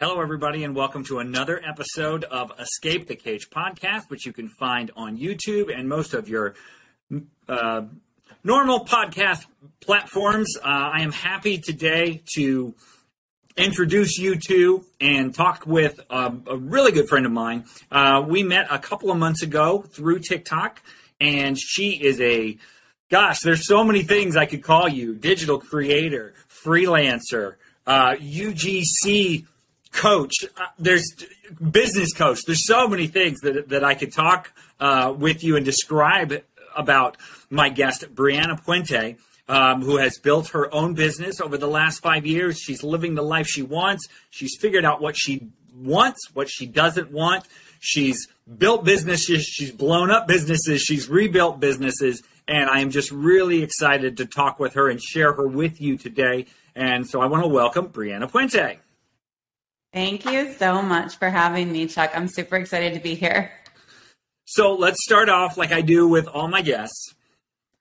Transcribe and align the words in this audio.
Hello, 0.00 0.20
everybody, 0.20 0.62
and 0.62 0.76
welcome 0.76 1.02
to 1.06 1.18
another 1.18 1.60
episode 1.66 2.22
of 2.22 2.52
Escape 2.60 3.08
the 3.08 3.16
Cage 3.16 3.50
podcast, 3.50 4.08
which 4.08 4.26
you 4.26 4.32
can 4.32 4.48
find 4.48 4.92
on 4.94 5.18
YouTube 5.18 5.76
and 5.76 5.88
most 5.88 6.14
of 6.14 6.28
your 6.28 6.54
uh, 7.48 7.82
normal 8.44 8.84
podcast 8.84 9.44
platforms. 9.80 10.56
Uh, 10.56 10.68
I 10.68 11.00
am 11.00 11.10
happy 11.10 11.58
today 11.58 12.22
to 12.36 12.76
introduce 13.56 14.18
you 14.18 14.36
to 14.46 14.84
and 15.00 15.34
talk 15.34 15.66
with 15.66 15.98
um, 16.10 16.44
a 16.46 16.56
really 16.56 16.92
good 16.92 17.08
friend 17.08 17.26
of 17.26 17.32
mine. 17.32 17.64
Uh, 17.90 18.24
we 18.24 18.44
met 18.44 18.68
a 18.70 18.78
couple 18.78 19.10
of 19.10 19.18
months 19.18 19.42
ago 19.42 19.82
through 19.82 20.20
TikTok, 20.20 20.80
and 21.20 21.58
she 21.58 21.94
is 22.00 22.20
a 22.20 22.56
gosh, 23.10 23.40
there's 23.40 23.66
so 23.66 23.82
many 23.82 24.04
things 24.04 24.36
I 24.36 24.46
could 24.46 24.62
call 24.62 24.88
you 24.88 25.16
digital 25.16 25.58
creator, 25.58 26.34
freelancer, 26.48 27.56
UGC 27.84 29.42
uh, 29.42 29.46
coach. 29.92 30.34
Uh, 30.56 30.66
there's 30.78 31.04
business 31.70 32.12
coach. 32.12 32.40
There's 32.46 32.66
so 32.66 32.88
many 32.88 33.06
things 33.06 33.40
that 33.40 33.68
that 33.68 33.84
I 33.84 33.94
could 33.94 34.12
talk 34.12 34.52
uh, 34.80 35.14
with 35.16 35.42
you 35.42 35.56
and 35.56 35.64
describe 35.64 36.42
about 36.76 37.16
my 37.50 37.68
guest 37.68 38.04
Breana 38.14 38.62
Puente. 38.62 39.16
Um, 39.50 39.80
who 39.80 39.96
has 39.96 40.18
built 40.18 40.48
her 40.48 40.70
own 40.74 40.92
business 40.92 41.40
over 41.40 41.56
the 41.56 41.66
last 41.66 42.02
five 42.02 42.26
years. 42.26 42.58
She's 42.58 42.82
living 42.82 43.14
the 43.14 43.22
life 43.22 43.46
she 43.46 43.62
wants. 43.62 44.06
She's 44.28 44.58
figured 44.60 44.84
out 44.84 45.00
what 45.00 45.16
she 45.16 45.48
wants, 45.74 46.28
what 46.34 46.50
she 46.50 46.66
doesn't 46.66 47.10
want. 47.10 47.44
She's 47.80 48.28
built 48.56 48.84
businesses, 48.84 49.44
she's 49.44 49.72
blown 49.72 50.10
up 50.10 50.26
businesses, 50.26 50.82
she's 50.82 51.08
rebuilt 51.08 51.60
businesses, 51.60 52.22
and 52.46 52.68
I 52.68 52.80
am 52.80 52.90
just 52.90 53.10
really 53.10 53.62
excited 53.62 54.16
to 54.16 54.26
talk 54.26 54.58
with 54.58 54.74
her 54.74 54.88
and 54.88 55.00
share 55.00 55.32
her 55.32 55.46
with 55.46 55.80
you 55.80 55.96
today. 55.96 56.46
And 56.74 57.08
so 57.08 57.20
I 57.20 57.26
want 57.26 57.44
to 57.44 57.48
welcome 57.48 57.88
Breana 57.88 58.30
Puente. 58.30 58.78
Thank 59.92 60.24
you 60.26 60.52
so 60.54 60.82
much 60.82 61.16
for 61.16 61.30
having 61.30 61.72
me, 61.72 61.86
Chuck. 61.86 62.12
I'm 62.14 62.28
super 62.28 62.56
excited 62.56 62.94
to 62.94 63.00
be 63.00 63.14
here. 63.14 63.50
So 64.44 64.74
let's 64.74 65.02
start 65.02 65.28
off 65.28 65.56
like 65.56 65.72
I 65.72 65.80
do 65.80 66.08
with 66.08 66.26
all 66.26 66.48
my 66.48 66.62
guests. 66.62 67.14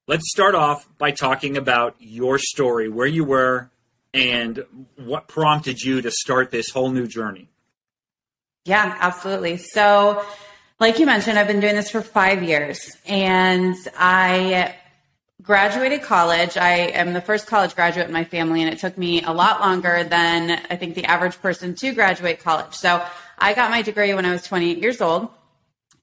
Let's 0.08 0.30
start 0.32 0.56
off 0.56 0.88
by 0.98 1.12
talking 1.12 1.58
about 1.58 1.96
your 2.00 2.40
story, 2.40 2.88
where 2.90 3.08
you 3.08 3.26
were, 3.26 3.70
and 4.14 4.64
what 4.96 5.28
prompted 5.28 5.82
you 5.82 6.02
to 6.02 6.12
start 6.12 6.50
this 6.50 6.70
whole 6.70 6.90
new 6.90 7.08
journey. 7.08 7.50
Yeah, 8.66 8.98
absolutely. 9.00 9.58
So, 9.58 10.24
like 10.80 11.00
you 11.00 11.06
mentioned, 11.06 11.38
I've 11.38 11.48
been 11.48 11.60
doing 11.60 11.76
this 11.76 11.90
for 11.90 12.02
five 12.02 12.42
years, 12.42 12.80
and 13.06 13.76
I 13.98 14.76
graduated 15.42 16.02
college. 16.02 16.58
I 16.58 16.72
am 16.72 17.14
the 17.14 17.22
first 17.22 17.48
college 17.48 17.76
graduate 17.76 18.08
in 18.08 18.14
my 18.14 18.24
family, 18.24 18.64
and 18.64 18.74
it 18.74 18.80
took 18.80 18.98
me 18.98 19.22
a 19.24 19.32
lot 19.32 19.60
longer 19.62 20.04
than 20.04 20.62
I 20.70 20.76
think 20.76 20.96
the 20.96 21.06
average 21.06 21.40
person 21.42 21.76
to 21.76 21.94
graduate 21.94 22.40
college. 22.40 22.74
So 22.74 23.06
I 23.38 23.54
got 23.54 23.70
my 23.70 23.82
degree 23.82 24.14
when 24.14 24.26
I 24.26 24.32
was 24.32 24.44
28 24.44 24.80
years 24.80 25.00
old, 25.00 25.30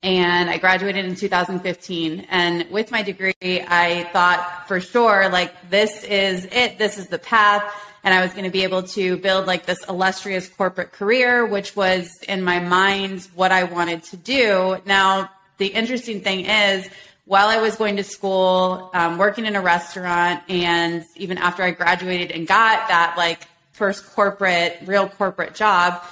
and 0.05 0.49
I 0.49 0.59
graduated 0.59 1.05
in 1.05 1.17
2015. 1.17 2.27
And 2.31 2.71
with 2.71 2.91
my 2.91 3.03
degree, 3.03 3.35
I 3.43 4.09
thought 4.13 4.69
for 4.69 4.81
sure, 4.81 5.29
like, 5.31 5.71
this 5.71 6.05
is 6.05 6.45
it, 6.53 6.79
this 6.79 6.99
is 6.99 7.09
the 7.09 7.19
path. 7.19 7.65
And 8.05 8.13
I 8.13 8.23
was 8.23 8.33
going 8.33 8.45
to 8.45 8.51
be 8.51 8.65
able 8.65 8.83
to 8.83 9.17
build 9.17 9.47
like 9.47 9.65
this 9.65 9.83
illustrious 9.89 10.47
corporate 10.47 10.93
career, 10.93 11.47
which 11.47 11.75
was 11.75 12.11
in 12.29 12.43
my 12.43 12.61
mind 12.61 13.27
what 13.35 13.51
I 13.51 13.65
wanted 13.65 14.05
to 14.05 14.19
do. 14.19 14.77
Now, 14.85 15.31
the 15.57 15.69
interesting 15.69 16.21
thing 16.21 16.45
is, 16.45 16.87
while 17.27 17.49
I 17.49 17.61
was 17.61 17.77
going 17.77 17.97
to 17.97 18.05
school, 18.05 18.91
um, 18.93 19.17
working 19.19 19.47
in 19.47 19.57
a 19.57 19.61
restaurant, 19.61 20.43
and 20.49 21.05
even 21.17 21.39
after 21.39 21.63
I 21.63 21.71
graduated 21.71 22.31
and 22.31 22.47
got 22.47 22.89
that 22.89 23.15
like 23.17 23.47
first 23.73 24.07
corporate, 24.07 24.79
real 24.85 25.09
corporate 25.09 25.55
job, 25.55 26.03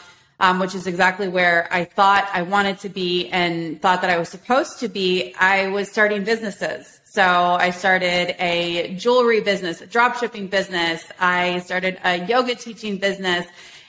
um, 0.41 0.59
which 0.59 0.75
is 0.75 0.87
exactly 0.87 1.29
where 1.29 1.69
I 1.71 1.85
thought 1.85 2.29
I 2.33 2.43
wanted 2.43 2.81
to 2.81 2.89
be 2.89 3.29
and 3.29 3.81
thought 3.81 4.01
that 4.01 4.11
I 4.11 4.19
was 4.19 4.29
supposed 4.29 4.81
to 4.81 4.89
be, 4.89 5.35
I 5.39 5.69
was 5.69 5.89
starting 5.91 6.25
businesses. 6.25 7.01
So 7.05 7.23
I 7.23 7.71
started 7.71 8.35
a 8.43 8.95
jewelry 8.95 9.43
business, 9.43 9.83
a 9.83 9.87
drop 9.87 10.17
shipping 10.17 10.47
business. 10.47 11.05
I 11.21 11.61
started 11.61 11.99
a 12.03 12.25
yoga 12.25 12.55
teaching 12.55 12.97
business. 12.97 13.47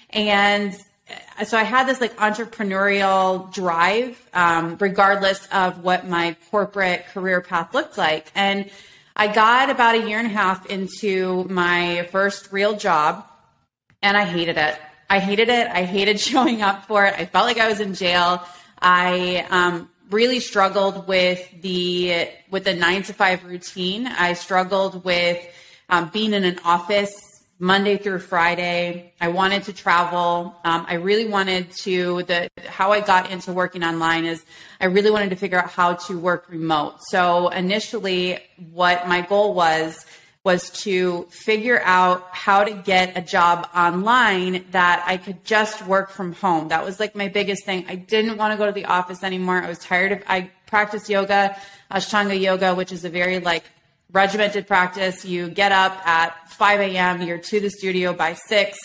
And 0.09 0.78
so 1.46 1.57
I 1.57 1.63
had 1.63 1.88
this 1.88 2.00
like 2.01 2.16
entrepreneurial 2.18 3.53
drive, 3.53 4.29
um, 4.34 4.78
regardless 4.79 5.47
of 5.51 5.84
what 5.84 6.07
my 6.07 6.35
corporate 6.51 7.07
career 7.07 7.41
path 7.41 7.74
looked 7.74 7.97
like. 7.97 8.31
And 8.35 8.69
I 9.16 9.28
got 9.28 9.69
about 9.69 9.96
a 9.96 10.07
year 10.07 10.18
and 10.19 10.28
a 10.28 10.31
half 10.31 10.66
into 10.68 11.46
my 11.46 12.07
first 12.12 12.51
real 12.51 12.75
job 12.75 13.25
and 14.01 14.18
I 14.18 14.25
hated 14.25 14.57
it. 14.57 14.75
I 15.09 15.19
hated 15.19 15.50
it. 15.50 15.68
I 15.68 15.84
hated 15.84 16.19
showing 16.31 16.62
up 16.62 16.85
for 16.85 17.06
it. 17.06 17.16
I 17.18 17.25
felt 17.25 17.45
like 17.45 17.57
I 17.57 17.68
was 17.68 17.80
in 17.80 17.95
jail. 17.95 18.44
I 18.80 19.47
um, 19.50 19.90
really 20.12 20.40
struggled 20.40 21.07
with 21.07 21.47
the 21.62 22.28
with 22.51 22.66
the 22.66 22.75
nine 22.75 23.03
to 23.03 23.13
five 23.13 23.44
routine. 23.45 24.07
I 24.07 24.34
struggled 24.34 25.06
with 25.06 25.40
um, 25.90 26.09
being 26.13 26.34
in 26.34 26.44
an 26.44 26.59
office 26.66 27.13
Monday 27.59 27.97
through 27.97 28.19
Friday. 28.19 29.14
I 29.22 29.30
wanted 29.30 29.64
to 29.64 29.74
travel. 29.74 30.56
Um, 30.64 30.86
I 30.88 30.96
really 30.96 31.28
wanted 31.28 31.72
to, 31.84 32.24
the, 32.24 32.50
how 32.66 32.91
I 32.91 33.00
got 33.00 33.31
into 33.31 33.53
working 33.53 33.84
online 33.84 34.25
is 34.25 34.44
I 34.81 34.86
really 34.86 35.12
wanted 35.12 35.30
to 35.30 35.36
figure 35.36 35.59
out 35.59 35.69
how 35.69 35.94
to 35.94 36.19
work 36.19 36.50
remote. 36.50 36.96
So 37.09 37.50
initially 37.50 38.40
what 38.72 39.08
my 39.08 39.22
goal 39.22 39.53
was, 39.53 40.06
was 40.44 40.69
to 40.72 41.25
figure 41.30 41.81
out 41.86 42.28
how 42.31 42.66
to 42.66 42.74
get 42.74 43.16
a 43.16 43.22
job 43.22 43.66
online 43.74 44.66
that 44.72 45.02
I 45.08 45.16
could 45.16 45.46
just 45.46 45.88
work 45.88 46.09
from 46.09 46.34
home. 46.34 46.68
That 46.68 46.84
was 46.84 47.00
like 47.00 47.16
my 47.16 47.30
biggest 47.30 47.66
thing. 47.66 47.86
I 47.88 47.96
didn't 47.96 48.36
want 48.36 48.52
to 48.52 48.58
go 48.58 48.66
to 48.66 48.74
the 48.74 48.86
office 48.86 49.24
anymore. 49.24 49.63
I 49.63 49.69
was 49.69 49.80
tired 49.80 50.12
of, 50.12 50.24
I 50.28 50.52
practiced 50.66 51.08
yoga, 51.08 51.56
Ashtanga 51.90 52.38
yoga, 52.38 52.75
which 52.75 52.92
is 52.92 53.06
a 53.06 53.09
very 53.09 53.40
like 53.40 53.63
regimented 54.13 54.68
practice. 54.68 55.25
You 55.25 55.50
get 55.50 55.72
up 55.72 56.07
at 56.07 56.50
5 56.51 56.79
a.m., 56.79 57.22
you're 57.22 57.40
to 57.40 57.59
the 57.59 57.69
studio 57.69 58.13
by 58.13 58.34
6, 58.34 58.78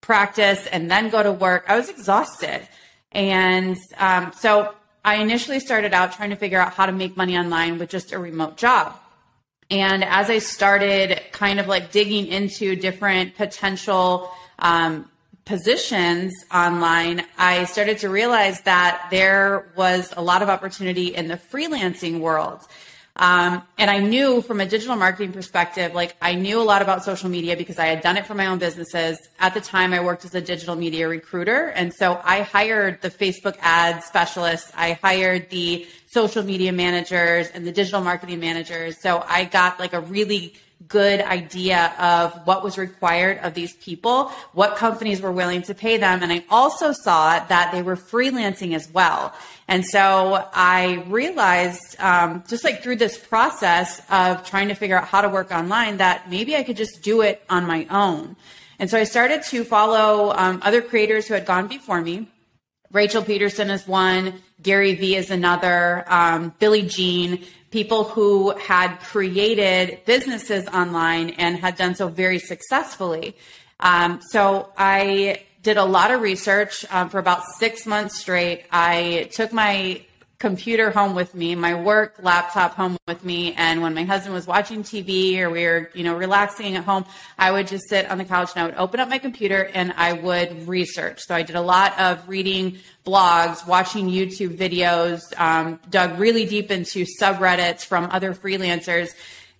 practice, 0.00 0.66
and 0.68 0.90
then 0.90 1.10
go 1.10 1.22
to 1.22 1.32
work. 1.32 1.64
I 1.68 1.76
was 1.76 1.90
exhausted. 1.90 2.66
And 3.10 3.76
um, 3.98 4.32
so 4.34 4.74
I 5.04 5.16
initially 5.16 5.60
started 5.60 5.92
out 5.92 6.12
trying 6.12 6.30
to 6.30 6.36
figure 6.36 6.60
out 6.60 6.72
how 6.72 6.86
to 6.86 6.92
make 6.92 7.16
money 7.16 7.36
online 7.36 7.78
with 7.78 7.90
just 7.90 8.12
a 8.12 8.18
remote 8.18 8.56
job. 8.56 8.96
And 9.70 10.04
as 10.04 10.30
I 10.30 10.38
started 10.38 11.20
kind 11.32 11.58
of 11.58 11.66
like 11.66 11.92
digging 11.92 12.26
into 12.26 12.76
different 12.76 13.36
potential 13.36 14.30
um, 14.58 15.10
positions 15.44 16.32
online, 16.54 17.24
I 17.38 17.64
started 17.64 17.98
to 17.98 18.10
realize 18.10 18.60
that 18.62 19.08
there 19.10 19.72
was 19.76 20.12
a 20.16 20.22
lot 20.22 20.42
of 20.42 20.48
opportunity 20.48 21.14
in 21.14 21.28
the 21.28 21.36
freelancing 21.36 22.20
world. 22.20 22.60
Um, 23.16 23.62
and 23.76 23.90
I 23.90 23.98
knew 23.98 24.40
from 24.40 24.60
a 24.60 24.66
digital 24.66 24.96
marketing 24.96 25.32
perspective, 25.32 25.94
like 25.94 26.16
I 26.22 26.34
knew 26.34 26.60
a 26.60 26.64
lot 26.64 26.80
about 26.80 27.04
social 27.04 27.28
media 27.28 27.56
because 27.56 27.78
I 27.78 27.86
had 27.86 28.00
done 28.00 28.16
it 28.16 28.26
for 28.26 28.34
my 28.34 28.46
own 28.46 28.58
businesses. 28.58 29.18
At 29.38 29.52
the 29.52 29.60
time, 29.60 29.92
I 29.92 30.00
worked 30.00 30.24
as 30.24 30.34
a 30.34 30.40
digital 30.40 30.76
media 30.76 31.08
recruiter. 31.08 31.68
And 31.68 31.92
so 31.92 32.20
I 32.24 32.40
hired 32.40 33.02
the 33.02 33.10
Facebook 33.10 33.56
ad 33.60 34.02
specialists. 34.02 34.72
I 34.74 34.92
hired 35.02 35.50
the 35.50 35.86
social 36.06 36.42
media 36.42 36.72
managers 36.72 37.48
and 37.52 37.66
the 37.66 37.72
digital 37.72 38.00
marketing 38.00 38.40
managers. 38.40 39.00
So 39.02 39.22
I 39.26 39.44
got 39.44 39.78
like 39.78 39.92
a 39.92 40.00
really 40.00 40.54
good 40.88 41.20
idea 41.20 41.94
of 41.98 42.32
what 42.46 42.62
was 42.62 42.78
required 42.78 43.38
of 43.38 43.54
these 43.54 43.74
people, 43.76 44.30
what 44.52 44.76
companies 44.76 45.20
were 45.20 45.32
willing 45.32 45.62
to 45.62 45.74
pay 45.74 45.96
them. 45.96 46.22
And 46.22 46.32
I 46.32 46.44
also 46.50 46.92
saw 46.92 47.38
that 47.44 47.72
they 47.72 47.82
were 47.82 47.96
freelancing 47.96 48.74
as 48.74 48.90
well. 48.92 49.32
And 49.68 49.84
so 49.86 50.48
I 50.52 51.04
realized, 51.08 51.96
um, 52.00 52.44
just 52.48 52.64
like 52.64 52.82
through 52.82 52.96
this 52.96 53.16
process 53.18 54.00
of 54.10 54.44
trying 54.44 54.68
to 54.68 54.74
figure 54.74 54.98
out 54.98 55.06
how 55.06 55.20
to 55.20 55.28
work 55.28 55.50
online, 55.50 55.98
that 55.98 56.28
maybe 56.28 56.56
I 56.56 56.62
could 56.62 56.76
just 56.76 57.02
do 57.02 57.22
it 57.22 57.42
on 57.48 57.66
my 57.66 57.86
own. 57.90 58.36
And 58.78 58.90
so 58.90 58.98
I 58.98 59.04
started 59.04 59.42
to 59.44 59.64
follow 59.64 60.32
um, 60.36 60.60
other 60.62 60.82
creators 60.82 61.26
who 61.28 61.34
had 61.34 61.46
gone 61.46 61.68
before 61.68 62.00
me. 62.00 62.28
Rachel 62.90 63.22
Pedersen 63.22 63.70
is 63.70 63.86
one, 63.86 64.34
Gary 64.60 64.94
Vee 64.94 65.16
is 65.16 65.30
another, 65.30 66.04
um, 66.08 66.52
Billy 66.58 66.82
Gene, 66.82 67.42
people 67.72 68.04
who 68.04 68.50
had 68.50 68.96
created 68.98 69.98
businesses 70.04 70.68
online 70.68 71.30
and 71.30 71.56
had 71.56 71.76
done 71.76 71.94
so 71.94 72.06
very 72.06 72.38
successfully. 72.38 73.34
Um, 73.80 74.20
so 74.20 74.70
I 74.76 75.42
did 75.62 75.78
a 75.78 75.84
lot 75.84 76.10
of 76.10 76.20
research 76.20 76.84
um, 76.90 77.08
for 77.08 77.18
about 77.18 77.42
six 77.58 77.86
months 77.86 78.20
straight. 78.20 78.64
I 78.70 79.30
took 79.32 79.52
my 79.52 80.02
computer 80.42 80.90
home 80.90 81.14
with 81.14 81.36
me, 81.36 81.54
my 81.54 81.72
work 81.72 82.16
laptop 82.20 82.74
home 82.74 82.96
with 83.06 83.24
me. 83.24 83.54
And 83.54 83.80
when 83.80 83.94
my 83.94 84.02
husband 84.02 84.34
was 84.34 84.44
watching 84.44 84.82
TV 84.82 85.38
or 85.38 85.48
we 85.48 85.64
were, 85.64 85.88
you 85.94 86.02
know, 86.02 86.16
relaxing 86.16 86.74
at 86.74 86.82
home, 86.82 87.04
I 87.38 87.52
would 87.52 87.68
just 87.68 87.88
sit 87.88 88.10
on 88.10 88.18
the 88.18 88.24
couch 88.24 88.50
and 88.56 88.64
I 88.64 88.66
would 88.66 88.74
open 88.74 88.98
up 88.98 89.08
my 89.08 89.18
computer 89.18 89.70
and 89.72 89.92
I 89.96 90.14
would 90.14 90.66
research. 90.66 91.20
So 91.20 91.36
I 91.36 91.42
did 91.42 91.54
a 91.54 91.60
lot 91.60 91.96
of 91.96 92.28
reading 92.28 92.78
blogs, 93.06 93.64
watching 93.68 94.08
YouTube 94.08 94.58
videos, 94.58 95.20
um, 95.38 95.78
dug 95.90 96.18
really 96.18 96.44
deep 96.44 96.72
into 96.72 97.06
subreddits 97.20 97.84
from 97.84 98.08
other 98.10 98.34
freelancers 98.34 99.10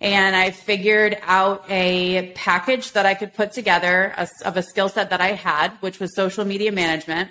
and 0.01 0.35
I 0.35 0.51
figured 0.51 1.17
out 1.21 1.63
a 1.69 2.33
package 2.35 2.91
that 2.91 3.05
I 3.05 3.13
could 3.13 3.33
put 3.33 3.53
together 3.53 4.13
of 4.43 4.57
a 4.57 4.61
skill 4.61 4.89
set 4.89 5.11
that 5.11 5.21
I 5.21 5.31
had, 5.31 5.69
which 5.79 6.01
was 6.01 6.13
social 6.13 6.43
media 6.43 6.73
management. 6.73 7.29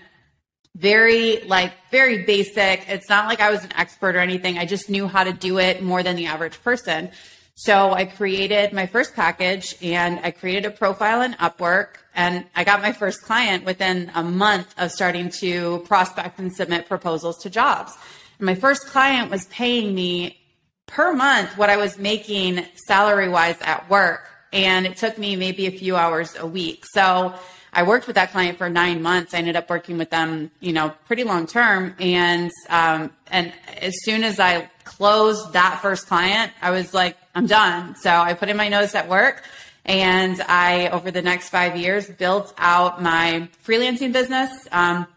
Very, 0.74 1.42
like, 1.42 1.72
very 1.90 2.24
basic. 2.24 2.88
It's 2.88 3.08
not 3.08 3.26
like 3.26 3.40
I 3.40 3.50
was 3.50 3.62
an 3.62 3.72
expert 3.76 4.16
or 4.16 4.20
anything. 4.20 4.58
I 4.58 4.64
just 4.64 4.88
knew 4.88 5.06
how 5.06 5.24
to 5.24 5.32
do 5.32 5.58
it 5.58 5.82
more 5.82 6.02
than 6.02 6.16
the 6.16 6.26
average 6.26 6.62
person. 6.62 7.10
So 7.54 7.92
I 7.92 8.06
created 8.06 8.72
my 8.72 8.86
first 8.86 9.14
package 9.14 9.76
and 9.82 10.18
I 10.24 10.30
created 10.30 10.64
a 10.64 10.70
profile 10.70 11.20
in 11.20 11.34
Upwork 11.34 11.96
and 12.14 12.46
I 12.56 12.64
got 12.64 12.80
my 12.80 12.92
first 12.92 13.22
client 13.22 13.64
within 13.64 14.10
a 14.14 14.22
month 14.22 14.74
of 14.78 14.90
starting 14.90 15.28
to 15.40 15.84
prospect 15.86 16.38
and 16.38 16.52
submit 16.52 16.88
proposals 16.88 17.38
to 17.42 17.50
jobs. 17.50 17.92
And 18.38 18.46
my 18.46 18.54
first 18.54 18.86
client 18.86 19.30
was 19.30 19.46
paying 19.46 19.94
me 19.94 20.38
per 20.86 21.12
month 21.12 21.56
what 21.58 21.70
I 21.70 21.76
was 21.76 21.98
making 21.98 22.66
salary 22.86 23.28
wise 23.28 23.60
at 23.60 23.88
work. 23.90 24.28
And 24.52 24.86
it 24.86 24.96
took 24.96 25.18
me 25.18 25.36
maybe 25.36 25.66
a 25.66 25.70
few 25.70 25.96
hours 25.96 26.34
a 26.36 26.46
week. 26.46 26.84
So 26.92 27.34
I 27.72 27.84
worked 27.84 28.06
with 28.06 28.16
that 28.16 28.32
client 28.32 28.58
for 28.58 28.68
nine 28.68 29.00
months. 29.00 29.32
I 29.32 29.38
ended 29.38 29.56
up 29.56 29.70
working 29.70 29.96
with 29.96 30.10
them, 30.10 30.50
you 30.60 30.72
know, 30.72 30.92
pretty 31.06 31.24
long 31.24 31.46
term. 31.46 31.94
And 31.98 32.50
um, 32.68 33.10
and 33.30 33.52
as 33.80 33.94
soon 34.04 34.24
as 34.24 34.38
I 34.38 34.70
closed 34.84 35.54
that 35.54 35.80
first 35.80 36.06
client, 36.06 36.52
I 36.60 36.70
was 36.70 36.92
like, 36.92 37.16
I'm 37.34 37.46
done. 37.46 37.96
So 37.96 38.10
I 38.10 38.34
put 38.34 38.48
in 38.50 38.56
my 38.56 38.68
notice 38.68 38.94
at 38.94 39.08
work. 39.08 39.44
And 39.84 40.40
I, 40.42 40.90
over 40.90 41.10
the 41.10 41.22
next 41.22 41.48
five 41.48 41.76
years, 41.76 42.08
built 42.08 42.54
out 42.56 43.02
my 43.02 43.48
freelancing 43.66 44.12
business. 44.12 44.68
Um, 44.70 45.08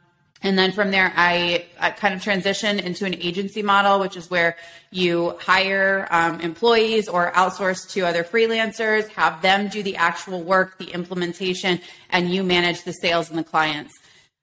and 0.46 0.58
then 0.58 0.72
from 0.72 0.92
there, 0.92 1.12
I, 1.16 1.66
I, 1.80 1.92
kind 1.92 2.14
of 2.14 2.22
transitioned 2.22 2.82
into 2.84 3.06
an 3.06 3.16
agency 3.16 3.64
model, 3.64 4.00
which 4.00 4.16
is 4.16 4.30
where 4.30 4.58
you 4.92 5.38
hire 5.40 6.08
um, 6.12 6.40
employees 6.40 7.08
or 7.08 7.32
outsource 7.32 7.90
to 7.92 8.02
other 8.02 8.24
freelancers, 8.24 9.08
have 9.10 9.42
them 9.42 9.70
do 9.70 9.82
the 9.82 9.96
actual 9.96 10.44
work, 10.44 10.78
the 10.78 10.92
implementation, 10.92 11.82
and 12.10 12.30
you 12.30 12.44
manage 12.44 12.84
the 12.84 12.92
sales 12.92 13.30
and 13.30 13.40
the 13.40 13.44
clients. 13.44 13.94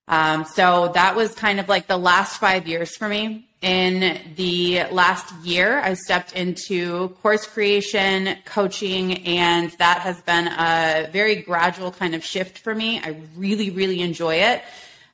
Um, 0.09 0.45
so 0.45 0.91
that 0.95 1.15
was 1.15 1.35
kind 1.35 1.61
of 1.61 1.69
like 1.69 1.87
the 1.87 1.97
last 1.97 2.39
five 2.39 2.67
years 2.67 2.97
for 2.97 3.09
me. 3.09 3.49
In 3.61 4.19
the 4.35 4.83
last 4.91 5.33
year, 5.45 5.79
I 5.79 5.95
stepped 5.95 6.33
into 6.33 7.11
course 7.23 7.47
creation, 7.47 8.37
coaching, 8.45 9.25
and 9.25 9.71
that 9.79 10.01
has 10.01 10.21
been 10.23 10.49
a 10.49 11.09
very 11.13 11.37
gradual 11.37 11.93
kind 11.93 12.17
of 12.17 12.25
shift 12.25 12.59
for 12.59 12.75
me. 12.75 12.99
I 12.99 13.23
really, 13.37 13.71
really 13.71 14.01
enjoy 14.01 14.35
it. 14.35 14.65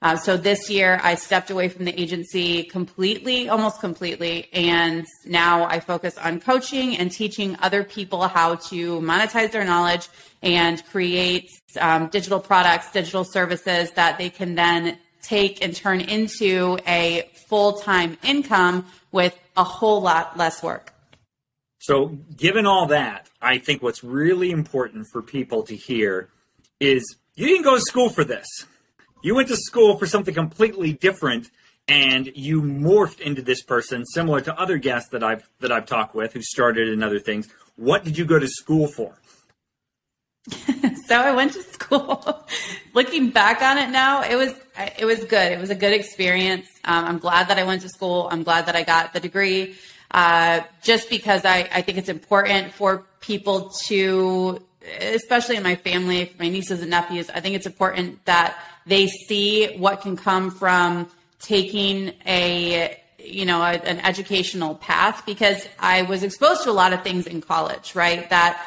Uh, 0.00 0.16
so 0.16 0.36
this 0.36 0.70
year 0.70 1.00
I 1.02 1.16
stepped 1.16 1.50
away 1.50 1.68
from 1.68 1.84
the 1.84 2.00
agency 2.00 2.62
completely, 2.64 3.48
almost 3.48 3.80
completely. 3.80 4.48
And 4.52 5.04
now 5.26 5.64
I 5.64 5.80
focus 5.80 6.16
on 6.18 6.40
coaching 6.40 6.96
and 6.96 7.10
teaching 7.10 7.56
other 7.60 7.82
people 7.82 8.28
how 8.28 8.56
to 8.56 9.00
monetize 9.00 9.50
their 9.50 9.64
knowledge 9.64 10.08
and 10.42 10.84
create 10.86 11.50
um, 11.80 12.08
digital 12.08 12.38
products, 12.38 12.92
digital 12.92 13.24
services 13.24 13.90
that 13.92 14.18
they 14.18 14.30
can 14.30 14.54
then 14.54 14.98
take 15.20 15.62
and 15.64 15.74
turn 15.74 16.00
into 16.00 16.78
a 16.86 17.28
full 17.48 17.74
time 17.80 18.16
income 18.22 18.86
with 19.10 19.36
a 19.56 19.64
whole 19.64 20.00
lot 20.00 20.36
less 20.36 20.62
work. 20.62 20.94
So, 21.80 22.18
given 22.36 22.66
all 22.66 22.86
that, 22.86 23.28
I 23.40 23.58
think 23.58 23.82
what's 23.82 24.04
really 24.04 24.50
important 24.50 25.06
for 25.12 25.22
people 25.22 25.62
to 25.64 25.76
hear 25.76 26.28
is 26.80 27.16
you 27.34 27.46
didn't 27.46 27.64
go 27.64 27.76
to 27.76 27.80
school 27.80 28.10
for 28.10 28.24
this. 28.24 28.46
You 29.22 29.34
went 29.34 29.48
to 29.48 29.56
school 29.56 29.98
for 29.98 30.06
something 30.06 30.34
completely 30.34 30.92
different 30.92 31.50
and 31.88 32.30
you 32.34 32.62
morphed 32.62 33.20
into 33.20 33.42
this 33.42 33.62
person 33.62 34.04
similar 34.06 34.40
to 34.42 34.58
other 34.58 34.78
guests 34.78 35.10
that 35.10 35.24
I've 35.24 35.48
that 35.60 35.72
I've 35.72 35.86
talked 35.86 36.14
with 36.14 36.34
who 36.34 36.42
started 36.42 36.88
in 36.88 37.02
other 37.02 37.18
things. 37.18 37.48
What 37.76 38.04
did 38.04 38.18
you 38.18 38.24
go 38.24 38.38
to 38.38 38.46
school 38.46 38.86
for? 38.86 39.18
so 41.06 41.16
I 41.16 41.32
went 41.32 41.52
to 41.54 41.62
school. 41.62 42.46
Looking 42.94 43.30
back 43.30 43.62
on 43.62 43.78
it 43.78 43.90
now, 43.90 44.22
it 44.22 44.36
was 44.36 44.54
it 44.98 45.04
was 45.04 45.24
good. 45.24 45.52
It 45.52 45.58
was 45.58 45.70
a 45.70 45.74
good 45.74 45.92
experience. 45.92 46.68
Um, 46.84 47.04
I'm 47.04 47.18
glad 47.18 47.48
that 47.48 47.58
I 47.58 47.64
went 47.64 47.82
to 47.82 47.88
school. 47.88 48.28
I'm 48.30 48.42
glad 48.42 48.66
that 48.66 48.76
I 48.76 48.82
got 48.82 49.12
the 49.12 49.20
degree. 49.20 49.76
Uh, 50.10 50.60
just 50.82 51.10
because 51.10 51.44
I, 51.44 51.68
I 51.72 51.82
think 51.82 51.98
it's 51.98 52.08
important 52.08 52.72
for 52.72 53.04
people 53.20 53.70
to, 53.86 54.64
especially 55.00 55.56
in 55.56 55.62
my 55.62 55.76
family, 55.76 56.34
my 56.38 56.48
nieces 56.48 56.80
and 56.80 56.90
nephews, 56.90 57.30
I 57.30 57.40
think 57.40 57.56
it's 57.56 57.66
important 57.66 58.24
that 58.24 58.58
they 58.86 59.06
see 59.06 59.76
what 59.76 60.00
can 60.00 60.16
come 60.16 60.50
from 60.50 61.10
taking 61.40 62.12
a 62.26 63.00
you 63.18 63.44
know 63.44 63.60
a, 63.62 63.72
an 63.72 63.98
educational 64.00 64.74
path 64.76 65.24
because 65.26 65.68
I 65.78 66.02
was 66.02 66.22
exposed 66.22 66.64
to 66.64 66.70
a 66.70 66.72
lot 66.72 66.92
of 66.92 67.02
things 67.02 67.26
in 67.26 67.40
college, 67.40 67.94
right? 67.94 68.28
That 68.30 68.60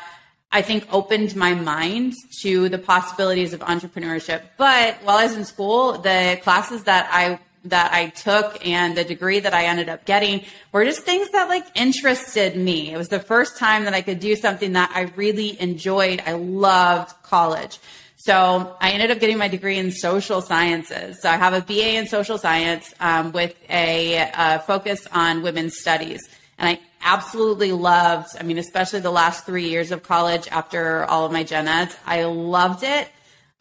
I 0.51 0.61
think 0.61 0.85
opened 0.91 1.35
my 1.35 1.53
mind 1.53 2.13
to 2.41 2.67
the 2.67 2.77
possibilities 2.77 3.53
of 3.53 3.61
entrepreneurship. 3.61 4.41
But 4.57 4.97
while 5.03 5.17
I 5.17 5.23
was 5.23 5.37
in 5.37 5.45
school, 5.45 5.93
the 5.93 6.39
classes 6.43 6.83
that 6.83 7.09
I 7.11 7.39
that 7.65 7.93
I 7.93 8.07
took 8.09 8.65
and 8.65 8.97
the 8.97 9.03
degree 9.03 9.39
that 9.39 9.53
I 9.53 9.65
ended 9.65 9.89
up 9.89 10.05
getting 10.05 10.43
were 10.71 10.83
just 10.83 11.03
things 11.03 11.29
that 11.31 11.47
like 11.47 11.65
interested 11.75 12.55
me. 12.55 12.91
It 12.91 12.97
was 12.97 13.09
the 13.09 13.19
first 13.19 13.57
time 13.57 13.85
that 13.85 13.93
I 13.93 14.01
could 14.01 14.19
do 14.19 14.35
something 14.35 14.73
that 14.73 14.91
I 14.95 15.11
really 15.15 15.59
enjoyed. 15.61 16.21
I 16.25 16.33
loved 16.33 17.13
college. 17.23 17.79
So 18.17 18.75
I 18.79 18.91
ended 18.91 19.09
up 19.09 19.19
getting 19.19 19.39
my 19.39 19.47
degree 19.47 19.79
in 19.79 19.91
social 19.91 20.41
sciences. 20.41 21.19
So 21.21 21.29
I 21.29 21.37
have 21.37 21.53
a 21.53 21.61
BA 21.61 21.95
in 21.95 22.07
social 22.07 22.37
science 22.37 22.93
um, 22.99 23.31
with 23.31 23.55
a, 23.69 24.61
focus 24.67 25.07
on 25.11 25.41
women's 25.41 25.77
studies. 25.79 26.21
And 26.59 26.69
I 26.69 26.79
absolutely 27.03 27.71
loved, 27.71 28.29
I 28.39 28.43
mean, 28.43 28.59
especially 28.59 28.99
the 28.99 29.11
last 29.11 29.45
three 29.45 29.69
years 29.69 29.91
of 29.91 30.03
college 30.03 30.47
after 30.49 31.05
all 31.05 31.25
of 31.25 31.31
my 31.31 31.43
gen 31.43 31.67
eds, 31.67 31.97
I 32.05 32.25
loved 32.25 32.83
it. 32.83 33.09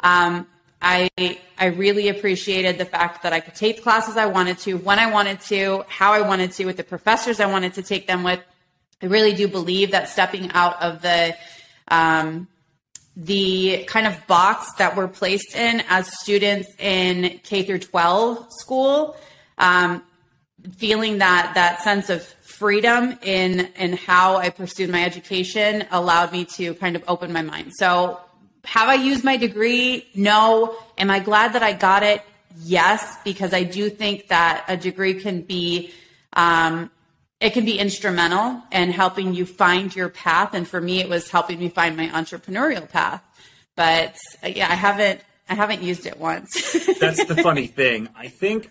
Um, 0.00 0.46
I 0.82 1.10
I 1.58 1.66
really 1.66 2.08
appreciated 2.08 2.78
the 2.78 2.84
fact 2.84 3.22
that 3.22 3.32
I 3.32 3.40
could 3.40 3.54
take 3.54 3.76
the 3.76 3.82
classes 3.82 4.16
I 4.16 4.26
wanted 4.26 4.58
to, 4.60 4.78
when 4.78 4.98
I 4.98 5.10
wanted 5.10 5.40
to, 5.42 5.84
how 5.88 6.12
I 6.12 6.22
wanted 6.22 6.52
to, 6.52 6.64
with 6.64 6.76
the 6.76 6.84
professors 6.84 7.38
I 7.38 7.46
wanted 7.46 7.74
to 7.74 7.82
take 7.82 8.06
them 8.06 8.22
with. 8.22 8.40
I 9.02 9.06
really 9.06 9.34
do 9.34 9.48
believe 9.48 9.92
that 9.92 10.08
stepping 10.08 10.50
out 10.52 10.80
of 10.82 11.02
the 11.02 11.36
um, 11.88 12.48
the 13.16 13.84
kind 13.86 14.06
of 14.06 14.26
box 14.26 14.72
that 14.74 14.96
we're 14.96 15.08
placed 15.08 15.54
in 15.54 15.82
as 15.88 16.18
students 16.20 16.68
in 16.78 17.40
K 17.42 17.62
through 17.64 17.80
12 17.80 18.46
school, 18.50 19.16
um, 19.58 20.02
feeling 20.76 21.18
that 21.18 21.52
that 21.54 21.82
sense 21.82 22.08
of 22.08 22.22
freedom 22.24 23.18
in 23.22 23.68
in 23.76 23.94
how 23.94 24.36
I 24.36 24.50
pursued 24.50 24.90
my 24.90 25.04
education 25.04 25.84
allowed 25.90 26.32
me 26.32 26.44
to 26.56 26.74
kind 26.74 26.96
of 26.96 27.04
open 27.08 27.32
my 27.32 27.42
mind. 27.42 27.72
So, 27.74 28.20
have 28.64 28.88
I 28.88 28.94
used 28.94 29.24
my 29.24 29.36
degree? 29.36 30.06
No. 30.14 30.76
Am 30.98 31.10
I 31.10 31.20
glad 31.20 31.54
that 31.54 31.62
I 31.62 31.72
got 31.72 32.02
it? 32.02 32.22
Yes, 32.62 33.16
because 33.24 33.54
I 33.54 33.62
do 33.62 33.90
think 33.90 34.28
that 34.28 34.64
a 34.68 34.76
degree 34.76 35.14
can 35.14 35.42
be 35.42 35.92
um, 36.32 36.90
it 37.40 37.54
can 37.54 37.64
be 37.64 37.78
instrumental 37.78 38.62
in 38.70 38.90
helping 38.90 39.34
you 39.34 39.46
find 39.46 39.94
your 39.96 40.10
path. 40.10 40.52
And 40.52 40.68
for 40.68 40.80
me, 40.80 41.00
it 41.00 41.08
was 41.08 41.30
helping 41.30 41.58
me 41.58 41.70
find 41.70 41.96
my 41.96 42.08
entrepreneurial 42.08 42.88
path. 42.88 43.22
But 43.76 44.16
uh, 44.44 44.48
yeah, 44.48 44.70
I 44.70 44.74
haven't 44.74 45.22
I 45.48 45.54
haven't 45.54 45.82
used 45.82 46.06
it 46.06 46.18
once. 46.18 46.50
That's 47.00 47.24
the 47.24 47.36
funny 47.36 47.66
thing. 47.66 48.08
I 48.14 48.28
think 48.28 48.70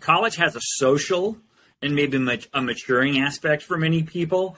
college 0.00 0.36
has 0.36 0.56
a 0.56 0.60
social 0.60 1.38
and 1.80 1.94
maybe 1.94 2.16
a 2.52 2.62
maturing 2.62 3.18
aspect 3.18 3.62
for 3.62 3.78
many 3.78 4.02
people, 4.02 4.56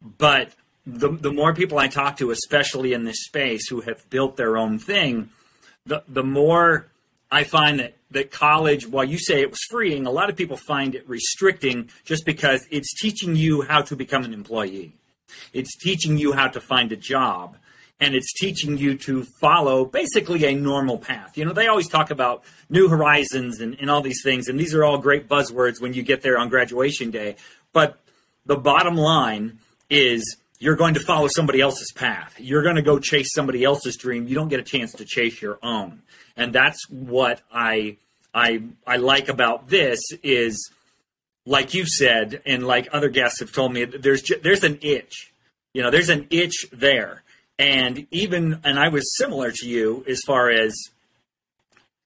but 0.00 0.52
the 0.86 1.10
the 1.10 1.32
more 1.32 1.54
people 1.54 1.78
I 1.78 1.88
talk 1.88 2.16
to, 2.18 2.30
especially 2.30 2.92
in 2.92 3.04
this 3.04 3.24
space, 3.24 3.68
who 3.68 3.82
have 3.82 4.08
built 4.10 4.36
their 4.36 4.56
own 4.56 4.78
thing, 4.78 5.30
the 5.86 6.02
the 6.08 6.24
more 6.24 6.86
I 7.30 7.44
find 7.44 7.78
that, 7.78 7.96
that 8.10 8.30
college, 8.30 8.86
while 8.88 9.04
you 9.04 9.18
say 9.18 9.40
it 9.40 9.50
was 9.50 9.60
freeing, 9.70 10.06
a 10.06 10.10
lot 10.10 10.30
of 10.30 10.36
people 10.36 10.56
find 10.56 10.94
it 10.94 11.08
restricting 11.08 11.90
just 12.04 12.26
because 12.26 12.66
it's 12.70 12.92
teaching 13.00 13.36
you 13.36 13.62
how 13.62 13.82
to 13.82 13.94
become 13.94 14.24
an 14.24 14.34
employee. 14.34 14.94
It's 15.52 15.76
teaching 15.76 16.18
you 16.18 16.32
how 16.32 16.48
to 16.48 16.60
find 16.60 16.90
a 16.90 16.96
job. 16.96 17.56
And 18.02 18.14
it's 18.14 18.32
teaching 18.32 18.78
you 18.78 18.96
to 18.96 19.24
follow 19.42 19.84
basically 19.84 20.44
a 20.46 20.54
normal 20.54 20.96
path. 20.96 21.36
You 21.36 21.44
know, 21.44 21.52
they 21.52 21.66
always 21.66 21.86
talk 21.86 22.10
about 22.10 22.42
new 22.70 22.88
horizons 22.88 23.60
and, 23.60 23.76
and 23.78 23.90
all 23.90 24.00
these 24.00 24.22
things, 24.24 24.48
and 24.48 24.58
these 24.58 24.74
are 24.74 24.82
all 24.82 24.96
great 24.96 25.28
buzzwords 25.28 25.82
when 25.82 25.92
you 25.92 26.02
get 26.02 26.22
there 26.22 26.38
on 26.38 26.48
graduation 26.48 27.10
day. 27.10 27.36
But 27.74 27.98
the 28.46 28.56
bottom 28.56 28.96
line 28.96 29.58
is 29.90 30.38
you're 30.60 30.76
going 30.76 30.94
to 30.94 31.00
follow 31.00 31.26
somebody 31.26 31.60
else's 31.60 31.90
path. 31.96 32.36
You're 32.38 32.62
going 32.62 32.76
to 32.76 32.82
go 32.82 33.00
chase 33.00 33.32
somebody 33.34 33.64
else's 33.64 33.96
dream. 33.96 34.28
You 34.28 34.36
don't 34.36 34.48
get 34.48 34.60
a 34.60 34.62
chance 34.62 34.92
to 34.92 35.04
chase 35.04 35.42
your 35.42 35.58
own 35.62 36.02
and 36.40 36.52
that's 36.52 36.88
what 36.88 37.42
I 37.52 37.96
I 38.34 38.62
I 38.86 38.96
like 38.96 39.28
about 39.28 39.68
this 39.68 40.00
is 40.22 40.72
like 41.46 41.74
you 41.74 41.86
said 41.86 42.42
and 42.46 42.66
like 42.66 42.88
other 42.92 43.10
guests 43.10 43.40
have 43.40 43.52
told 43.52 43.72
me 43.72 43.84
there's 43.84 44.22
there's 44.42 44.64
an 44.64 44.78
itch 44.82 45.32
you 45.74 45.82
know 45.82 45.90
there's 45.90 46.08
an 46.08 46.26
itch 46.30 46.66
there 46.72 47.22
and 47.58 48.06
even 48.10 48.60
and 48.64 48.78
I 48.78 48.88
was 48.88 49.16
similar 49.16 49.52
to 49.52 49.68
you 49.68 50.04
as 50.08 50.20
far 50.26 50.50
as 50.50 50.74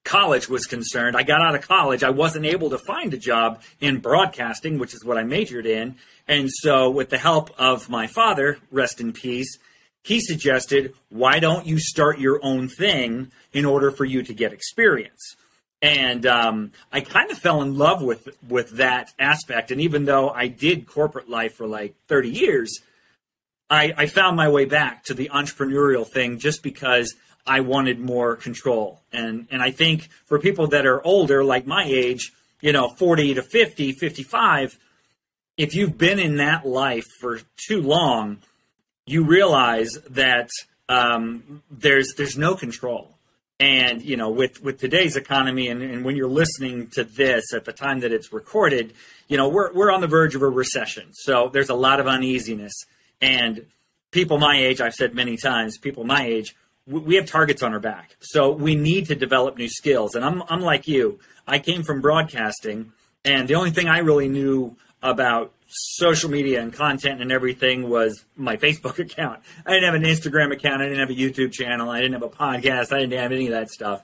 college 0.05 0.47
was 0.47 0.65
concerned. 0.65 1.17
I 1.17 1.23
got 1.23 1.41
out 1.41 1.55
of 1.55 1.67
college. 1.67 2.03
I 2.03 2.11
wasn't 2.11 2.45
able 2.45 2.69
to 2.69 2.77
find 2.77 3.13
a 3.13 3.17
job 3.17 3.61
in 3.81 3.99
broadcasting, 3.99 4.79
which 4.79 4.93
is 4.93 5.03
what 5.03 5.17
I 5.17 5.23
majored 5.23 5.65
in. 5.65 5.95
And 6.27 6.49
so, 6.49 6.89
with 6.89 7.09
the 7.09 7.17
help 7.17 7.49
of 7.59 7.89
my 7.89 8.07
father, 8.07 8.59
rest 8.71 9.01
in 9.01 9.11
peace, 9.11 9.57
he 10.03 10.21
suggested, 10.21 10.93
why 11.09 11.39
don't 11.39 11.65
you 11.65 11.79
start 11.79 12.19
your 12.19 12.39
own 12.43 12.69
thing 12.69 13.31
in 13.51 13.65
order 13.65 13.91
for 13.91 14.05
you 14.05 14.21
to 14.23 14.33
get 14.33 14.53
experience? 14.53 15.35
And 15.81 16.25
um, 16.25 16.71
I 16.91 17.01
kind 17.01 17.29
of 17.31 17.37
fell 17.37 17.61
in 17.61 17.77
love 17.77 18.01
with 18.01 18.29
with 18.47 18.77
that 18.77 19.11
aspect. 19.19 19.71
And 19.71 19.81
even 19.81 20.05
though 20.05 20.29
I 20.29 20.47
did 20.47 20.87
corporate 20.87 21.29
life 21.29 21.55
for 21.55 21.67
like 21.67 21.95
30 22.07 22.29
years, 22.29 22.79
I, 23.69 23.93
I 23.97 24.05
found 24.05 24.37
my 24.37 24.47
way 24.47 24.65
back 24.65 25.03
to 25.05 25.13
the 25.13 25.29
entrepreneurial 25.33 26.07
thing 26.07 26.39
just 26.39 26.61
because 26.63 27.15
I 27.45 27.59
wanted 27.59 27.99
more 27.99 28.35
control. 28.35 29.01
And 29.13 29.47
and 29.51 29.61
I 29.61 29.71
think 29.71 30.09
for 30.25 30.39
people 30.39 30.67
that 30.67 30.85
are 30.85 31.05
older, 31.05 31.43
like 31.43 31.67
my 31.67 31.83
age, 31.85 32.31
you 32.61 32.71
know, 32.71 32.89
40 32.89 33.35
to 33.35 33.41
50, 33.43 33.91
55, 33.93 34.79
if 35.57 35.75
you've 35.75 35.97
been 35.97 36.19
in 36.19 36.37
that 36.37 36.65
life 36.65 37.05
for 37.19 37.39
too 37.67 37.81
long, 37.81 38.39
you 39.05 39.23
realize 39.23 39.91
that 40.09 40.49
um, 40.89 41.61
there's 41.69 42.13
there's 42.17 42.37
no 42.37 42.55
control. 42.55 43.11
And 43.59 44.01
you 44.01 44.17
know, 44.17 44.31
with 44.31 44.61
with 44.61 44.79
today's 44.79 45.15
economy, 45.15 45.69
and, 45.69 45.81
and 45.81 46.03
when 46.03 46.15
you're 46.17 46.27
listening 46.27 46.87
to 46.93 47.03
this 47.03 47.53
at 47.53 47.63
the 47.63 47.71
time 47.71 48.01
that 48.01 48.11
it's 48.11 48.33
recorded, 48.33 48.93
you 49.29 49.37
know, 49.37 49.47
we're 49.47 49.71
we're 49.71 49.91
on 49.91 50.01
the 50.01 50.07
verge 50.07 50.35
of 50.35 50.41
a 50.41 50.49
recession. 50.49 51.13
So 51.13 51.49
there's 51.53 51.69
a 51.69 51.75
lot 51.75 51.99
of 51.99 52.07
uneasiness. 52.07 52.73
And 53.21 53.65
people 54.11 54.37
my 54.39 54.57
age, 54.57 54.81
I've 54.81 54.93
said 54.93 55.15
many 55.15 55.37
times, 55.37 55.77
people 55.77 56.03
my 56.03 56.25
age 56.25 56.53
we 56.87 57.15
have 57.15 57.25
targets 57.25 57.63
on 57.63 57.73
our 57.73 57.79
back. 57.79 58.15
So 58.21 58.51
we 58.51 58.75
need 58.75 59.07
to 59.07 59.15
develop 59.15 59.57
new 59.57 59.69
skills. 59.69 60.15
And 60.15 60.23
I'm, 60.23 60.43
I'm 60.49 60.61
like 60.61 60.87
you. 60.87 61.19
I 61.47 61.59
came 61.59 61.83
from 61.83 62.01
broadcasting, 62.01 62.91
and 63.23 63.47
the 63.47 63.55
only 63.55 63.71
thing 63.71 63.87
I 63.87 63.99
really 63.99 64.27
knew 64.27 64.75
about 65.01 65.53
social 65.67 66.29
media 66.29 66.61
and 66.61 66.73
content 66.73 67.21
and 67.21 67.31
everything 67.31 67.89
was 67.89 68.23
my 68.35 68.57
Facebook 68.57 68.99
account. 69.05 69.41
I 69.65 69.73
didn't 69.73 69.85
have 69.85 69.95
an 69.95 70.03
Instagram 70.03 70.53
account. 70.53 70.81
I 70.81 70.85
didn't 70.85 70.99
have 70.99 71.09
a 71.09 71.19
YouTube 71.19 71.51
channel. 71.51 71.89
I 71.89 72.01
didn't 72.01 72.13
have 72.13 72.23
a 72.23 72.29
podcast. 72.29 72.93
I 72.93 72.99
didn't 73.01 73.19
have 73.19 73.31
any 73.31 73.47
of 73.47 73.51
that 73.51 73.69
stuff. 73.69 74.03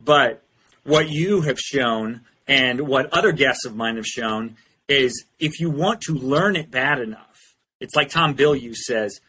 But 0.00 0.42
what 0.84 1.08
you 1.08 1.42
have 1.42 1.58
shown 1.58 2.22
and 2.46 2.88
what 2.88 3.12
other 3.12 3.32
guests 3.32 3.64
of 3.64 3.76
mine 3.76 3.96
have 3.96 4.06
shown 4.06 4.56
is 4.88 5.24
if 5.38 5.60
you 5.60 5.70
want 5.70 6.00
to 6.02 6.12
learn 6.12 6.56
it 6.56 6.70
bad 6.70 7.00
enough, 7.00 7.54
it's 7.80 7.94
like 7.94 8.10
Tom 8.10 8.34
Bilyeu 8.34 8.74
says, 8.74 9.20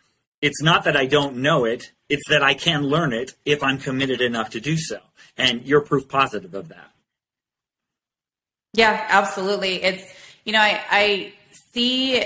it's 0.42 0.62
not 0.62 0.84
that 0.84 0.98
I 0.98 1.06
don't 1.06 1.38
know 1.38 1.66
it, 1.66 1.93
it's 2.10 2.28
that 2.30 2.44
I 2.44 2.54
can 2.54 2.84
learn 2.84 3.14
it 3.14 3.36
if 3.46 3.64
I'm 3.64 3.78
committed 3.78 4.22
enough 4.22 4.50
to 4.52 4.60
do 4.60 4.78
so. 4.78 5.00
And 5.38 5.64
you're 5.64 5.82
proof 5.82 6.08
positive 6.08 6.54
of 6.54 6.70
that. 6.70 6.92
Yeah, 8.74 9.06
absolutely. 9.10 9.84
It's, 9.84 10.04
you 10.46 10.54
know, 10.54 10.60
I, 10.60 10.82
I 10.90 11.34
see 11.74 12.24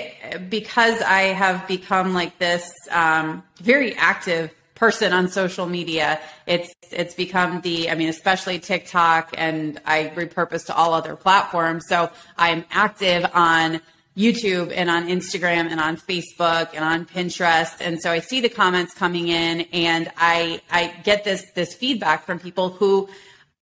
because 0.48 1.00
I 1.02 1.22
have 1.22 1.66
become 1.66 2.14
like 2.14 2.38
this 2.38 2.70
um, 2.90 3.42
very 3.60 3.94
active 3.94 4.52
person 4.74 5.12
on 5.12 5.28
social 5.28 5.66
media. 5.66 6.20
It's 6.46 6.72
it's 6.92 7.14
become 7.14 7.60
the 7.62 7.90
I 7.90 7.94
mean 7.94 8.08
especially 8.08 8.58
TikTok 8.60 9.34
and 9.36 9.80
I 9.84 10.12
repurpose 10.14 10.66
to 10.66 10.74
all 10.74 10.94
other 10.94 11.16
platforms. 11.16 11.84
So 11.88 12.10
I'm 12.36 12.64
active 12.70 13.26
on 13.34 13.80
YouTube 14.18 14.72
and 14.74 14.90
on 14.90 15.06
Instagram 15.06 15.70
and 15.70 15.80
on 15.80 15.96
Facebook 15.96 16.70
and 16.74 16.84
on 16.84 17.06
Pinterest. 17.06 17.80
And 17.80 18.02
so 18.02 18.10
I 18.10 18.18
see 18.18 18.40
the 18.40 18.48
comments 18.48 18.92
coming 18.92 19.28
in 19.28 19.60
and 19.72 20.10
I, 20.16 20.60
I 20.70 20.88
get 21.04 21.22
this, 21.22 21.44
this 21.54 21.74
feedback 21.74 22.26
from 22.26 22.40
people 22.40 22.70
who 22.70 23.08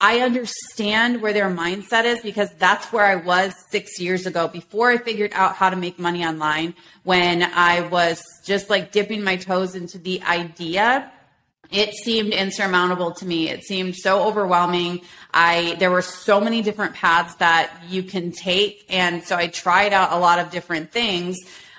I 0.01 0.21
understand 0.21 1.23
where 1.23 1.33
their 1.33 1.51
mindset 1.51 2.05
is 2.05 2.21
because 2.21 2.51
that's 2.59 2.93
where 2.93 3.05
I 3.05 3.17
was 3.17 3.55
six 3.71 3.99
years 3.99 4.27
ago 4.27 4.49
before 4.49 4.91
I 4.91 4.99
figured 4.99 5.33
out 5.35 5.55
how 5.55 5.71
to 5.71 5.77
make 5.77 5.99
money 5.99 6.25
online 6.25 6.75
when 7.05 7.43
I 7.43 7.81
was 7.89 8.23
just 8.45 8.69
like 8.71 8.93
dipping 8.93 9.23
my 9.23 9.37
toes 9.37 9.75
into 9.75 9.99
the 9.99 10.23
idea 10.23 11.11
it 11.71 11.95
seemed 11.95 12.33
insurmountable 12.33 13.13
to 13.13 13.27
me. 13.27 13.49
It 13.51 13.65
seemed 13.65 13.97
so 13.97 14.25
overwhelming. 14.25 15.03
I 15.33 15.77
there 15.79 15.91
were 15.91 16.03
so 16.03 16.41
many 16.41 16.63
different 16.63 16.95
paths 16.95 17.35
that 17.37 17.83
you 17.89 18.03
can 18.03 18.33
take, 18.33 18.85
and 18.89 19.23
so 19.25 19.37
I 19.37 19.49
tried 19.49 19.93
out 19.93 20.13
a 20.13 20.19
lot 20.19 20.39
of 20.39 20.51
different 20.51 20.93
things. 20.93 21.37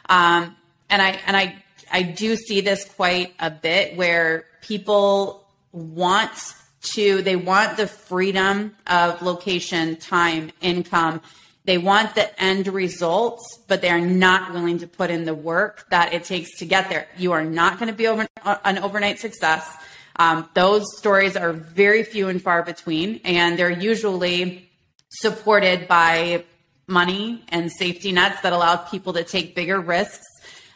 Um, 0.10 0.56
and 0.90 1.02
I 1.02 1.20
and 1.26 1.36
I 1.36 1.64
I 1.92 2.04
do 2.04 2.36
see 2.36 2.62
this 2.62 2.86
quite 2.86 3.34
a 3.40 3.50
bit 3.50 3.96
where 3.96 4.46
people 4.62 5.48
want 5.72 6.54
to 6.82 7.22
they 7.22 7.36
want 7.36 7.78
the 7.78 7.88
freedom 7.88 8.76
of 8.88 9.22
location, 9.22 9.96
time, 9.98 10.52
income. 10.62 11.22
They 11.68 11.78
want 11.78 12.16
the 12.16 12.42
end 12.42 12.68
results, 12.70 13.60
but 13.68 13.82
they 13.82 13.90
are 13.90 14.00
not 14.00 14.54
willing 14.54 14.80
to 14.80 14.88
put 14.88 15.12
in 15.12 15.26
the 15.26 15.36
work 15.36 15.86
that 15.90 16.14
it 16.14 16.24
takes 16.24 16.60
to 16.60 16.66
get 16.66 16.88
there. 16.88 17.08
You 17.18 17.34
are 17.34 17.44
not 17.44 17.78
going 17.78 17.90
to 17.90 17.94
be 17.94 18.08
over, 18.08 18.26
an 18.64 18.78
overnight 18.78 19.20
success. 19.20 19.70
Um, 20.16 20.50
those 20.54 20.86
stories 20.98 21.36
are 21.36 21.52
very 21.52 22.04
few 22.04 22.30
and 22.30 22.42
far 22.42 22.64
between, 22.64 23.20
and 23.26 23.60
they're 23.60 23.70
usually 23.70 24.70
supported 25.10 25.90
by 25.90 26.46
money 26.88 27.44
and 27.50 27.70
safety 27.70 28.14
nets 28.14 28.40
that 28.44 28.54
allow 28.54 28.78
people 28.78 29.12
to 29.12 29.26
take 29.26 29.54
bigger 29.54 29.82
risks. 29.82 30.26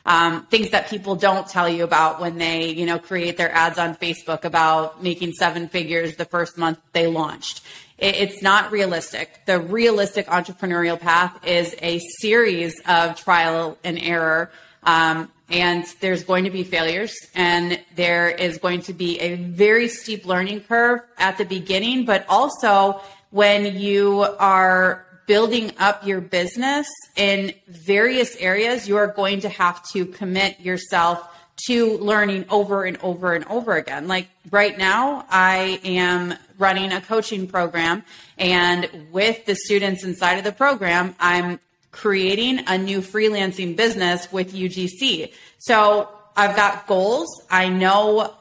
Um, 0.05 0.45
things 0.48 0.71
that 0.71 0.89
people 0.89 1.15
don't 1.15 1.48
tell 1.48 1.69
you 1.69 1.86
about 1.86 2.19
when 2.19 2.38
they, 2.38 2.71
you 2.71 2.86
know, 2.86 3.00
create 3.00 3.38
their 3.38 3.51
ads 3.53 3.79
on 3.79 3.95
Facebook 3.95 4.43
about 4.43 5.01
making 5.01 5.33
seven 5.33 5.69
figures 5.69 6.17
the 6.17 6.25
first 6.25 6.57
month 6.57 6.79
they 6.91 7.07
launched 7.07 7.62
it's 8.01 8.41
not 8.41 8.72
realistic. 8.72 9.41
The 9.46 9.60
realistic 9.60 10.25
entrepreneurial 10.27 11.00
path 11.00 11.46
is 11.46 11.75
a 11.81 12.00
series 12.00 12.81
of 12.88 13.15
trial 13.15 13.77
and 13.84 14.00
error. 14.00 14.51
Um, 14.84 15.31
and 15.50 15.86
there's 16.00 16.24
going 16.24 16.46
to 16.46 16.50
be 16.50 16.63
failures 16.63 17.13
and 17.36 17.79
there 17.96 18.29
is 18.29 18.58
going 18.58 18.81
to 18.84 18.93
be 18.93 19.20
a 19.20 19.36
very 19.36 19.88
steep 19.88 20.25
learning 20.25 20.62
curve 20.62 21.01
at 21.17 21.38
the 21.38 21.46
beginning, 21.46 22.05
but 22.05 22.25
also 22.27 23.01
when 23.29 23.77
you 23.77 24.22
are 24.39 25.05
building 25.27 25.72
up 25.77 26.05
your 26.05 26.22
business 26.22 26.88
in 27.15 27.53
various 27.67 28.36
areas, 28.38 28.88
you 28.88 28.98
are 28.98 29.08
going 29.08 29.41
to 29.41 29.50
have 29.50 29.88
to 29.89 30.05
commit 30.05 30.60
yourself 30.60 31.27
to 31.67 31.98
learning 31.98 32.46
over 32.50 32.84
and 32.86 32.98
over 32.98 33.34
and 33.34 33.46
over 33.46 33.74
again. 33.74 34.08
Like 34.08 34.27
right 34.50 34.77
now, 34.77 35.25
I 35.29 35.79
am 35.84 36.36
running 36.58 36.91
a 36.91 37.01
coaching 37.01 37.48
program, 37.48 38.03
and 38.38 38.89
with 39.12 39.46
the 39.46 39.55
students 39.55 40.03
inside 40.03 40.38
of 40.38 40.43
the 40.43 40.51
program, 40.51 41.15
I'm 41.20 41.60
creating 41.91 42.63
a 42.67 42.77
new 42.77 43.01
freelancing 43.01 43.75
business 43.75 44.31
with 44.31 44.53
UGC. 44.53 45.34
So 45.60 46.10
I've 46.36 46.55
got 46.55 46.88
goals. 46.88 47.27
I 47.50 47.70
know 47.70 48.34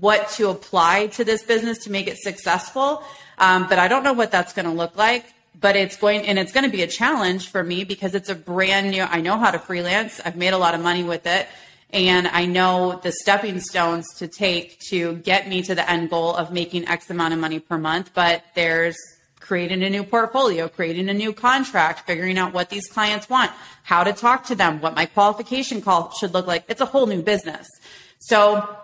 what 0.00 0.30
to 0.30 0.48
apply 0.48 1.08
to 1.08 1.24
this 1.24 1.42
business 1.42 1.84
to 1.84 1.92
make 1.92 2.08
it 2.08 2.16
successful, 2.16 3.02
um, 3.36 3.68
but 3.68 3.78
I 3.78 3.86
don't 3.88 4.02
know 4.02 4.14
what 4.14 4.30
that's 4.30 4.52
going 4.52 4.66
to 4.66 4.72
look 4.72 4.96
like 4.96 5.26
but 5.60 5.76
it's 5.76 5.96
going 5.96 6.26
and 6.26 6.38
it's 6.38 6.52
going 6.52 6.64
to 6.64 6.70
be 6.70 6.82
a 6.82 6.86
challenge 6.86 7.48
for 7.48 7.62
me 7.62 7.84
because 7.84 8.14
it's 8.14 8.28
a 8.28 8.34
brand 8.34 8.90
new 8.90 9.02
i 9.02 9.20
know 9.20 9.38
how 9.38 9.50
to 9.50 9.58
freelance 9.58 10.20
i've 10.24 10.36
made 10.36 10.52
a 10.52 10.58
lot 10.58 10.74
of 10.74 10.80
money 10.80 11.02
with 11.02 11.26
it 11.26 11.48
and 11.90 12.28
I 12.28 12.44
know 12.44 13.00
the 13.02 13.12
stepping 13.12 13.60
stones 13.60 14.06
to 14.18 14.28
take 14.28 14.78
to 14.90 15.14
get 15.16 15.48
me 15.48 15.62
to 15.62 15.74
the 15.74 15.88
end 15.88 16.10
goal 16.10 16.34
of 16.34 16.52
making 16.52 16.86
X 16.86 17.08
amount 17.08 17.32
of 17.32 17.40
money 17.40 17.60
per 17.60 17.78
month. 17.78 18.10
But 18.14 18.44
there's 18.54 18.96
creating 19.40 19.82
a 19.82 19.88
new 19.88 20.04
portfolio, 20.04 20.68
creating 20.68 21.08
a 21.08 21.14
new 21.14 21.32
contract, 21.32 22.06
figuring 22.06 22.36
out 22.36 22.52
what 22.52 22.68
these 22.68 22.86
clients 22.86 23.30
want, 23.30 23.50
how 23.82 24.04
to 24.04 24.12
talk 24.12 24.44
to 24.44 24.54
them, 24.54 24.80
what 24.82 24.94
my 24.94 25.06
qualification 25.06 25.80
call 25.80 26.12
should 26.12 26.34
look 26.34 26.46
like. 26.46 26.64
It's 26.68 26.82
a 26.82 26.86
whole 26.86 27.06
new 27.06 27.22
business. 27.22 27.66
So 28.18 28.76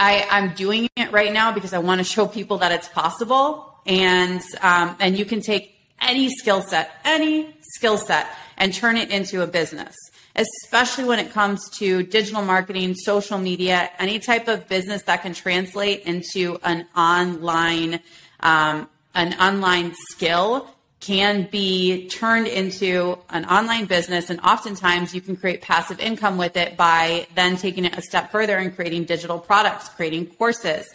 I, 0.00 0.26
I'm 0.28 0.54
doing 0.54 0.88
it 0.96 1.12
right 1.12 1.32
now 1.32 1.52
because 1.52 1.72
I 1.72 1.78
want 1.78 2.00
to 2.00 2.04
show 2.04 2.26
people 2.26 2.58
that 2.58 2.72
it's 2.72 2.88
possible. 2.88 3.76
And, 3.86 4.40
um, 4.60 4.96
and 4.98 5.16
you 5.16 5.24
can 5.24 5.40
take 5.40 5.76
any 6.00 6.28
skill 6.30 6.62
set, 6.62 6.90
any 7.04 7.54
skill 7.76 7.96
set 7.96 8.26
and 8.56 8.74
turn 8.74 8.96
it 8.96 9.10
into 9.10 9.42
a 9.42 9.46
business 9.46 9.94
especially 10.40 11.04
when 11.04 11.18
it 11.18 11.30
comes 11.32 11.68
to 11.78 12.02
digital 12.02 12.42
marketing, 12.42 12.94
social 12.94 13.38
media, 13.38 13.90
any 13.98 14.18
type 14.18 14.48
of 14.48 14.66
business 14.68 15.02
that 15.02 15.22
can 15.22 15.34
translate 15.34 16.02
into 16.02 16.58
an 16.64 16.86
online 16.96 18.00
um, 18.40 18.88
an 19.14 19.34
online 19.34 19.92
skill 20.10 20.70
can 21.00 21.48
be 21.50 22.08
turned 22.08 22.46
into 22.46 23.18
an 23.30 23.44
online 23.46 23.86
business. 23.86 24.30
And 24.30 24.38
oftentimes 24.40 25.14
you 25.14 25.20
can 25.20 25.34
create 25.36 25.62
passive 25.62 25.98
income 25.98 26.38
with 26.38 26.56
it 26.56 26.76
by 26.76 27.26
then 27.34 27.56
taking 27.56 27.84
it 27.86 27.96
a 27.96 28.02
step 28.02 28.30
further 28.30 28.56
and 28.56 28.74
creating 28.74 29.04
digital 29.04 29.38
products 29.38 29.88
creating 29.88 30.26
courses. 30.26 30.86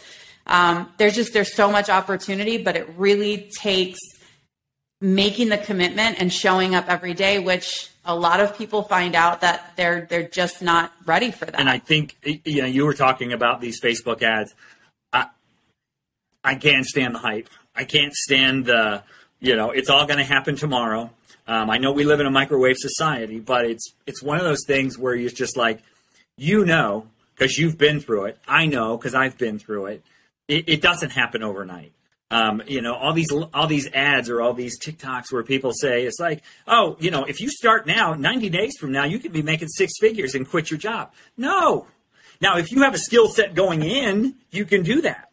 Um, 0.46 0.92
there's 0.96 1.14
just 1.14 1.32
there's 1.32 1.54
so 1.54 1.70
much 1.70 1.88
opportunity 1.88 2.56
but 2.58 2.76
it 2.76 2.88
really 2.96 3.50
takes 3.58 3.98
making 5.00 5.50
the 5.50 5.58
commitment 5.58 6.20
and 6.20 6.32
showing 6.32 6.74
up 6.74 6.88
every 6.88 7.12
day 7.12 7.38
which 7.38 7.90
a 8.06 8.14
lot 8.14 8.40
of 8.40 8.56
people 8.56 8.82
find 8.82 9.14
out 9.14 9.40
that 9.42 9.72
they're 9.76 10.06
they're 10.08 10.28
just 10.28 10.62
not 10.62 10.92
ready 11.04 11.30
for 11.30 11.44
that. 11.44 11.58
And 11.58 11.68
I 11.68 11.78
think 11.78 12.16
you 12.22 12.62
know 12.62 12.68
you 12.68 12.84
were 12.86 12.94
talking 12.94 13.32
about 13.32 13.60
these 13.60 13.80
Facebook 13.80 14.22
ads. 14.22 14.54
I 15.12 15.26
I 16.44 16.54
can't 16.54 16.86
stand 16.86 17.14
the 17.14 17.18
hype. 17.18 17.48
I 17.76 17.84
can't 17.84 18.14
stand 18.14 18.66
the, 18.66 19.02
you 19.40 19.54
know, 19.54 19.70
it's 19.70 19.90
all 19.90 20.06
going 20.06 20.18
to 20.18 20.24
happen 20.24 20.56
tomorrow. 20.56 21.10
Um, 21.46 21.70
I 21.70 21.78
know 21.78 21.92
we 21.92 22.04
live 22.04 22.20
in 22.20 22.26
a 22.26 22.30
microwave 22.30 22.76
society, 22.78 23.38
but 23.38 23.66
it's 23.66 23.92
it's 24.06 24.22
one 24.22 24.38
of 24.38 24.44
those 24.44 24.64
things 24.66 24.98
where 24.98 25.14
you're 25.14 25.30
just 25.30 25.56
like, 25.56 25.82
you 26.36 26.64
know, 26.64 27.06
because 27.34 27.56
you've 27.58 27.78
been 27.78 28.00
through 28.00 28.24
it. 28.26 28.38
I 28.48 28.66
know 28.66 28.96
because 28.96 29.14
I've 29.14 29.38
been 29.38 29.58
through 29.58 29.86
it. 29.86 30.02
it. 30.48 30.64
It 30.68 30.82
doesn't 30.82 31.10
happen 31.10 31.42
overnight. 31.44 31.92
Um, 32.30 32.60
you 32.66 32.82
know, 32.82 32.94
all 32.94 33.12
these 33.12 33.28
all 33.54 33.68
these 33.68 33.88
ads 33.92 34.28
or 34.28 34.42
all 34.42 34.52
these 34.52 34.80
TikToks 34.80 35.30
where 35.30 35.44
people 35.44 35.72
say 35.72 36.04
it's 36.04 36.18
like, 36.18 36.42
oh, 36.66 36.96
you 36.98 37.10
know, 37.10 37.24
if 37.24 37.40
you 37.40 37.48
start 37.48 37.86
now, 37.86 38.14
90 38.14 38.50
days 38.50 38.76
from 38.80 38.90
now, 38.90 39.04
you 39.04 39.20
could 39.20 39.32
be 39.32 39.42
making 39.42 39.68
six 39.68 39.92
figures 40.00 40.34
and 40.34 40.48
quit 40.48 40.70
your 40.70 40.78
job. 40.78 41.12
No. 41.36 41.86
Now, 42.40 42.58
if 42.58 42.72
you 42.72 42.82
have 42.82 42.94
a 42.94 42.98
skill 42.98 43.28
set 43.28 43.54
going 43.54 43.82
in, 43.82 44.34
you 44.50 44.64
can 44.64 44.82
do 44.82 45.00
that. 45.02 45.30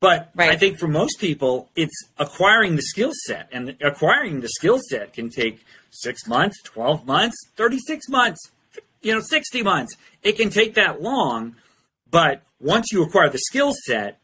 But 0.00 0.30
right. 0.34 0.50
I 0.50 0.56
think 0.56 0.78
for 0.78 0.88
most 0.88 1.18
people, 1.18 1.70
it's 1.76 1.94
acquiring 2.18 2.76
the 2.76 2.82
skill 2.82 3.12
set, 3.26 3.48
and 3.52 3.76
acquiring 3.80 4.40
the 4.40 4.48
skill 4.48 4.78
set 4.90 5.14
can 5.14 5.30
take 5.30 5.64
six 5.90 6.26
months, 6.26 6.60
12 6.64 7.06
months, 7.06 7.36
36 7.56 8.08
months, 8.08 8.50
you 9.00 9.14
know, 9.14 9.20
60 9.20 9.62
months. 9.62 9.96
It 10.22 10.36
can 10.36 10.50
take 10.50 10.74
that 10.74 11.00
long. 11.00 11.56
But 12.10 12.42
once 12.60 12.92
you 12.92 13.02
acquire 13.02 13.30
the 13.30 13.38
skill 13.38 13.72
set, 13.86 14.18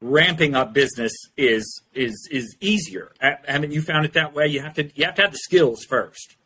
ramping 0.00 0.54
up 0.54 0.72
business 0.72 1.12
is 1.36 1.82
is 1.94 2.28
is 2.30 2.56
easier. 2.60 3.12
Haven't 3.20 3.72
you 3.72 3.82
found 3.82 4.04
it 4.04 4.14
that 4.14 4.34
way? 4.34 4.46
You 4.46 4.60
have 4.60 4.74
to 4.74 4.90
you 4.94 5.04
have 5.04 5.14
to 5.16 5.22
have 5.22 5.32
the 5.32 5.38
skills 5.38 5.84
first. 5.84 6.36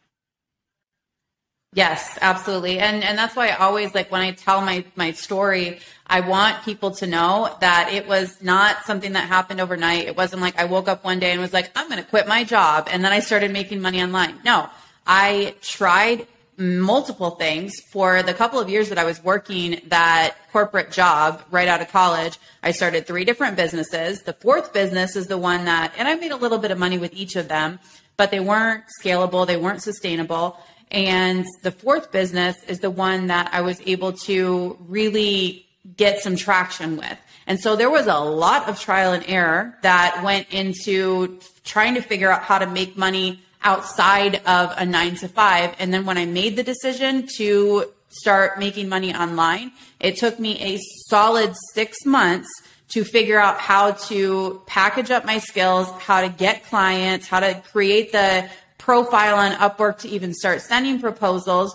Yes, 1.74 2.18
absolutely. 2.20 2.78
And 2.78 3.02
and 3.02 3.18
that's 3.18 3.34
why 3.34 3.48
I 3.48 3.56
always 3.56 3.94
like 3.94 4.10
when 4.12 4.20
I 4.20 4.30
tell 4.30 4.60
my 4.60 4.84
my 4.94 5.10
story, 5.12 5.80
I 6.06 6.20
want 6.20 6.64
people 6.64 6.92
to 6.92 7.06
know 7.06 7.56
that 7.60 7.92
it 7.92 8.06
was 8.06 8.40
not 8.40 8.84
something 8.84 9.12
that 9.14 9.26
happened 9.26 9.60
overnight. 9.60 10.06
It 10.06 10.16
wasn't 10.16 10.40
like 10.40 10.58
I 10.58 10.66
woke 10.66 10.88
up 10.88 11.04
one 11.04 11.18
day 11.18 11.32
and 11.32 11.40
was 11.40 11.52
like, 11.52 11.70
I'm 11.74 11.88
going 11.88 12.02
to 12.02 12.08
quit 12.08 12.28
my 12.28 12.44
job 12.44 12.88
and 12.90 13.04
then 13.04 13.12
I 13.12 13.18
started 13.18 13.52
making 13.52 13.80
money 13.80 14.02
online. 14.02 14.38
No. 14.44 14.68
I 15.06 15.54
tried 15.60 16.26
multiple 16.56 17.30
things 17.30 17.72
for 17.90 18.22
the 18.22 18.34
couple 18.34 18.60
of 18.60 18.68
years 18.68 18.88
that 18.88 18.98
I 18.98 19.04
was 19.04 19.22
working 19.22 19.80
that 19.88 20.36
corporate 20.52 20.90
job 20.90 21.42
right 21.50 21.68
out 21.68 21.80
of 21.80 21.88
college. 21.88 22.38
I 22.62 22.70
started 22.70 23.06
three 23.06 23.24
different 23.24 23.56
businesses. 23.56 24.22
The 24.22 24.32
fourth 24.32 24.72
business 24.72 25.16
is 25.16 25.26
the 25.26 25.38
one 25.38 25.64
that, 25.64 25.92
and 25.98 26.06
I 26.06 26.14
made 26.14 26.30
a 26.32 26.36
little 26.36 26.58
bit 26.58 26.70
of 26.70 26.78
money 26.78 26.98
with 26.98 27.12
each 27.14 27.36
of 27.36 27.48
them, 27.48 27.80
but 28.16 28.30
they 28.30 28.40
weren't 28.40 28.84
scalable. 29.00 29.46
They 29.46 29.56
weren't 29.56 29.82
sustainable. 29.82 30.58
And 30.90 31.44
the 31.62 31.72
fourth 31.72 32.12
business 32.12 32.62
is 32.64 32.80
the 32.80 32.90
one 32.90 33.26
that 33.26 33.50
I 33.52 33.62
was 33.62 33.80
able 33.84 34.12
to 34.12 34.78
really 34.86 35.66
get 35.96 36.20
some 36.20 36.36
traction 36.36 36.96
with. 36.96 37.18
And 37.46 37.60
so 37.60 37.76
there 37.76 37.90
was 37.90 38.06
a 38.06 38.18
lot 38.18 38.68
of 38.68 38.80
trial 38.80 39.12
and 39.12 39.24
error 39.28 39.76
that 39.82 40.22
went 40.24 40.52
into 40.52 41.40
trying 41.64 41.94
to 41.94 42.00
figure 42.00 42.30
out 42.30 42.42
how 42.42 42.58
to 42.58 42.66
make 42.66 42.96
money 42.96 43.42
outside 43.64 44.36
of 44.46 44.72
a 44.76 44.86
nine 44.86 45.16
to 45.16 45.28
five. 45.28 45.74
And 45.78 45.92
then 45.92 46.06
when 46.06 46.18
I 46.18 46.26
made 46.26 46.56
the 46.56 46.62
decision 46.62 47.26
to 47.38 47.86
start 48.08 48.58
making 48.58 48.88
money 48.88 49.14
online, 49.14 49.72
it 49.98 50.16
took 50.16 50.38
me 50.38 50.60
a 50.60 50.78
solid 51.08 51.54
six 51.72 52.04
months 52.04 52.48
to 52.90 53.02
figure 53.02 53.40
out 53.40 53.58
how 53.58 53.92
to 53.92 54.62
package 54.66 55.10
up 55.10 55.24
my 55.24 55.38
skills, 55.38 55.90
how 56.00 56.20
to 56.20 56.28
get 56.28 56.64
clients, 56.66 57.26
how 57.26 57.40
to 57.40 57.60
create 57.72 58.12
the 58.12 58.48
profile 58.78 59.36
on 59.36 59.52
Upwork 59.52 59.98
to 59.98 60.08
even 60.08 60.32
start 60.32 60.60
sending 60.60 61.00
proposals. 61.00 61.74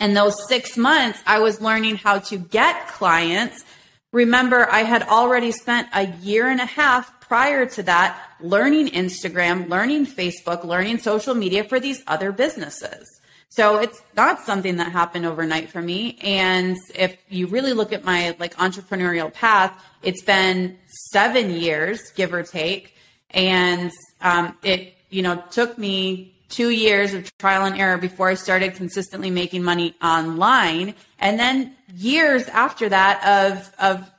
And 0.00 0.16
those 0.16 0.48
six 0.48 0.76
months, 0.76 1.20
I 1.26 1.40
was 1.40 1.60
learning 1.60 1.96
how 1.96 2.20
to 2.20 2.38
get 2.38 2.88
clients. 2.88 3.64
Remember, 4.12 4.70
I 4.70 4.84
had 4.84 5.02
already 5.02 5.50
spent 5.50 5.88
a 5.92 6.06
year 6.22 6.48
and 6.48 6.60
a 6.60 6.66
half 6.66 7.17
prior 7.28 7.66
to 7.66 7.82
that 7.84 8.18
learning 8.40 8.88
Instagram, 8.88 9.68
learning 9.68 10.06
Facebook, 10.06 10.64
learning 10.64 10.98
social 10.98 11.34
media 11.34 11.62
for 11.62 11.78
these 11.78 12.02
other 12.06 12.32
businesses. 12.32 13.20
So 13.50 13.78
it's 13.78 14.02
not 14.16 14.40
something 14.40 14.76
that 14.76 14.92
happened 14.92 15.24
overnight 15.24 15.70
for 15.70 15.80
me. 15.80 16.18
And 16.22 16.76
if 16.94 17.16
you 17.28 17.46
really 17.46 17.72
look 17.72 17.92
at 17.92 18.04
my 18.04 18.36
like 18.38 18.54
entrepreneurial 18.56 19.32
path, 19.32 19.72
it's 20.02 20.22
been 20.22 20.78
seven 21.10 21.50
years, 21.50 22.10
give 22.14 22.32
or 22.32 22.42
take. 22.42 22.94
And 23.30 23.90
um, 24.20 24.56
it, 24.62 24.94
you 25.10 25.22
know, 25.22 25.42
took 25.50 25.78
me 25.78 26.34
two 26.48 26.70
years 26.70 27.14
of 27.14 27.36
trial 27.38 27.64
and 27.64 27.78
error 27.78 27.98
before 27.98 28.28
I 28.28 28.34
started 28.34 28.74
consistently 28.74 29.30
making 29.30 29.62
money 29.62 29.94
online. 30.02 30.94
And 31.18 31.38
then 31.38 31.74
years 31.94 32.48
after 32.48 32.88
that 32.88 33.24
of, 33.24 33.74
of 33.78 34.10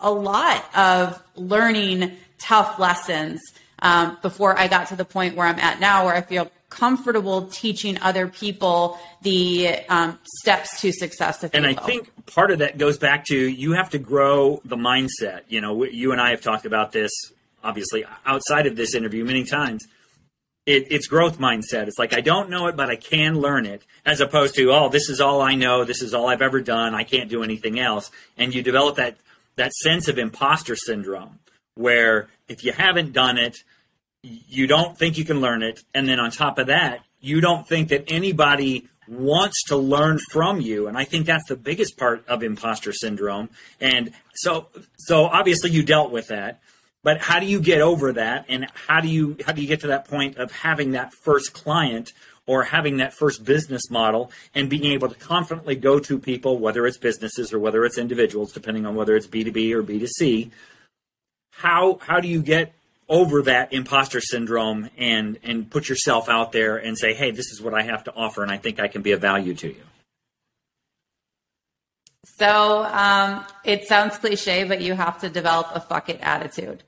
a 0.00 0.10
lot 0.10 0.64
of 0.76 1.22
learning 1.34 2.16
tough 2.46 2.78
lessons 2.78 3.40
um, 3.80 4.18
before 4.22 4.58
I 4.58 4.68
got 4.68 4.88
to 4.88 4.96
the 4.96 5.04
point 5.04 5.36
where 5.36 5.46
I'm 5.46 5.58
at 5.58 5.80
now, 5.80 6.04
where 6.04 6.14
I 6.14 6.22
feel 6.22 6.50
comfortable 6.68 7.46
teaching 7.46 7.98
other 8.00 8.26
people 8.26 8.98
the 9.22 9.78
um, 9.88 10.18
steps 10.40 10.80
to 10.80 10.92
success. 10.92 11.42
and 11.44 11.66
I 11.66 11.74
think 11.74 12.26
part 12.26 12.50
of 12.50 12.58
that 12.58 12.76
goes 12.76 12.98
back 12.98 13.24
to 13.26 13.36
you 13.36 13.72
have 13.72 13.90
to 13.90 13.98
grow 13.98 14.60
the 14.64 14.76
mindset. 14.76 15.42
You 15.48 15.60
know, 15.60 15.84
you 15.84 16.12
and 16.12 16.20
I 16.20 16.30
have 16.30 16.40
talked 16.40 16.66
about 16.66 16.92
this 16.92 17.12
obviously 17.62 18.04
outside 18.24 18.66
of 18.66 18.76
this 18.76 18.94
interview 18.94 19.24
many 19.24 19.44
times. 19.44 19.86
It, 20.66 20.90
it's 20.90 21.06
growth 21.06 21.38
mindset. 21.38 21.86
It's 21.86 21.98
like 21.98 22.12
I 22.12 22.20
don't 22.20 22.50
know 22.50 22.66
it, 22.66 22.76
but 22.76 22.90
I 22.90 22.96
can 22.96 23.40
learn 23.40 23.66
it, 23.66 23.82
as 24.04 24.20
opposed 24.20 24.56
to 24.56 24.72
oh, 24.72 24.88
this 24.88 25.08
is 25.08 25.20
all 25.20 25.40
I 25.40 25.54
know. 25.54 25.84
This 25.84 26.02
is 26.02 26.12
all 26.12 26.28
I've 26.28 26.42
ever 26.42 26.60
done. 26.60 26.94
I 26.94 27.04
can't 27.04 27.30
do 27.30 27.44
anything 27.44 27.78
else. 27.78 28.10
And 28.36 28.52
you 28.52 28.62
develop 28.62 28.96
that 28.96 29.16
that 29.54 29.72
sense 29.72 30.08
of 30.08 30.18
imposter 30.18 30.74
syndrome 30.74 31.38
where 31.76 32.28
if 32.48 32.64
you 32.64 32.72
haven't 32.72 33.12
done 33.12 33.38
it, 33.38 33.58
you 34.22 34.66
don't 34.66 34.98
think 34.98 35.16
you 35.16 35.24
can 35.24 35.40
learn 35.40 35.62
it. 35.62 35.84
And 35.94 36.08
then 36.08 36.18
on 36.18 36.30
top 36.32 36.58
of 36.58 36.66
that, 36.66 37.04
you 37.20 37.40
don't 37.40 37.68
think 37.68 37.88
that 37.90 38.04
anybody 38.08 38.88
wants 39.08 39.62
to 39.64 39.76
learn 39.76 40.18
from 40.32 40.60
you. 40.60 40.88
And 40.88 40.98
I 40.98 41.04
think 41.04 41.26
that's 41.26 41.48
the 41.48 41.56
biggest 41.56 41.96
part 41.96 42.26
of 42.26 42.42
imposter 42.42 42.92
syndrome. 42.92 43.50
And 43.80 44.12
so, 44.34 44.68
so 44.96 45.26
obviously 45.26 45.70
you 45.70 45.82
dealt 45.82 46.10
with 46.10 46.28
that, 46.28 46.60
but 47.04 47.20
how 47.20 47.38
do 47.38 47.46
you 47.46 47.60
get 47.60 47.80
over 47.80 48.12
that? 48.14 48.46
And 48.48 48.66
how 48.88 49.00
do 49.00 49.08
you, 49.08 49.36
how 49.46 49.52
do 49.52 49.62
you 49.62 49.68
get 49.68 49.80
to 49.80 49.86
that 49.88 50.08
point 50.08 50.38
of 50.38 50.50
having 50.50 50.92
that 50.92 51.12
first 51.12 51.52
client 51.52 52.12
or 52.46 52.64
having 52.64 52.96
that 52.96 53.12
first 53.12 53.44
business 53.44 53.90
model 53.90 54.30
and 54.54 54.70
being 54.70 54.86
able 54.86 55.08
to 55.08 55.14
confidently 55.14 55.76
go 55.76 55.98
to 56.00 56.18
people, 56.18 56.58
whether 56.58 56.86
it's 56.86 56.98
businesses 56.98 57.52
or 57.52 57.58
whether 57.58 57.84
it's 57.84 57.98
individuals, 57.98 58.52
depending 58.52 58.86
on 58.86 58.94
whether 58.94 59.14
it's 59.14 59.26
B2B 59.26 59.72
or 59.72 59.82
B2C, 59.82 60.50
how 61.56 61.98
how 62.02 62.20
do 62.20 62.28
you 62.28 62.42
get 62.42 62.72
over 63.08 63.42
that 63.42 63.72
imposter 63.72 64.20
syndrome 64.20 64.90
and 64.96 65.38
and 65.42 65.70
put 65.70 65.88
yourself 65.88 66.28
out 66.28 66.52
there 66.52 66.76
and 66.76 66.98
say, 66.98 67.14
hey, 67.14 67.30
this 67.30 67.50
is 67.50 67.60
what 67.60 67.74
I 67.74 67.82
have 67.82 68.04
to 68.04 68.14
offer, 68.14 68.42
and 68.42 68.52
I 68.52 68.58
think 68.58 68.78
I 68.78 68.88
can 68.88 69.02
be 69.02 69.12
of 69.12 69.20
value 69.20 69.54
to 69.54 69.68
you. 69.68 69.82
So 72.24 72.84
um, 72.84 73.44
it 73.64 73.86
sounds 73.86 74.18
cliche, 74.18 74.64
but 74.64 74.82
you 74.82 74.94
have 74.94 75.20
to 75.20 75.30
develop 75.30 75.68
a 75.72 75.80
fuck 75.80 76.10
it 76.10 76.20
attitude. 76.20 76.82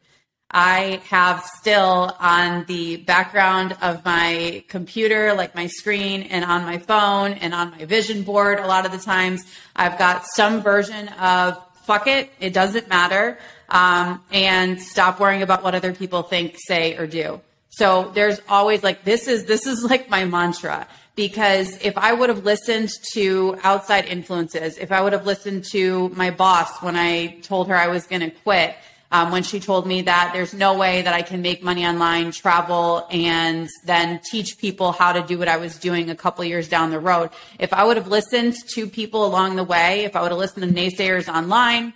I 0.51 1.01
have 1.09 1.43
still 1.45 2.17
on 2.21 2.65
the 2.67 2.97
background 2.97 3.77
of 3.83 4.05
my 4.05 4.65
computer, 4.69 5.35
like 5.35 5.55
my 5.55 5.67
screen, 5.67 6.23
and 6.23 6.45
on 6.45 6.65
my 6.65 6.79
phone 6.79 7.33
and 7.33 7.55
on 7.55 7.71
my 7.71 7.85
vision 7.85 8.23
board. 8.23 8.59
A 8.59 8.67
lot 8.67 8.85
of 8.85 8.93
the 8.93 8.99
times, 8.99 9.45
I've 9.77 9.99
got 9.99 10.25
some 10.35 10.63
version 10.63 11.09
of 11.09 11.63
fuck 11.85 12.07
it, 12.07 12.31
it 12.39 12.53
doesn't 12.53 12.89
matter 12.89 13.39
um, 13.69 14.23
and 14.33 14.81
stop 14.81 15.21
worrying 15.21 15.43
about 15.43 15.63
what 15.63 15.75
other 15.75 15.93
people 15.93 16.23
think, 16.23 16.57
say, 16.59 16.97
or 16.97 17.07
do. 17.07 17.41
So 17.71 18.11
there's 18.15 18.41
always 18.49 18.83
like 18.83 19.05
this 19.05 19.29
is 19.29 19.45
this 19.45 19.67
is 19.67 19.85
like 19.85 20.11
my 20.11 20.25
mantra 20.25 20.89
because 21.15 21.77
if 21.83 21.99
I 21.99 22.13
would 22.13 22.29
have 22.29 22.45
listened 22.45 22.91
to 23.13 23.59
outside 23.63 24.07
influences, 24.07 24.79
if 24.79 24.93
I 24.93 25.01
would 25.01 25.13
have 25.13 25.27
listened 25.27 25.65
to 25.73 26.09
my 26.11 26.31
boss 26.31 26.81
when 26.83 26.97
I 26.97 27.39
told 27.43 27.69
her 27.69 27.77
I 27.77 27.89
was 27.89 28.07
going 28.07 28.23
to 28.23 28.31
quit, 28.31 28.77
um, 29.11 29.33
when 29.33 29.43
she 29.43 29.59
told 29.59 29.87
me 29.87 30.03
that 30.03 30.31
there's 30.33 30.55
no 30.55 30.77
way 30.77 31.03
that 31.03 31.15
I 31.15 31.23
can 31.23 31.41
make 31.41 31.63
money 31.63 31.87
online, 31.87 32.31
travel, 32.31 33.07
and 33.11 33.69
then 33.85 34.21
teach 34.31 34.59
people 34.59 34.93
how 34.93 35.13
to 35.13 35.23
do 35.23 35.39
what 35.39 35.49
I 35.49 35.57
was 35.57 35.79
doing 35.79 36.11
a 36.11 36.15
couple 36.15 36.45
years 36.45 36.69
down 36.69 36.91
the 36.91 37.01
road. 37.01 37.31
If 37.59 37.73
I 37.73 37.85
would 37.85 37.97
have 37.97 38.09
listened 38.09 38.55
to 38.75 38.87
people 38.87 39.25
along 39.25 39.57
the 39.57 39.65
way, 39.65 40.05
if 40.05 40.15
I 40.15 40.23
would 40.23 40.31
have 40.31 40.39
listened 40.39 40.73
to 40.73 40.81
naysayers 40.81 41.33
online, 41.33 41.95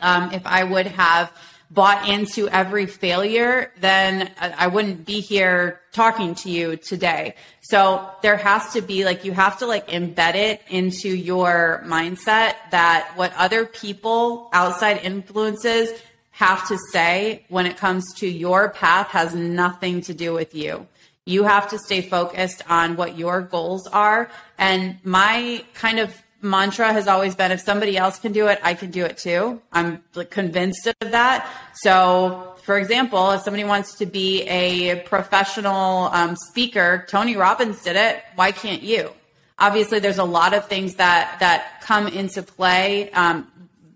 um, 0.00 0.32
if 0.32 0.46
I 0.46 0.64
would 0.64 0.86
have 0.86 1.32
bought 1.70 2.08
into 2.08 2.48
every 2.48 2.86
failure, 2.86 3.72
then 3.80 4.30
I 4.38 4.68
wouldn't 4.68 5.04
be 5.04 5.20
here 5.20 5.80
talking 5.92 6.34
to 6.36 6.50
you 6.50 6.76
today. 6.76 7.34
So 7.62 8.08
there 8.22 8.36
has 8.36 8.72
to 8.74 8.80
be 8.80 9.04
like, 9.04 9.24
you 9.24 9.32
have 9.32 9.58
to 9.58 9.66
like 9.66 9.88
embed 9.88 10.34
it 10.36 10.62
into 10.68 11.08
your 11.08 11.82
mindset 11.84 12.54
that 12.70 13.12
what 13.16 13.32
other 13.36 13.66
people, 13.66 14.50
outside 14.52 15.00
influences 15.02 15.90
have 16.30 16.66
to 16.68 16.78
say 16.92 17.44
when 17.48 17.66
it 17.66 17.76
comes 17.76 18.04
to 18.16 18.28
your 18.28 18.70
path 18.70 19.08
has 19.08 19.34
nothing 19.34 20.00
to 20.02 20.14
do 20.14 20.32
with 20.32 20.54
you. 20.54 20.86
You 21.24 21.44
have 21.44 21.70
to 21.70 21.78
stay 21.78 22.02
focused 22.02 22.62
on 22.68 22.96
what 22.96 23.16
your 23.16 23.40
goals 23.40 23.86
are. 23.86 24.30
And 24.58 24.98
my 25.04 25.64
kind 25.72 25.98
of 25.98 26.14
mantra 26.44 26.92
has 26.92 27.08
always 27.08 27.34
been 27.34 27.50
if 27.50 27.60
somebody 27.60 27.96
else 27.96 28.18
can 28.18 28.32
do 28.32 28.46
it, 28.46 28.60
I 28.62 28.74
can 28.74 28.90
do 28.90 29.04
it 29.04 29.18
too. 29.18 29.60
I'm 29.72 30.04
convinced 30.30 30.86
of 30.86 31.10
that. 31.10 31.50
So 31.74 32.54
for 32.64 32.78
example, 32.78 33.30
if 33.32 33.42
somebody 33.42 33.64
wants 33.64 33.94
to 33.96 34.06
be 34.06 34.42
a 34.42 35.00
professional 35.00 36.04
um, 36.12 36.34
speaker, 36.36 37.04
Tony 37.08 37.36
Robbins 37.36 37.82
did 37.82 37.96
it. 37.96 38.22
Why 38.36 38.52
can't 38.52 38.82
you? 38.82 39.10
Obviously, 39.58 39.98
there's 39.98 40.18
a 40.18 40.24
lot 40.24 40.54
of 40.54 40.66
things 40.66 40.94
that 40.94 41.36
that 41.40 41.80
come 41.82 42.08
into 42.08 42.42
play. 42.42 43.10
Um, 43.12 43.50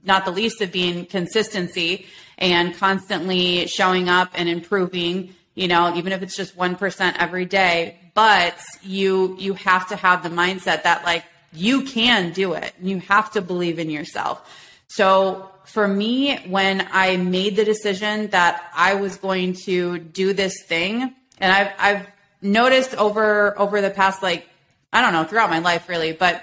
not 0.05 0.25
the 0.25 0.31
least 0.31 0.61
of 0.61 0.71
being 0.71 1.07
consistency 1.07 2.07
and 2.37 2.77
constantly 2.77 3.67
showing 3.67 4.09
up 4.09 4.31
and 4.35 4.49
improving. 4.49 5.35
You 5.55 5.69
know, 5.69 5.97
even 5.97 6.13
if 6.13 6.23
it's 6.23 6.37
just 6.37 6.57
one 6.57 6.77
percent 6.77 7.21
every 7.21 7.47
day, 7.47 7.99
but 8.15 8.59
you 8.83 9.35
you 9.39 9.55
have 9.55 9.89
to 9.89 9.97
have 9.97 10.23
the 10.23 10.29
mindset 10.29 10.83
that 10.83 11.05
like 11.05 11.25
you 11.53 11.83
can 11.83 12.33
do 12.33 12.55
it. 12.55 12.73
You 12.81 13.01
have 13.01 13.33
to 13.33 13.43
believe 13.43 13.79
in 13.79 13.91
yourself. 13.91 14.49
So 14.89 15.51
for 15.65 15.87
me, 15.87 16.39
when 16.47 16.89
I 16.93 17.17
made 17.17 17.57
the 17.57 17.65
decision 17.65 18.29
that 18.29 18.71
I 18.75 18.95
was 18.95 19.17
going 19.17 19.55
to 19.65 19.99
do 19.99 20.33
this 20.33 20.63
thing, 20.65 21.15
and 21.39 21.53
I've, 21.53 21.73
I've 21.79 22.07
noticed 22.41 22.95
over 22.95 23.59
over 23.59 23.81
the 23.81 23.91
past 23.91 24.23
like 24.23 24.49
I 24.93 25.03
don't 25.03 25.13
know 25.13 25.25
throughout 25.25 25.51
my 25.51 25.59
life 25.59 25.89
really, 25.89 26.13
but 26.13 26.43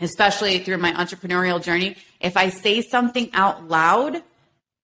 especially 0.00 0.58
through 0.60 0.78
my 0.78 0.92
entrepreneurial 0.92 1.62
journey, 1.62 1.96
if 2.20 2.36
I 2.36 2.48
say 2.48 2.80
something 2.80 3.30
out 3.34 3.68
loud, 3.68 4.22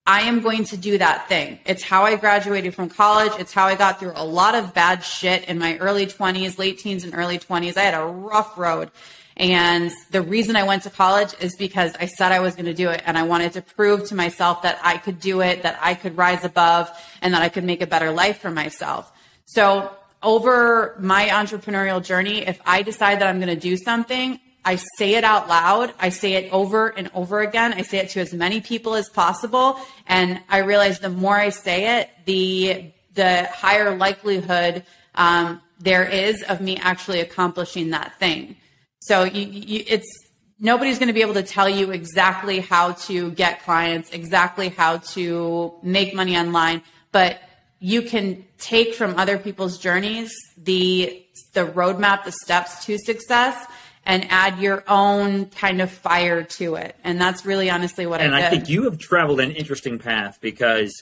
I 0.06 0.22
am 0.22 0.40
going 0.40 0.64
to 0.64 0.76
do 0.76 0.98
that 0.98 1.28
thing. 1.28 1.58
It's 1.66 1.82
how 1.82 2.04
I 2.04 2.16
graduated 2.16 2.74
from 2.74 2.88
college. 2.88 3.32
It's 3.38 3.52
how 3.52 3.66
I 3.66 3.74
got 3.74 4.00
through 4.00 4.12
a 4.14 4.24
lot 4.24 4.54
of 4.54 4.72
bad 4.72 5.04
shit 5.04 5.44
in 5.44 5.58
my 5.58 5.76
early 5.78 6.06
20s, 6.06 6.58
late 6.58 6.78
teens, 6.78 7.04
and 7.04 7.14
early 7.14 7.38
20s. 7.38 7.76
I 7.76 7.82
had 7.82 7.94
a 7.94 8.06
rough 8.06 8.56
road. 8.56 8.90
And 9.38 9.92
the 10.10 10.20
reason 10.20 10.56
I 10.56 10.64
went 10.64 10.82
to 10.82 10.90
college 10.90 11.32
is 11.40 11.54
because 11.56 11.94
I 12.00 12.06
said 12.06 12.32
I 12.32 12.40
was 12.40 12.54
going 12.54 12.66
to 12.66 12.74
do 12.74 12.90
it 12.90 13.02
and 13.06 13.16
I 13.16 13.22
wanted 13.22 13.52
to 13.52 13.62
prove 13.62 14.08
to 14.08 14.16
myself 14.16 14.62
that 14.62 14.80
I 14.82 14.98
could 14.98 15.20
do 15.20 15.40
it, 15.42 15.62
that 15.62 15.78
I 15.80 15.94
could 15.94 16.16
rise 16.16 16.44
above 16.44 16.90
and 17.22 17.32
that 17.34 17.42
I 17.42 17.48
could 17.48 17.64
make 17.64 17.80
a 17.80 17.86
better 17.86 18.10
life 18.10 18.38
for 18.40 18.50
myself. 18.50 19.12
So 19.44 19.92
over 20.22 20.96
my 20.98 21.28
entrepreneurial 21.28 22.04
journey, 22.04 22.46
if 22.46 22.60
I 22.66 22.82
decide 22.82 23.20
that 23.20 23.28
I'm 23.28 23.38
going 23.38 23.54
to 23.54 23.60
do 23.60 23.76
something, 23.76 24.40
I 24.64 24.74
say 24.74 25.14
it 25.14 25.22
out 25.22 25.48
loud. 25.48 25.94
I 26.00 26.08
say 26.08 26.34
it 26.34 26.52
over 26.52 26.88
and 26.88 27.08
over 27.14 27.40
again. 27.40 27.72
I 27.72 27.82
say 27.82 27.98
it 27.98 28.10
to 28.10 28.20
as 28.20 28.34
many 28.34 28.60
people 28.60 28.96
as 28.96 29.08
possible. 29.08 29.78
And 30.08 30.40
I 30.48 30.58
realize 30.58 30.98
the 30.98 31.10
more 31.10 31.36
I 31.36 31.50
say 31.50 32.00
it, 32.00 32.10
the, 32.26 32.92
the 33.14 33.44
higher 33.44 33.96
likelihood 33.96 34.84
um, 35.14 35.62
there 35.80 36.04
is 36.04 36.42
of 36.42 36.60
me 36.60 36.76
actually 36.76 37.20
accomplishing 37.20 37.90
that 37.90 38.18
thing. 38.18 38.56
So 39.00 39.24
you, 39.24 39.46
you, 39.46 39.84
it's 39.86 40.28
nobody's 40.58 40.98
going 40.98 41.08
to 41.08 41.14
be 41.14 41.22
able 41.22 41.34
to 41.34 41.42
tell 41.42 41.68
you 41.68 41.90
exactly 41.92 42.60
how 42.60 42.92
to 42.92 43.30
get 43.32 43.62
clients, 43.62 44.10
exactly 44.10 44.68
how 44.68 44.98
to 44.98 45.74
make 45.82 46.14
money 46.14 46.36
online, 46.36 46.82
but 47.12 47.40
you 47.80 48.02
can 48.02 48.44
take 48.58 48.94
from 48.94 49.16
other 49.18 49.38
people's 49.38 49.78
journeys 49.78 50.32
the 50.56 51.24
the 51.54 51.64
roadmap, 51.64 52.24
the 52.24 52.32
steps 52.32 52.84
to 52.84 52.98
success, 52.98 53.66
and 54.04 54.26
add 54.30 54.58
your 54.58 54.82
own 54.88 55.46
kind 55.46 55.80
of 55.80 55.90
fire 55.90 56.42
to 56.42 56.74
it. 56.74 56.96
And 57.04 57.20
that's 57.20 57.46
really 57.46 57.70
honestly 57.70 58.06
what 58.06 58.20
and 58.20 58.34
I 58.34 58.38
did. 58.38 58.44
And 58.44 58.46
I 58.46 58.50
think 58.50 58.68
you 58.68 58.84
have 58.84 58.98
traveled 58.98 59.40
an 59.40 59.52
interesting 59.52 59.98
path 59.98 60.38
because 60.40 60.92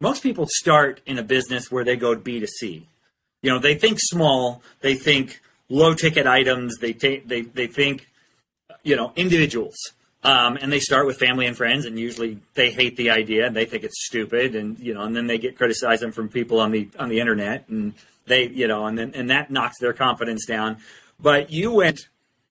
most 0.00 0.22
people 0.22 0.46
start 0.48 1.00
in 1.06 1.18
a 1.18 1.22
business 1.22 1.70
where 1.70 1.84
they 1.84 1.96
go 1.96 2.14
B2C. 2.16 2.82
You 3.42 3.50
know, 3.50 3.58
they 3.58 3.74
think 3.74 3.98
small, 4.00 4.62
they 4.80 4.94
think 4.94 5.40
low 5.70 5.94
ticket 5.94 6.26
items. 6.26 6.76
They 6.78 6.92
take 6.92 7.26
they 7.26 7.42
they 7.42 7.66
think 7.66 8.08
you 8.82 8.96
know 8.96 9.12
individuals. 9.16 9.76
Um, 10.22 10.58
and 10.60 10.70
they 10.70 10.80
start 10.80 11.06
with 11.06 11.16
family 11.16 11.46
and 11.46 11.56
friends, 11.56 11.86
and 11.86 11.98
usually 11.98 12.40
they 12.52 12.70
hate 12.70 12.98
the 12.98 13.08
idea 13.08 13.46
and 13.46 13.56
they 13.56 13.64
think 13.64 13.84
it's 13.84 14.04
stupid, 14.04 14.54
and 14.54 14.78
you 14.78 14.92
know, 14.92 15.00
and 15.00 15.16
then 15.16 15.26
they 15.28 15.38
get 15.38 15.56
criticized 15.56 16.04
from 16.12 16.28
people 16.28 16.60
on 16.60 16.72
the 16.72 16.90
on 16.98 17.08
the 17.08 17.20
internet, 17.20 17.66
and 17.70 17.94
they 18.26 18.48
you 18.48 18.68
know, 18.68 18.84
and 18.84 18.98
then 18.98 19.12
and 19.14 19.30
that 19.30 19.50
knocks 19.50 19.78
their 19.80 19.94
confidence 19.94 20.44
down. 20.44 20.76
But 21.18 21.50
you 21.50 21.72
went 21.72 22.00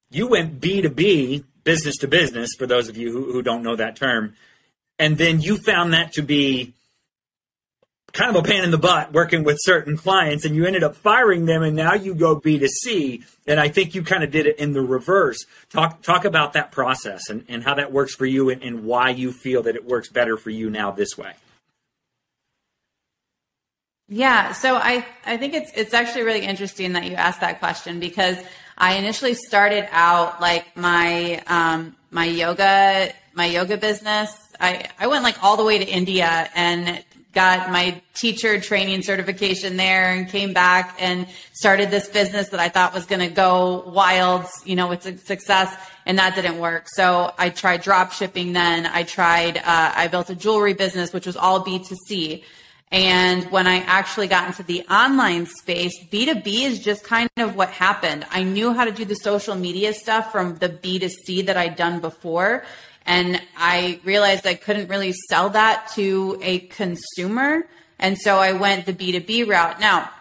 you 0.10 0.26
went 0.26 0.60
B 0.60 0.82
to 0.82 0.90
B, 0.90 1.44
business 1.64 1.98
to 1.98 2.08
business, 2.08 2.50
for 2.58 2.66
those 2.66 2.90
of 2.90 2.98
you 2.98 3.12
who, 3.12 3.32
who 3.32 3.44
don't 3.44 3.62
know 3.62 3.76
that 3.76 3.96
term, 3.96 4.34
and 4.98 5.20
then 5.20 5.40
you 5.40 5.58
found 5.58 5.94
that 5.94 6.12
to 6.14 6.24
be 6.24 6.74
kind 8.14 8.36
of 8.36 8.44
a 8.44 8.48
pain 8.48 8.64
in 8.64 8.72
the 8.72 8.78
butt 8.78 9.14
working 9.14 9.44
with 9.44 9.58
certain 9.62 9.98
clients 9.98 10.46
and 10.46 10.56
you 10.56 10.66
ended 10.66 10.84
up 10.84 10.96
firing 10.96 11.46
them 11.46 11.64
and 11.64 11.76
now 11.76 11.94
you 11.94 12.14
go 12.14 12.40
B2C. 12.40 13.24
And 13.48 13.60
I 13.60 13.70
think 13.70 13.96
you 13.96 14.04
kind 14.04 14.24
of 14.24 14.32
did 14.32 14.46
it 14.46 14.60
in 14.60 14.74
the 14.74 14.82
reverse. 14.82 15.38
Talk 15.70 16.02
talk 16.02 16.26
about 16.26 16.54
that 16.54 16.72
process 16.72 17.30
and, 17.30 17.46
and 17.48 17.64
how 17.64 17.76
that 17.76 17.92
works 17.92 18.16
for 18.16 18.26
you 18.26 18.50
and, 18.50 18.62
and 18.62 18.84
why 18.84 19.10
you 19.10 19.32
feel 19.32 19.64
that 19.64 19.76
it 19.76 19.86
works 19.86 20.10
better 20.10 20.38
for 20.38 20.50
you 20.50 20.70
now 20.70 20.92
this 20.92 21.18
way. 21.18 21.34
Yeah, 24.12 24.54
so 24.54 24.76
I, 24.76 25.06
I 25.24 25.38
think 25.38 25.54
it's 25.54 25.72
it's 25.76 25.94
actually 25.94 26.24
really 26.24 26.44
interesting 26.44 26.94
that 26.94 27.06
you 27.06 27.14
asked 27.14 27.42
that 27.42 27.60
question 27.60 28.00
because 28.00 28.38
I 28.76 28.96
initially 28.96 29.36
started 29.36 29.88
out 29.92 30.42
like 30.42 30.76
my 30.76 31.44
um, 31.46 31.96
my 32.10 32.26
yoga 32.26 33.14
my 33.34 33.46
yoga 33.46 33.78
business. 33.78 34.32
I, 34.60 34.90
I 35.00 35.08
went 35.08 35.24
like 35.24 35.42
all 35.44 35.58
the 35.58 35.64
way 35.64 35.78
to 35.78 35.86
India 35.86 36.50
and 36.56 37.04
got 37.34 37.72
my 37.72 38.02
teacher 38.14 38.60
training 38.60 39.04
certification 39.04 39.78
there 39.78 40.12
and 40.12 40.28
came 40.28 40.52
back 40.52 40.96
and 41.00 41.28
started 41.54 41.92
this 41.92 42.08
business 42.10 42.50
that 42.50 42.60
I 42.60 42.70
thought 42.70 42.94
was 42.94 43.06
going 43.06 43.22
to 43.22 43.34
go 43.34 43.84
wild, 43.88 44.46
you 44.66 44.76
know, 44.76 44.88
with 44.88 45.04
success. 45.26 45.76
And 46.06 46.18
that 46.18 46.36
didn't 46.36 46.58
work. 46.58 46.88
So 46.88 47.34
I 47.38 47.50
tried 47.50 47.82
drop 47.82 48.14
shipping 48.14 48.54
then. 48.54 48.88
I 48.88 49.04
tried, 49.04 49.58
uh, 49.58 49.62
I 49.96 50.08
built 50.08 50.30
a 50.32 50.36
jewelry 50.36 50.74
business, 50.74 51.14
which 51.14 51.28
was 51.28 51.38
all 51.38 51.64
B2C. 51.64 52.44
And 52.92 53.44
when 53.52 53.68
I 53.68 53.82
actually 53.82 54.28
got 54.28 54.48
into 54.48 54.64
the 54.64 54.82
online 54.88 55.46
space, 55.46 55.94
B2B 56.12 56.64
is 56.64 56.80
just 56.80 57.04
kind 57.04 57.30
of 57.38 57.56
what 57.56 57.70
happened. 57.70 58.26
I 58.32 58.42
knew 58.42 58.74
how 58.74 58.86
to 58.86 58.92
do 58.92 59.06
the 59.06 59.14
social 59.14 59.56
media 59.56 59.94
stuff 59.94 60.32
from 60.32 60.56
the 60.56 60.70
B2C 60.70 61.46
that 61.46 61.56
I'd 61.56 61.76
done 61.76 62.00
before. 62.00 62.64
And 63.10 63.42
I 63.58 64.00
realized 64.04 64.46
I 64.46 64.54
couldn't 64.54 64.88
really 64.88 65.14
sell 65.30 65.50
that 65.50 65.90
to 65.96 66.38
a 66.44 66.60
consumer. 66.60 67.68
And 67.98 68.16
so 68.20 68.38
I 68.38 68.52
went 68.52 68.86
the 68.86 68.94
B2B 68.94 69.50
route. 69.50 69.80
Now, 69.80 70.12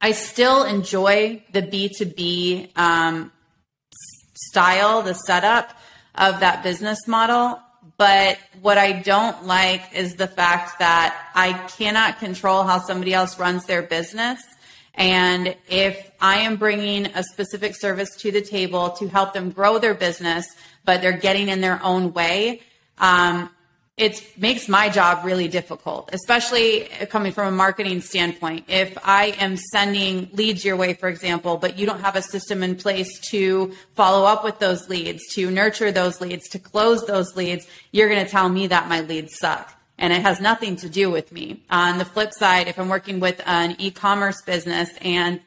I 0.00 0.12
still 0.12 0.62
enjoy 0.62 1.42
the 1.52 1.62
B2B 1.62 2.78
um, 2.78 3.32
style, 4.34 5.02
the 5.02 5.14
setup 5.14 5.76
of 6.14 6.38
that 6.38 6.62
business 6.62 7.08
model. 7.08 7.60
But 7.96 8.38
what 8.60 8.78
I 8.78 8.92
don't 8.92 9.44
like 9.44 9.82
is 9.92 10.14
the 10.14 10.28
fact 10.28 10.78
that 10.78 11.30
I 11.34 11.54
cannot 11.76 12.20
control 12.20 12.62
how 12.62 12.78
somebody 12.78 13.12
else 13.12 13.36
runs 13.40 13.64
their 13.66 13.82
business. 13.82 14.40
And 14.94 15.56
if 15.68 16.10
I 16.20 16.38
am 16.40 16.56
bringing 16.56 17.06
a 17.06 17.24
specific 17.24 17.74
service 17.74 18.14
to 18.18 18.30
the 18.30 18.42
table 18.42 18.90
to 18.90 19.08
help 19.08 19.32
them 19.32 19.50
grow 19.50 19.78
their 19.78 19.94
business, 19.94 20.46
but 20.84 21.02
they're 21.02 21.12
getting 21.12 21.48
in 21.48 21.60
their 21.60 21.82
own 21.82 22.12
way, 22.12 22.62
um, 22.98 23.50
it 23.98 24.24
makes 24.38 24.68
my 24.68 24.88
job 24.88 25.24
really 25.24 25.48
difficult, 25.48 26.10
especially 26.12 26.88
coming 27.10 27.30
from 27.30 27.48
a 27.48 27.56
marketing 27.56 28.00
standpoint. 28.00 28.64
If 28.68 28.96
I 29.04 29.36
am 29.38 29.56
sending 29.56 30.30
leads 30.32 30.64
your 30.64 30.76
way, 30.76 30.94
for 30.94 31.08
example, 31.08 31.58
but 31.58 31.78
you 31.78 31.84
don't 31.84 32.00
have 32.00 32.16
a 32.16 32.22
system 32.22 32.62
in 32.62 32.76
place 32.76 33.20
to 33.30 33.72
follow 33.94 34.24
up 34.24 34.44
with 34.44 34.58
those 34.58 34.88
leads, 34.88 35.22
to 35.34 35.50
nurture 35.50 35.92
those 35.92 36.20
leads, 36.22 36.48
to 36.48 36.58
close 36.58 37.04
those 37.04 37.36
leads, 37.36 37.66
you're 37.92 38.08
going 38.08 38.24
to 38.24 38.30
tell 38.30 38.48
me 38.48 38.66
that 38.68 38.88
my 38.88 39.02
leads 39.02 39.38
suck. 39.38 39.78
And 39.98 40.12
it 40.12 40.22
has 40.22 40.40
nothing 40.40 40.76
to 40.76 40.88
do 40.88 41.10
with 41.10 41.30
me. 41.30 41.62
On 41.70 41.98
the 41.98 42.04
flip 42.04 42.32
side, 42.32 42.66
if 42.66 42.78
I'm 42.78 42.88
working 42.88 43.20
with 43.20 43.40
an 43.46 43.76
e 43.78 43.90
commerce 43.90 44.40
business 44.42 44.90
and 45.02 45.40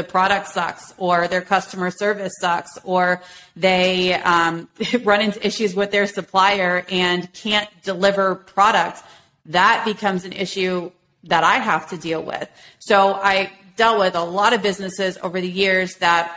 the 0.00 0.08
product 0.08 0.48
sucks 0.48 0.94
or 0.96 1.28
their 1.28 1.42
customer 1.42 1.90
service 1.90 2.32
sucks 2.40 2.78
or 2.84 3.22
they 3.54 4.14
um, 4.14 4.66
run 5.02 5.20
into 5.20 5.46
issues 5.46 5.74
with 5.74 5.90
their 5.90 6.06
supplier 6.06 6.86
and 6.90 7.30
can't 7.34 7.68
deliver 7.82 8.34
products, 8.34 9.02
that 9.46 9.84
becomes 9.84 10.24
an 10.24 10.32
issue 10.32 10.90
that 11.24 11.44
I 11.44 11.56
have 11.56 11.90
to 11.90 11.98
deal 11.98 12.22
with. 12.22 12.48
So 12.78 13.12
I 13.14 13.52
dealt 13.76 13.98
with 13.98 14.14
a 14.14 14.24
lot 14.24 14.54
of 14.54 14.62
businesses 14.62 15.18
over 15.22 15.38
the 15.38 15.50
years 15.50 15.96
that 15.96 16.34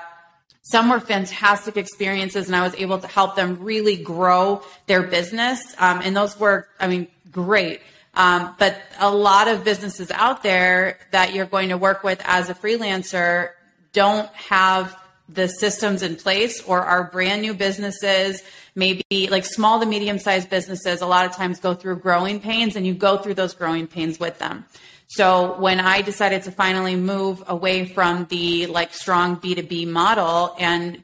some 0.64 0.90
were 0.90 1.00
fantastic 1.00 1.78
experiences 1.78 2.48
and 2.48 2.56
I 2.56 2.64
was 2.64 2.76
able 2.76 3.00
to 3.00 3.08
help 3.08 3.38
them 3.38 3.60
really 3.62 3.96
grow 3.96 4.62
their 4.88 5.04
business. 5.04 5.74
Um, 5.78 6.02
and 6.04 6.16
those 6.16 6.38
were, 6.38 6.68
I 6.82 6.88
mean, 6.88 7.08
great. 7.32 7.80
Um, 8.16 8.56
but 8.60 8.80
a 9.00 9.12
lot 9.12 9.48
of 9.48 9.64
businesses 9.64 10.12
out 10.12 10.44
there 10.44 11.00
that 11.12 11.34
you're 11.34 11.48
going 11.48 11.70
to 11.70 11.78
work 11.78 12.04
with 12.04 12.22
as 12.26 12.50
a 12.50 12.54
freelancer 12.54 13.52
don't 13.92 14.28
have 14.34 14.96
the 15.30 15.48
systems 15.48 16.04
in 16.04 16.16
place 16.16 16.62
or 16.64 16.82
are 16.82 17.06
brand 17.06 17.42
new 17.42 17.54
businesses, 17.54 18.44
maybe 18.76 19.28
like 19.30 19.46
small 19.46 19.80
to 19.80 19.86
medium 19.86 20.20
sized 20.20 20.50
businesses, 20.50 21.02
a 21.02 21.06
lot 21.06 21.26
of 21.26 21.32
times 21.32 21.60
go 21.60 21.74
through 21.74 21.96
growing 21.98 22.40
pains 22.40 22.76
and 22.76 22.86
you 22.86 22.94
go 22.94 23.18
through 23.18 23.34
those 23.34 23.54
growing 23.54 23.88
pains 23.88 24.20
with 24.20 24.38
them. 24.40 24.66
So 25.08 25.60
when 25.60 25.80
I 25.80 26.02
decided 26.02 26.44
to 26.44 26.52
finally 26.52 26.96
move 26.96 27.44
away 27.48 27.86
from 27.86 28.26
the 28.26 28.68
like 28.68 28.94
strong 28.94 29.38
B2B 29.38 29.88
model 29.88 30.56
and 30.60 31.04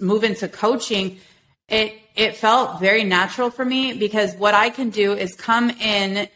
move 0.00 0.24
into 0.24 0.48
coaching, 0.48 1.18
it 1.68 1.94
it 2.14 2.36
felt 2.36 2.80
very 2.80 3.04
natural 3.04 3.50
for 3.50 3.64
me 3.64 3.94
because 3.94 4.34
what 4.36 4.54
I 4.54 4.70
can 4.70 4.90
do 4.90 5.12
is 5.12 5.34
come 5.34 5.70
in 5.70 6.28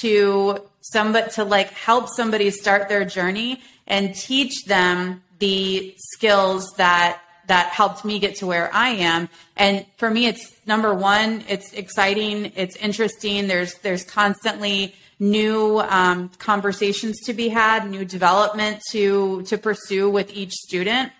to 0.00 0.62
somebody 0.80 1.30
to 1.32 1.44
like 1.44 1.70
help 1.70 2.08
somebody 2.08 2.50
start 2.50 2.88
their 2.88 3.04
journey 3.04 3.60
and 3.86 4.14
teach 4.14 4.64
them 4.64 5.22
the 5.38 5.94
skills 6.12 6.72
that 6.76 7.20
that 7.46 7.68
helped 7.68 8.04
me 8.04 8.18
get 8.18 8.36
to 8.36 8.46
where 8.46 8.70
I 8.74 8.90
am. 8.90 9.28
And 9.56 9.86
for 9.96 10.10
me, 10.10 10.26
it's 10.26 10.54
number 10.66 10.94
one, 10.94 11.42
it's 11.48 11.72
exciting, 11.72 12.52
it's 12.54 12.76
interesting. 12.76 13.48
There's 13.48 13.74
there's 13.78 14.04
constantly 14.04 14.94
new 15.18 15.80
um, 15.80 16.28
conversations 16.38 17.18
to 17.24 17.32
be 17.32 17.48
had, 17.48 17.90
new 17.90 18.04
development 18.04 18.80
to 18.92 19.42
to 19.42 19.58
pursue 19.58 20.10
with 20.10 20.30
each 20.32 20.52
student, 20.52 21.10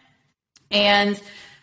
and 0.70 1.20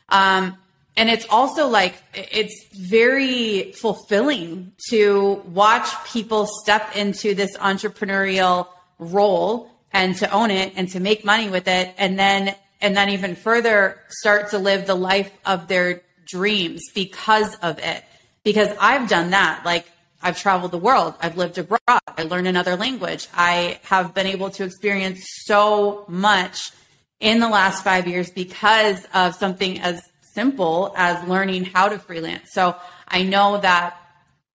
um, 0.09 0.57
and 0.97 1.09
it's 1.09 1.25
also 1.29 1.67
like 1.67 1.95
it's 2.13 2.67
very 2.73 3.73
fulfilling 3.73 4.71
to 4.89 5.41
watch 5.47 5.87
people 6.05 6.47
step 6.63 6.95
into 6.95 7.35
this 7.35 7.57
entrepreneurial 7.57 8.67
role 8.97 9.69
and 9.91 10.15
to 10.17 10.29
own 10.31 10.51
it 10.51 10.73
and 10.75 10.89
to 10.89 10.99
make 10.99 11.25
money 11.25 11.49
with 11.49 11.67
it, 11.67 11.93
and 11.97 12.17
then 12.17 12.55
and 12.81 12.95
then 12.95 13.09
even 13.09 13.35
further 13.35 13.99
start 14.09 14.51
to 14.51 14.57
live 14.57 14.85
the 14.85 14.95
life 14.95 15.31
of 15.45 15.67
their 15.67 16.01
dreams 16.27 16.81
because 16.93 17.55
of 17.55 17.79
it. 17.79 18.03
Because 18.43 18.69
I've 18.79 19.09
done 19.09 19.31
that. 19.31 19.63
Like 19.65 19.85
I've 20.21 20.39
traveled 20.39 20.71
the 20.71 20.77
world. 20.77 21.15
I've 21.19 21.37
lived 21.37 21.57
abroad. 21.57 21.79
I 21.87 22.23
learned 22.23 22.47
another 22.47 22.75
language. 22.75 23.27
I 23.33 23.79
have 23.83 24.13
been 24.13 24.27
able 24.27 24.49
to 24.51 24.63
experience 24.63 25.25
so 25.43 26.05
much 26.07 26.71
in 27.19 27.39
the 27.39 27.49
last 27.49 27.83
five 27.83 28.07
years 28.07 28.29
because 28.29 29.05
of 29.13 29.35
something 29.35 29.79
as 29.79 30.01
simple 30.35 30.93
as 30.95 31.27
learning 31.27 31.65
how 31.65 31.87
to 31.87 31.97
freelance. 31.97 32.49
So 32.51 32.75
I 33.07 33.23
know 33.23 33.57
that 33.61 33.97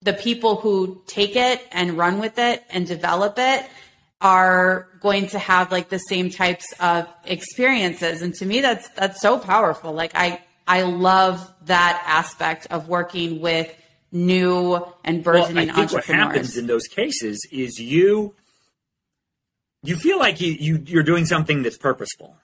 the 0.02 0.12
people 0.12 0.56
who 0.56 1.02
take 1.06 1.34
it 1.34 1.66
and 1.72 1.98
run 1.98 2.20
with 2.20 2.38
it 2.38 2.62
and 2.70 2.86
develop 2.86 3.34
it 3.38 3.66
are 4.20 4.86
going 5.00 5.26
to 5.28 5.38
have 5.38 5.72
like 5.72 5.88
the 5.88 5.98
same 5.98 6.30
types 6.30 6.66
of 6.78 7.08
experiences. 7.24 8.22
And 8.22 8.34
to 8.34 8.46
me 8.46 8.60
that's 8.60 8.88
that's 8.90 9.20
so 9.20 9.38
powerful. 9.38 9.92
Like 9.92 10.12
i 10.14 10.40
i 10.68 10.82
love 10.82 11.52
that 11.64 12.02
aspect 12.06 12.66
of 12.70 12.88
working 12.88 13.40
with 13.40 13.74
new 14.12 14.84
and 15.04 15.24
burgeoning 15.24 15.68
well, 15.68 15.76
I 15.76 15.86
think 15.86 15.92
what 15.92 16.04
happens 16.04 16.56
in 16.56 16.66
those 16.66 16.86
cases 16.86 17.46
is 17.50 17.78
you 17.78 18.34
you 19.82 19.96
feel 19.96 20.18
like 20.18 20.40
you, 20.40 20.52
you 20.52 20.82
you're 20.86 21.02
doing 21.02 21.24
something 21.24 21.62
that's 21.62 21.78
purposeful 21.78 22.36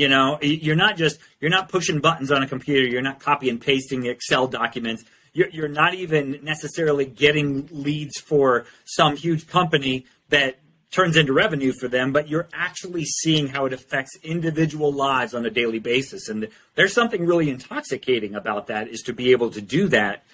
you 0.00 0.08
know 0.08 0.38
you're 0.40 0.82
not 0.86 0.96
just 0.96 1.18
you're 1.40 1.50
not 1.50 1.68
pushing 1.68 2.00
buttons 2.00 2.30
on 2.30 2.42
a 2.42 2.48
computer 2.48 2.86
you're 2.86 3.02
not 3.10 3.20
copy 3.20 3.48
and 3.48 3.60
pasting 3.60 4.06
excel 4.06 4.46
documents 4.46 5.04
you're, 5.32 5.48
you're 5.50 5.68
not 5.68 5.94
even 5.94 6.40
necessarily 6.42 7.04
getting 7.04 7.68
leads 7.70 8.18
for 8.20 8.66
some 8.84 9.16
huge 9.16 9.46
company 9.46 10.06
that 10.28 10.58
turns 10.90 11.16
into 11.16 11.32
revenue 11.32 11.72
for 11.72 11.88
them, 11.88 12.12
but 12.12 12.28
you're 12.28 12.48
actually 12.52 13.04
seeing 13.04 13.48
how 13.48 13.64
it 13.64 13.72
affects 13.72 14.16
individual 14.22 14.92
lives 14.92 15.34
on 15.34 15.46
a 15.46 15.50
daily 15.50 15.78
basis. 15.78 16.28
And 16.28 16.48
there's 16.74 16.92
something 16.92 17.24
really 17.24 17.48
intoxicating 17.48 18.34
about 18.34 18.66
that 18.66 18.88
is 18.88 19.02
to 19.02 19.12
be 19.12 19.30
able 19.30 19.50
to 19.50 19.60
do 19.60 19.88
that. 19.88 20.24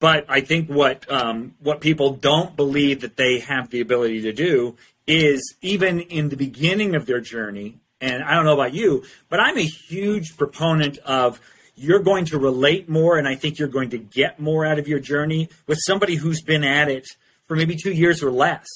But 0.00 0.24
I 0.28 0.40
think 0.40 0.68
what 0.68 1.10
um, 1.10 1.54
what 1.60 1.80
people 1.80 2.14
don't 2.14 2.56
believe 2.56 3.02
that 3.02 3.16
they 3.16 3.38
have 3.38 3.70
the 3.70 3.80
ability 3.80 4.22
to 4.22 4.32
do 4.32 4.76
is 5.06 5.54
even 5.60 6.00
in 6.00 6.28
the 6.28 6.36
beginning 6.36 6.96
of 6.96 7.06
their 7.06 7.20
journey. 7.20 7.78
And 8.02 8.22
I 8.22 8.34
don't 8.34 8.44
know 8.44 8.52
about 8.52 8.74
you, 8.74 9.04
but 9.30 9.40
I'm 9.40 9.56
a 9.56 9.64
huge 9.64 10.36
proponent 10.36 10.98
of 10.98 11.40
you're 11.74 12.00
going 12.00 12.26
to 12.26 12.38
relate 12.38 12.86
more, 12.88 13.16
and 13.16 13.26
I 13.26 13.34
think 13.34 13.58
you're 13.58 13.68
going 13.68 13.88
to 13.90 13.98
get 13.98 14.38
more 14.38 14.66
out 14.66 14.78
of 14.78 14.86
your 14.86 14.98
journey 14.98 15.48
with 15.66 15.78
somebody 15.80 16.16
who's 16.16 16.42
been 16.42 16.64
at 16.64 16.90
it 16.90 17.06
for 17.48 17.56
maybe 17.56 17.76
two 17.76 17.92
years 17.92 18.22
or 18.22 18.30
less 18.30 18.66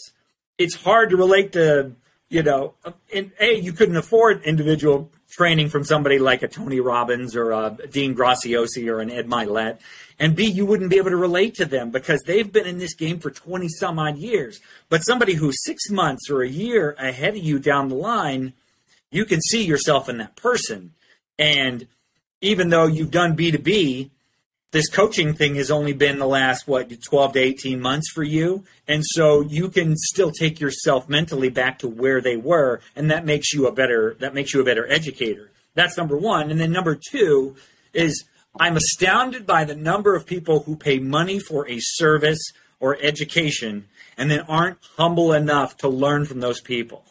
it's 0.59 0.75
hard 0.75 1.11
to 1.11 1.17
relate 1.17 1.53
to, 1.53 1.93
you 2.29 2.43
know, 2.43 2.75
in, 3.11 3.33
A, 3.41 3.59
you 3.59 3.73
couldn't 3.73 3.97
afford 3.97 4.43
individual 4.45 5.11
training 5.31 5.69
from 5.69 5.85
somebody 5.85 6.19
like 6.19 6.43
a 6.43 6.49
Tony 6.49 6.81
Robbins 6.81 7.37
or 7.37 7.53
a 7.53 7.77
Dean 7.91 8.15
Graziosi 8.15 8.89
or 8.89 9.01
an 9.01 9.11
Ed 9.11 9.29
Mylett. 9.29 9.79
And 10.19 10.35
B, 10.35 10.45
you 10.45 10.65
wouldn't 10.65 10.89
be 10.89 10.97
able 10.97 11.11
to 11.11 11.17
relate 11.17 11.55
to 11.57 11.67
them 11.67 11.91
because 11.91 12.23
they've 12.23 12.51
been 12.51 12.67
in 12.67 12.79
this 12.79 12.95
game 12.95 13.19
for 13.19 13.31
20 13.31 13.69
some 13.69 13.99
odd 13.99 14.17
years. 14.17 14.61
But 14.89 15.05
somebody 15.05 15.35
who's 15.35 15.63
six 15.63 15.91
months 15.91 16.31
or 16.31 16.43
a 16.43 16.49
year 16.49 16.97
ahead 16.99 17.37
of 17.37 17.45
you 17.45 17.59
down 17.59 17.89
the 17.89 17.97
line, 17.97 18.55
you 19.17 19.25
can 19.25 19.41
see 19.41 19.65
yourself 19.65 20.09
in 20.09 20.19
that 20.19 20.37
person. 20.37 20.93
And 21.39 21.89
even 22.41 22.69
though 22.69 22.87
you've 22.87 23.11
done 23.11 23.37
B2B, 23.37 24.11
this 24.73 24.89
coaching 24.89 25.33
thing 25.35 25.55
has 25.55 25.71
only 25.71 25.93
been 25.93 26.19
the 26.19 26.27
last 26.27 26.69
what 26.69 26.93
12 27.03 27.33
to 27.33 27.39
18 27.39 27.81
months 27.81 28.11
for 28.13 28.23
you. 28.23 28.65
And 28.87 29.03
so 29.05 29.41
you 29.41 29.71
can 29.71 29.97
still 29.97 30.31
take 30.31 30.61
yourself 30.61 31.09
mentally 31.09 31.49
back 31.49 31.79
to 31.79 31.89
where 31.89 32.21
they 32.21 32.37
were 32.37 32.81
and 32.95 33.11
that 33.11 33.25
makes 33.25 33.53
you 33.53 33.67
a 33.67 33.73
better 33.73 34.15
that 34.21 34.35
makes 34.35 34.53
you 34.53 34.61
a 34.61 34.65
better 34.65 34.87
educator. 34.91 35.51
That's 35.75 35.97
number 35.97 36.17
1 36.17 36.51
and 36.51 36.61
then 36.61 36.73
number 36.73 36.99
2 37.11 37.57
is 37.93 38.25
i'm 38.59 38.77
astounded 38.77 39.47
by 39.47 39.65
the 39.65 39.75
number 39.75 40.15
of 40.15 40.27
people 40.27 40.61
who 40.61 40.77
pay 40.77 40.99
money 40.99 41.39
for 41.39 41.69
a 41.69 41.79
service 41.81 42.53
or 42.81 42.99
education 43.01 43.87
and 44.17 44.31
then 44.31 44.41
aren't 44.41 44.79
humble 44.97 45.33
enough 45.33 45.77
to 45.79 45.89
learn 45.89 46.25
from 46.25 46.41
those 46.41 46.61
people. 46.61 47.05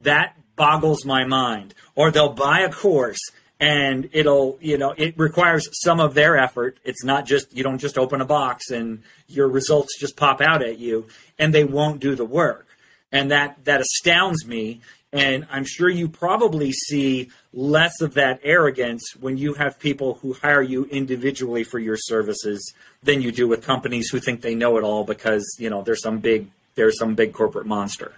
That 0.00 0.36
boggles 0.60 1.06
my 1.06 1.24
mind. 1.24 1.72
Or 1.94 2.10
they'll 2.10 2.34
buy 2.34 2.60
a 2.60 2.70
course 2.70 3.22
and 3.58 4.10
it'll 4.12 4.58
you 4.60 4.76
know 4.76 4.94
it 4.96 5.18
requires 5.18 5.68
some 5.72 6.00
of 6.00 6.12
their 6.12 6.36
effort. 6.36 6.78
It's 6.84 7.02
not 7.02 7.26
just 7.26 7.56
you 7.56 7.62
don't 7.62 7.78
just 7.78 7.96
open 7.96 8.20
a 8.20 8.26
box 8.26 8.70
and 8.70 9.02
your 9.26 9.48
results 9.48 9.98
just 9.98 10.16
pop 10.16 10.42
out 10.42 10.62
at 10.62 10.78
you 10.78 11.06
and 11.38 11.54
they 11.54 11.64
won't 11.64 11.98
do 12.00 12.14
the 12.14 12.26
work. 12.26 12.66
And 13.10 13.30
that 13.30 13.64
that 13.64 13.80
astounds 13.80 14.46
me 14.46 14.80
and 15.12 15.44
i'm 15.50 15.64
sure 15.64 15.88
you 15.88 16.08
probably 16.08 16.70
see 16.70 17.28
less 17.52 18.00
of 18.00 18.14
that 18.14 18.38
arrogance 18.44 19.02
when 19.18 19.36
you 19.36 19.54
have 19.54 19.76
people 19.80 20.14
who 20.22 20.32
hire 20.34 20.62
you 20.62 20.84
individually 20.84 21.64
for 21.64 21.80
your 21.80 21.96
services 21.96 22.72
than 23.02 23.20
you 23.20 23.32
do 23.32 23.48
with 23.48 23.60
companies 23.64 24.08
who 24.10 24.20
think 24.20 24.40
they 24.40 24.54
know 24.54 24.76
it 24.76 24.84
all 24.84 25.02
because 25.02 25.44
you 25.58 25.68
know 25.68 25.82
there's 25.82 26.02
some 26.02 26.18
big 26.20 26.46
there's 26.76 26.96
some 26.96 27.16
big 27.16 27.32
corporate 27.32 27.66
monster 27.66 28.12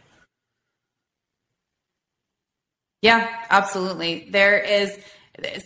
yeah 3.02 3.28
absolutely. 3.50 4.28
There 4.30 4.58
is 4.58 4.98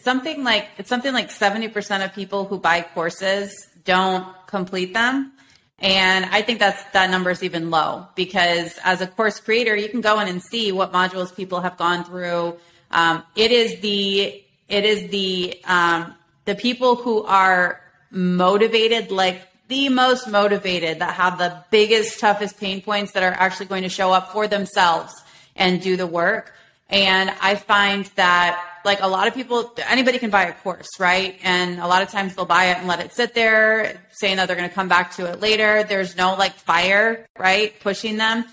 something 0.03 0.42
like 0.42 0.68
it's 0.79 0.88
something 0.88 1.12
like 1.12 1.31
70% 1.31 2.05
of 2.05 2.14
people 2.14 2.44
who 2.44 2.59
buy 2.59 2.83
courses 2.83 3.68
don't 3.85 4.27
complete 4.46 4.92
them. 4.94 5.33
And 5.79 6.25
i 6.27 6.40
think 6.40 6.59
that's 6.59 6.83
that 6.92 7.11
number 7.11 7.31
is 7.31 7.42
even 7.42 7.70
low 7.70 8.07
because 8.14 8.79
as 8.83 9.03
a 9.03 9.07
course 9.07 9.38
creator 9.38 9.77
you 9.77 9.90
can 9.90 10.01
go 10.01 10.18
in 10.20 10.27
and 10.27 10.42
see 10.42 10.72
what 10.72 10.92
modules 10.92 11.35
people 11.35 11.61
have 11.61 11.77
gone 11.77 12.05
through. 12.05 12.57
Um, 12.90 13.22
it 13.37 13.53
is 13.53 13.81
the 13.81 14.42
it 14.68 14.85
is 14.85 15.11
the 15.11 15.61
um, 15.64 16.14
the 16.46 16.55
people 16.55 16.96
who 16.96 17.25
are 17.25 17.81
motivated 18.11 19.11
like 19.11 19.46
the 19.68 19.88
most 19.88 20.29
motivated 20.29 21.01
that 21.01 21.14
have 21.14 21.38
the 21.38 21.64
biggest 21.70 22.20
toughest 22.20 22.59
pain 22.59 22.81
points 22.81 23.12
that 23.12 23.22
are 23.22 23.33
actually 23.33 23.66
going 23.66 23.83
to 23.83 23.88
show 23.88 24.12
up 24.12 24.33
for 24.33 24.46
themselves 24.46 25.12
and 25.57 25.83
do 25.83 25.96
the 25.96 26.07
work 26.07 26.55
and 26.88 27.31
i 27.40 27.55
find 27.55 28.07
that 28.16 28.77
like 28.87 29.03
a 29.03 29.09
lot 29.09 29.27
of 29.27 29.35
people, 29.35 29.75
anybody 29.88 30.18
can 30.18 30.31
buy 30.31 30.44
a 30.44 30.53
course, 30.55 30.88
right? 30.99 31.38
And 31.42 31.81
a 31.81 31.87
lot 31.87 32.03
of 32.03 32.09
times 32.09 32.35
they'll 32.35 32.46
buy 32.46 32.66
it 32.66 32.79
and 32.79 32.87
let 32.87 33.01
it 33.01 33.12
sit 33.12 33.35
there, 33.35 34.01
saying 34.12 34.37
that 34.37 34.46
they're 34.46 34.57
going 34.57 34.68
to 34.68 34.75
come 34.75 34.88
back 34.88 35.14
to 35.16 35.27
it 35.27 35.40
later. 35.40 35.83
There's 35.83 36.16
no 36.16 36.37
like 36.37 36.55
fire, 36.55 37.27
right? 37.37 37.79
Pushing 37.81 38.16
them. 38.16 38.44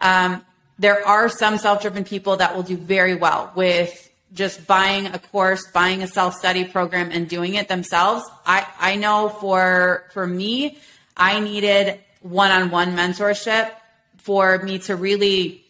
Um, 0.00 0.44
there 0.78 1.04
are 1.04 1.28
some 1.28 1.58
self 1.58 1.82
driven 1.82 2.04
people 2.04 2.36
that 2.36 2.54
will 2.54 2.62
do 2.62 2.76
very 2.76 3.16
well 3.16 3.50
with 3.56 4.04
just 4.34 4.66
buying 4.66 5.06
a 5.06 5.18
course, 5.18 5.66
buying 5.72 6.02
a 6.02 6.06
self 6.06 6.34
study 6.34 6.64
program 6.64 7.10
and 7.10 7.26
doing 7.28 7.54
it 7.54 7.66
themselves. 7.66 8.24
I, 8.46 8.66
I 8.78 8.96
know 8.96 9.30
for, 9.30 10.04
for 10.12 10.26
me, 10.26 10.78
I 11.16 11.40
needed 11.40 11.98
one 12.20 12.50
on 12.50 12.70
one 12.70 12.94
mentorship 12.94 13.72
for 14.18 14.58
me 14.58 14.78
to 14.80 14.94
really, 14.96 15.64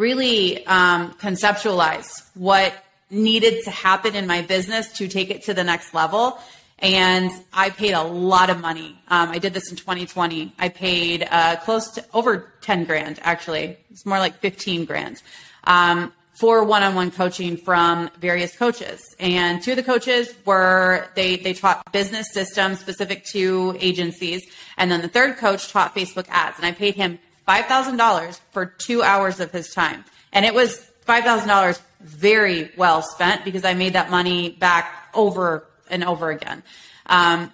really 0.00 0.66
um, 0.66 1.12
conceptualize 1.14 2.26
what 2.34 2.72
needed 3.10 3.62
to 3.64 3.70
happen 3.70 4.16
in 4.16 4.26
my 4.26 4.40
business 4.40 4.90
to 4.94 5.06
take 5.06 5.30
it 5.30 5.42
to 5.42 5.52
the 5.52 5.62
next 5.62 5.92
level. 5.92 6.38
And 6.78 7.30
I 7.52 7.68
paid 7.68 7.92
a 7.92 8.02
lot 8.02 8.48
of 8.48 8.60
money. 8.60 8.98
Um, 9.08 9.28
I 9.28 9.38
did 9.38 9.52
this 9.52 9.70
in 9.70 9.76
2020. 9.76 10.54
I 10.58 10.70
paid 10.70 11.28
uh, 11.30 11.56
close 11.56 11.90
to 11.92 12.04
over 12.14 12.50
10 12.62 12.84
grand, 12.84 13.20
actually. 13.22 13.76
It's 13.90 14.06
more 14.06 14.18
like 14.18 14.38
15 14.38 14.86
grand 14.86 15.22
um, 15.64 16.14
for 16.32 16.64
one-on-one 16.64 17.10
coaching 17.10 17.58
from 17.58 18.08
various 18.18 18.56
coaches. 18.56 19.02
And 19.18 19.62
two 19.62 19.72
of 19.72 19.76
the 19.76 19.82
coaches 19.82 20.34
were 20.46 21.08
they 21.14 21.36
they 21.36 21.52
taught 21.52 21.92
business 21.92 22.32
systems 22.32 22.80
specific 22.80 23.26
to 23.32 23.76
agencies, 23.78 24.42
and 24.78 24.90
then 24.90 25.02
the 25.02 25.08
third 25.08 25.36
coach 25.36 25.70
taught 25.70 25.94
Facebook 25.94 26.26
ads. 26.30 26.56
And 26.56 26.64
I 26.64 26.72
paid 26.72 26.94
him 26.94 27.18
five 27.46 27.66
thousand 27.66 27.96
dollars 27.96 28.40
for 28.52 28.66
two 28.66 29.02
hours 29.02 29.40
of 29.40 29.50
his 29.50 29.70
time, 29.70 30.04
and 30.32 30.44
it 30.44 30.54
was 30.54 30.78
five 31.02 31.24
thousand 31.24 31.48
dollars 31.48 31.80
very 32.00 32.70
well 32.76 33.02
spent 33.02 33.44
because 33.44 33.64
I 33.64 33.74
made 33.74 33.92
that 33.92 34.10
money 34.10 34.50
back 34.50 35.10
over 35.14 35.66
and 35.90 36.04
over 36.04 36.30
again. 36.30 36.62
Um, 37.06 37.52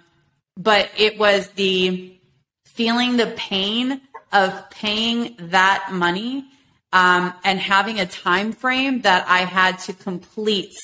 but 0.55 0.89
it 0.97 1.19
was 1.19 1.49
the 1.49 2.17
feeling 2.65 3.17
the 3.17 3.33
pain 3.35 4.01
of 4.31 4.69
paying 4.69 5.35
that 5.39 5.89
money 5.91 6.45
um, 6.93 7.33
and 7.43 7.59
having 7.59 7.99
a 7.99 8.05
time 8.05 8.53
frame 8.53 9.01
that 9.01 9.27
I 9.27 9.39
had 9.39 9.79
to 9.79 9.93
complete 9.93 10.75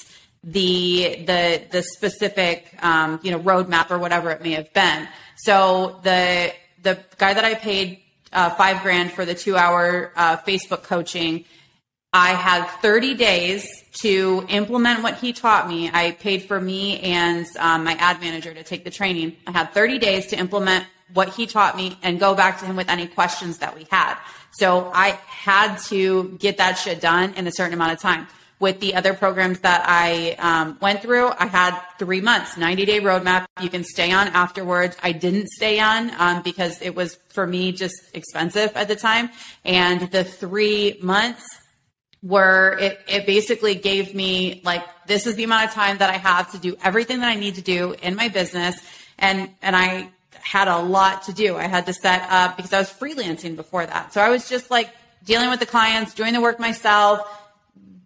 the 0.44 1.24
the 1.26 1.64
the 1.72 1.84
specific 1.84 2.76
um, 2.84 3.20
you 3.24 3.32
know 3.32 3.40
roadmap 3.40 3.92
or 3.92 3.98
whatever 3.98 4.30
it 4.32 4.42
may 4.42 4.52
have 4.52 4.74
been. 4.74 5.08
So 5.38 6.00
the 6.04 6.54
the 6.82 7.00
guy 7.18 7.34
that 7.34 7.46
I 7.46 7.54
paid 7.54 8.03
uh, 8.34 8.50
five 8.52 8.82
grand 8.82 9.12
for 9.12 9.26
the 9.26 9.36
two 9.36 9.56
hour 9.56 10.12
uh, 10.16 10.38
Facebook 10.38 10.84
coaching, 10.84 11.46
I 12.12 12.30
had 12.30 12.68
30 12.82 13.16
days 13.16 13.68
to 14.02 14.46
implement 14.50 15.02
what 15.02 15.18
he 15.18 15.34
taught 15.34 15.68
me. 15.68 15.90
I 15.92 16.12
paid 16.12 16.44
for 16.44 16.62
me 16.62 17.00
and 17.00 17.46
um, 17.58 17.84
my 17.84 17.94
ad 17.94 18.22
manager 18.22 18.54
to 18.54 18.64
take 18.64 18.84
the 18.84 18.92
training. 18.92 19.36
I 19.48 19.52
had 19.52 19.74
30 19.74 19.98
days 19.98 20.28
to 20.28 20.38
implement 20.38 20.86
what 21.14 21.30
he 21.30 21.48
taught 21.48 21.76
me 21.76 21.98
and 22.04 22.20
go 22.20 22.36
back 22.36 22.60
to 22.60 22.66
him 22.66 22.76
with 22.76 22.90
any 22.90 23.08
questions 23.08 23.60
that 23.60 23.76
we 23.76 23.88
had. 23.90 24.16
So 24.52 24.92
I 24.94 25.20
had 25.26 25.78
to 25.86 26.38
get 26.40 26.58
that 26.58 26.74
shit 26.74 27.02
done 27.02 27.34
in 27.34 27.48
a 27.48 27.52
certain 27.52 27.74
amount 27.74 27.94
of 27.94 28.00
time. 28.00 28.28
With 28.60 28.80
the 28.80 28.96
other 28.96 29.14
programs 29.14 29.60
that 29.60 29.84
I 29.86 30.36
um, 30.40 30.78
went 30.82 31.02
through, 31.02 31.32
I 31.38 31.48
had 31.48 31.78
three 32.00 32.22
months, 32.22 32.56
90 32.56 32.86
day 32.86 33.02
roadmap. 33.02 33.46
You 33.62 33.70
can 33.70 33.84
stay 33.84 34.12
on 34.12 34.28
afterwards. 34.30 34.96
I 35.04 35.12
didn't 35.12 35.50
stay 35.50 35.80
on 35.80 36.12
um, 36.18 36.44
because 36.44 36.82
it 36.82 36.96
was 36.96 37.16
for 37.30 37.46
me 37.46 37.72
just 37.74 37.96
expensive 38.14 38.72
at 38.76 38.88
the 38.88 38.96
time. 38.96 39.30
And 39.66 40.10
the 40.12 40.24
three 40.24 40.98
months 41.02 41.44
were 42.22 42.78
it, 42.80 43.02
it 43.08 43.26
basically 43.26 43.76
gave 43.76 44.16
me 44.16 44.62
like 44.64 44.84
this 45.08 45.28
is 45.28 45.36
the 45.36 45.44
amount 45.44 45.66
of 45.66 45.72
time 45.72 45.98
that 45.98 46.10
I 46.10 46.18
have 46.18 46.52
to 46.54 46.58
do 46.58 46.78
everything 46.82 47.20
that 47.20 47.30
I 47.30 47.36
need 47.36 47.56
to 47.56 47.62
do 47.62 47.96
in 48.02 48.16
my 48.16 48.30
business. 48.30 48.78
And 49.20 49.50
and 49.62 49.76
I 49.76 50.10
had 50.42 50.68
a 50.68 50.78
lot 50.78 51.24
to 51.24 51.34
do. 51.34 51.58
I 51.58 51.68
had 51.68 51.86
to 51.86 51.94
set 51.94 52.26
up 52.30 52.56
because 52.56 52.74
I 52.74 52.80
was 52.80 52.90
freelancing 52.90 53.56
before 53.56 53.86
that. 53.86 54.14
So 54.14 54.22
I 54.22 54.30
was 54.30 54.50
just 54.50 54.72
like 54.72 54.90
dealing 55.24 55.50
with 55.50 55.60
the 55.60 55.66
clients, 55.66 56.14
doing 56.14 56.34
the 56.34 56.42
work 56.42 56.60
myself, 56.60 57.22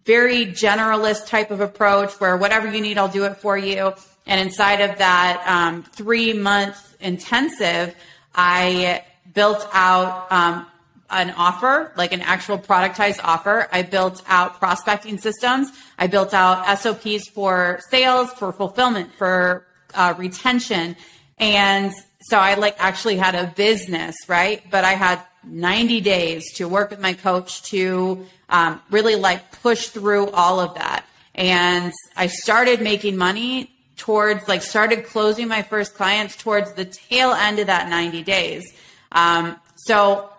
very 0.08 0.46
generalist 0.46 1.26
type 1.26 1.50
of 1.50 1.60
approach 1.60 2.18
where 2.18 2.34
whatever 2.34 2.66
you 2.72 2.80
need, 2.80 2.96
I'll 2.96 3.08
do 3.08 3.24
it 3.24 3.36
for 3.36 3.58
you. 3.58 3.92
And 4.26 4.40
inside 4.40 4.80
of 4.80 4.96
that 4.96 5.44
um, 5.46 5.82
three 5.82 6.32
month 6.32 6.96
intensive, 6.98 7.94
I 8.34 9.04
built 9.34 9.68
out 9.74 10.32
um, 10.32 10.66
an 11.10 11.30
offer, 11.32 11.92
like 11.94 12.14
an 12.14 12.22
actual 12.22 12.58
productized 12.58 13.20
offer. 13.22 13.68
I 13.70 13.82
built 13.82 14.22
out 14.26 14.58
prospecting 14.58 15.18
systems. 15.18 15.72
I 15.98 16.06
built 16.06 16.32
out 16.32 16.78
SOPs 16.78 17.28
for 17.28 17.80
sales, 17.90 18.32
for 18.32 18.50
fulfillment, 18.50 19.12
for 19.12 19.66
uh, 19.92 20.14
retention. 20.16 20.96
And 21.36 21.92
so 22.22 22.38
I 22.38 22.54
like 22.54 22.76
actually 22.78 23.18
had 23.18 23.34
a 23.34 23.52
business, 23.54 24.16
right? 24.26 24.62
But 24.70 24.84
I 24.84 24.92
had 24.92 25.20
90 25.48 26.00
days 26.00 26.52
to 26.54 26.68
work 26.68 26.90
with 26.90 27.00
my 27.00 27.12
coach 27.12 27.62
to 27.70 28.26
um, 28.48 28.80
really 28.90 29.16
like 29.16 29.60
push 29.62 29.88
through 29.88 30.30
all 30.30 30.60
of 30.60 30.74
that. 30.74 31.04
And 31.34 31.92
I 32.16 32.26
started 32.26 32.80
making 32.80 33.16
money 33.16 33.70
towards 33.96 34.48
like 34.48 34.62
started 34.62 35.04
closing 35.04 35.48
my 35.48 35.62
first 35.62 35.94
clients 35.94 36.36
towards 36.36 36.72
the 36.74 36.84
tail 36.84 37.32
end 37.32 37.58
of 37.58 37.66
that 37.66 37.88
90 37.88 38.22
days. 38.22 38.72
Um, 39.12 39.56
so 39.76 40.30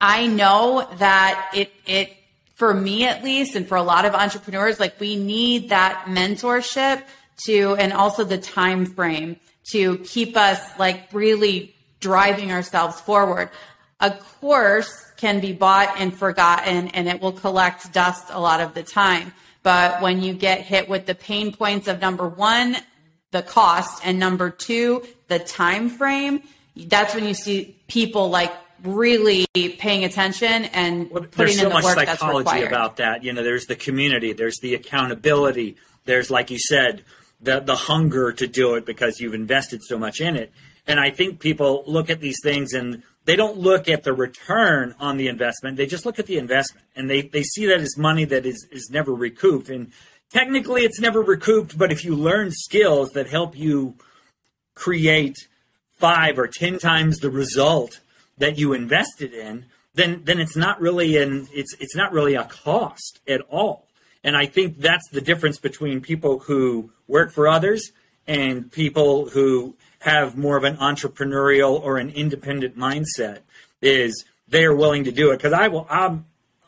I 0.00 0.26
know 0.26 0.88
that 0.98 1.50
it, 1.54 1.72
it, 1.86 2.12
for 2.54 2.74
me 2.74 3.06
at 3.06 3.22
least, 3.22 3.54
and 3.54 3.66
for 3.66 3.76
a 3.76 3.82
lot 3.82 4.04
of 4.04 4.14
entrepreneurs, 4.14 4.78
like 4.80 4.98
we 5.00 5.16
need 5.16 5.70
that 5.70 6.06
mentorship 6.08 7.02
to, 7.46 7.74
and 7.76 7.92
also 7.92 8.24
the 8.24 8.38
time 8.38 8.86
frame 8.86 9.36
to 9.72 9.98
keep 9.98 10.36
us 10.36 10.60
like 10.78 11.08
really 11.12 11.74
driving 12.00 12.52
ourselves 12.52 13.00
forward. 13.00 13.48
A 14.02 14.10
course 14.10 14.92
can 15.16 15.40
be 15.40 15.52
bought 15.52 15.94
and 15.98 16.12
forgotten 16.12 16.88
and 16.88 17.08
it 17.08 17.22
will 17.22 17.32
collect 17.32 17.90
dust 17.92 18.26
a 18.30 18.40
lot 18.40 18.60
of 18.60 18.74
the 18.74 18.82
time. 18.82 19.32
But 19.62 20.02
when 20.02 20.22
you 20.22 20.34
get 20.34 20.60
hit 20.60 20.88
with 20.88 21.06
the 21.06 21.14
pain 21.14 21.54
points 21.54 21.88
of 21.88 22.00
number 22.00 22.28
one, 22.28 22.76
the 23.30 23.42
cost, 23.42 24.04
and 24.04 24.18
number 24.18 24.50
two, 24.50 25.06
the 25.28 25.38
time 25.38 25.88
frame, 25.88 26.42
that's 26.76 27.14
when 27.14 27.24
you 27.24 27.34
see 27.34 27.76
people 27.88 28.28
like 28.28 28.52
really 28.82 29.46
paying 29.78 30.04
attention 30.04 30.64
and 30.66 31.10
well, 31.10 31.24
putting 31.24 31.56
so 31.56 31.62
in 31.62 31.68
the 31.68 31.74
much 31.74 31.84
work 31.84 31.94
psychology 31.94 32.44
that's 32.44 32.54
required. 32.54 32.66
about 32.66 32.96
that. 32.96 33.22
You 33.22 33.32
know, 33.32 33.42
there's 33.42 33.66
the 33.66 33.76
community, 33.76 34.32
there's 34.32 34.58
the 34.58 34.74
accountability, 34.74 35.76
there's 36.04 36.30
like 36.30 36.50
you 36.50 36.58
said, 36.58 37.04
the 37.40 37.60
the 37.60 37.76
hunger 37.76 38.32
to 38.32 38.46
do 38.46 38.74
it 38.74 38.84
because 38.84 39.20
you've 39.20 39.34
invested 39.34 39.82
so 39.82 39.98
much 39.98 40.20
in 40.20 40.36
it. 40.36 40.52
And 40.86 40.98
I 40.98 41.10
think 41.10 41.38
people 41.38 41.84
look 41.86 42.10
at 42.10 42.20
these 42.20 42.38
things 42.42 42.72
and 42.72 43.02
they 43.24 43.36
don't 43.36 43.58
look 43.58 43.88
at 43.88 44.02
the 44.02 44.12
return 44.12 44.94
on 44.98 45.16
the 45.16 45.28
investment. 45.28 45.76
They 45.76 45.86
just 45.86 46.04
look 46.04 46.18
at 46.18 46.26
the 46.26 46.38
investment 46.38 46.86
and 46.96 47.08
they, 47.08 47.22
they 47.22 47.42
see 47.42 47.66
that 47.66 47.80
as 47.80 47.96
money 47.96 48.24
that 48.24 48.44
is, 48.44 48.66
is 48.70 48.90
never 48.90 49.12
recouped. 49.12 49.68
And 49.68 49.92
technically 50.30 50.82
it's 50.82 51.00
never 51.00 51.22
recouped, 51.22 51.78
but 51.78 51.92
if 51.92 52.04
you 52.04 52.14
learn 52.16 52.50
skills 52.50 53.10
that 53.10 53.28
help 53.28 53.56
you 53.56 53.94
create 54.74 55.36
five 55.98 56.38
or 56.38 56.48
ten 56.48 56.78
times 56.78 57.18
the 57.18 57.30
result 57.30 58.00
that 58.38 58.58
you 58.58 58.72
invested 58.72 59.32
in, 59.32 59.66
then 59.94 60.22
then 60.24 60.40
it's 60.40 60.56
not 60.56 60.80
really 60.80 61.16
an 61.16 61.46
it's 61.52 61.76
it's 61.78 61.94
not 61.94 62.12
really 62.12 62.34
a 62.34 62.44
cost 62.44 63.20
at 63.28 63.42
all. 63.42 63.86
And 64.24 64.36
I 64.36 64.46
think 64.46 64.78
that's 64.78 65.08
the 65.10 65.20
difference 65.20 65.58
between 65.58 66.00
people 66.00 66.40
who 66.40 66.90
work 67.06 67.32
for 67.32 67.46
others 67.46 67.92
and 68.26 68.70
people 68.70 69.28
who 69.28 69.76
have 70.02 70.36
more 70.36 70.56
of 70.56 70.64
an 70.64 70.76
entrepreneurial 70.78 71.80
or 71.80 71.96
an 71.96 72.10
independent 72.10 72.76
mindset 72.76 73.38
is 73.80 74.24
they 74.48 74.64
are 74.64 74.74
willing 74.74 75.04
to 75.04 75.12
do 75.12 75.30
it. 75.30 75.36
Because 75.36 75.52
I 75.52 75.68
will, 75.68 75.86
I'm, 75.88 76.26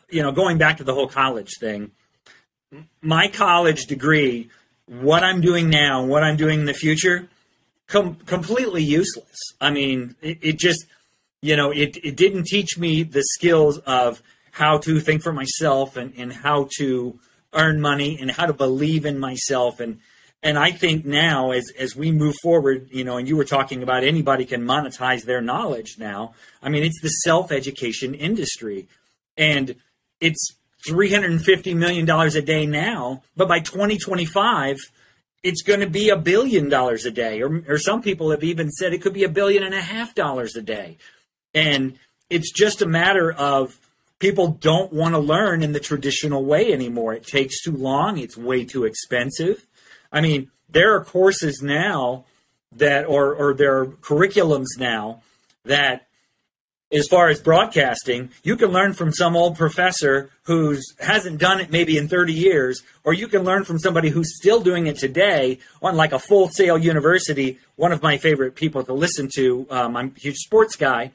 you 0.08 0.22
know, 0.22 0.30
going 0.30 0.56
back 0.56 0.76
to 0.76 0.84
the 0.84 0.94
whole 0.94 1.08
college 1.08 1.50
thing, 1.58 1.90
my 3.02 3.26
college 3.26 3.86
degree, 3.86 4.50
what 4.86 5.24
I'm 5.24 5.40
doing 5.40 5.68
now, 5.68 6.04
what 6.04 6.22
I'm 6.22 6.36
doing 6.36 6.60
in 6.60 6.66
the 6.66 6.74
future, 6.74 7.28
com- 7.88 8.16
completely 8.26 8.84
useless. 8.84 9.36
I 9.60 9.70
mean, 9.70 10.14
it, 10.22 10.38
it 10.40 10.58
just, 10.58 10.86
you 11.42 11.56
know, 11.56 11.72
it, 11.72 11.96
it 12.04 12.16
didn't 12.16 12.44
teach 12.44 12.78
me 12.78 13.02
the 13.02 13.24
skills 13.34 13.78
of 13.78 14.22
how 14.52 14.78
to 14.78 15.00
think 15.00 15.22
for 15.22 15.32
myself 15.32 15.96
and, 15.96 16.14
and 16.16 16.32
how 16.32 16.68
to 16.78 17.18
earn 17.52 17.80
money 17.80 18.16
and 18.20 18.30
how 18.30 18.46
to 18.46 18.52
believe 18.52 19.04
in 19.04 19.18
myself 19.18 19.80
and 19.80 19.98
and 20.44 20.58
I 20.58 20.70
think 20.70 21.06
now 21.06 21.50
as 21.52 21.72
as 21.78 21.96
we 21.96 22.12
move 22.12 22.34
forward, 22.42 22.88
you 22.92 23.02
know, 23.02 23.16
and 23.16 23.26
you 23.26 23.36
were 23.36 23.46
talking 23.46 23.82
about 23.82 24.04
anybody 24.04 24.44
can 24.44 24.62
monetize 24.62 25.24
their 25.24 25.40
knowledge 25.40 25.96
now. 25.98 26.34
I 26.62 26.68
mean, 26.68 26.84
it's 26.84 27.00
the 27.00 27.08
self-education 27.08 28.14
industry. 28.14 28.86
And 29.36 29.76
it's 30.20 30.54
350 30.86 31.74
million 31.74 32.04
dollars 32.04 32.36
a 32.36 32.42
day 32.42 32.66
now, 32.66 33.22
but 33.36 33.48
by 33.48 33.58
2025 33.58 34.76
it's 35.42 35.62
going 35.62 35.80
to 35.80 35.90
be 35.90 36.08
a 36.08 36.16
billion 36.16 36.70
dollars 36.70 37.04
a 37.04 37.10
day 37.10 37.42
or, 37.42 37.62
or 37.68 37.76
some 37.76 38.00
people 38.00 38.30
have 38.30 38.42
even 38.42 38.70
said 38.70 38.94
it 38.94 39.02
could 39.02 39.12
be 39.12 39.24
a 39.24 39.28
billion 39.28 39.62
and 39.62 39.74
a 39.74 39.80
half 39.80 40.14
dollars 40.14 40.56
a 40.56 40.62
day. 40.62 40.96
And 41.52 41.98
it's 42.30 42.50
just 42.50 42.80
a 42.80 42.86
matter 42.86 43.30
of 43.30 43.78
people 44.18 44.48
don't 44.48 44.90
want 44.90 45.14
to 45.14 45.18
learn 45.18 45.62
in 45.62 45.72
the 45.72 45.80
traditional 45.80 46.44
way 46.44 46.72
anymore. 46.72 47.12
It 47.12 47.26
takes 47.26 47.62
too 47.62 47.76
long. 47.76 48.16
It's 48.16 48.38
way 48.38 48.64
too 48.64 48.84
expensive. 48.84 49.66
I 50.14 50.20
mean, 50.20 50.50
there 50.70 50.94
are 50.94 51.04
courses 51.04 51.60
now 51.62 52.24
that, 52.72 53.04
or, 53.06 53.34
or 53.34 53.54
there 53.54 53.78
are 53.78 53.86
curriculums 53.86 54.78
now 54.78 55.22
that, 55.64 56.06
as 56.92 57.08
far 57.08 57.28
as 57.28 57.40
broadcasting, 57.40 58.30
you 58.44 58.56
can 58.56 58.68
learn 58.68 58.92
from 58.92 59.12
some 59.12 59.36
old 59.36 59.56
professor 59.56 60.30
who 60.44 60.78
hasn't 61.00 61.40
done 61.40 61.60
it 61.60 61.70
maybe 61.70 61.98
in 61.98 62.06
30 62.06 62.32
years, 62.32 62.82
or 63.02 63.12
you 63.12 63.26
can 63.26 63.42
learn 63.42 63.64
from 63.64 63.80
somebody 63.80 64.10
who's 64.10 64.36
still 64.36 64.60
doing 64.60 64.86
it 64.86 64.96
today 64.96 65.58
on 65.82 65.96
like 65.96 66.12
a 66.12 66.18
Full 66.18 66.48
Sail 66.48 66.78
University. 66.78 67.58
One 67.74 67.90
of 67.90 68.02
my 68.02 68.16
favorite 68.16 68.54
people 68.54 68.84
to 68.84 68.92
listen 68.92 69.28
to, 69.34 69.66
um, 69.70 69.96
I'm 69.96 70.12
a 70.16 70.20
huge 70.20 70.36
sports 70.36 70.76
guy 70.76 71.10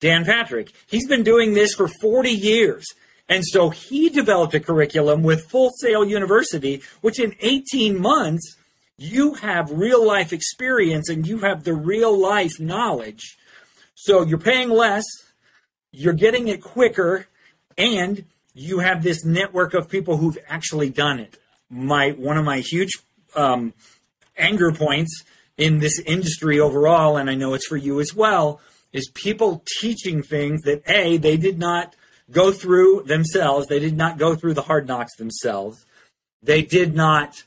Dan 0.00 0.24
Patrick. 0.24 0.72
He's 0.86 1.06
been 1.06 1.22
doing 1.22 1.54
this 1.54 1.74
for 1.74 1.86
40 1.86 2.30
years. 2.30 2.86
And 3.30 3.44
so 3.46 3.70
he 3.70 4.08
developed 4.10 4.54
a 4.54 4.60
curriculum 4.60 5.22
with 5.22 5.48
Full 5.48 5.70
Sail 5.80 6.04
University, 6.04 6.82
which 7.00 7.20
in 7.20 7.36
18 7.40 7.98
months, 7.98 8.56
you 8.98 9.34
have 9.34 9.70
real 9.70 10.04
life 10.04 10.32
experience 10.32 11.08
and 11.08 11.26
you 11.26 11.38
have 11.38 11.62
the 11.62 11.72
real 11.72 12.20
life 12.20 12.58
knowledge. 12.58 13.38
So 13.94 14.24
you're 14.24 14.36
paying 14.36 14.68
less, 14.68 15.04
you're 15.92 16.12
getting 16.12 16.48
it 16.48 16.60
quicker, 16.60 17.28
and 17.78 18.24
you 18.52 18.80
have 18.80 19.04
this 19.04 19.24
network 19.24 19.74
of 19.74 19.88
people 19.88 20.16
who've 20.16 20.38
actually 20.48 20.90
done 20.90 21.20
it. 21.20 21.38
My 21.70 22.10
one 22.10 22.36
of 22.36 22.44
my 22.44 22.58
huge 22.58 22.90
um, 23.36 23.74
anger 24.36 24.72
points 24.72 25.22
in 25.56 25.78
this 25.78 26.00
industry 26.00 26.58
overall, 26.58 27.16
and 27.16 27.30
I 27.30 27.36
know 27.36 27.54
it's 27.54 27.66
for 27.66 27.76
you 27.76 28.00
as 28.00 28.12
well, 28.12 28.60
is 28.92 29.08
people 29.14 29.62
teaching 29.80 30.20
things 30.20 30.62
that 30.62 30.82
a 30.88 31.16
they 31.16 31.36
did 31.36 31.58
not 31.58 31.94
go 32.30 32.52
through 32.52 33.04
themselves. 33.04 33.66
They 33.66 33.78
did 33.78 33.96
not 33.96 34.18
go 34.18 34.34
through 34.34 34.54
the 34.54 34.62
hard 34.62 34.86
knocks 34.86 35.16
themselves. 35.16 35.84
They 36.42 36.62
did 36.62 36.94
not 36.94 37.44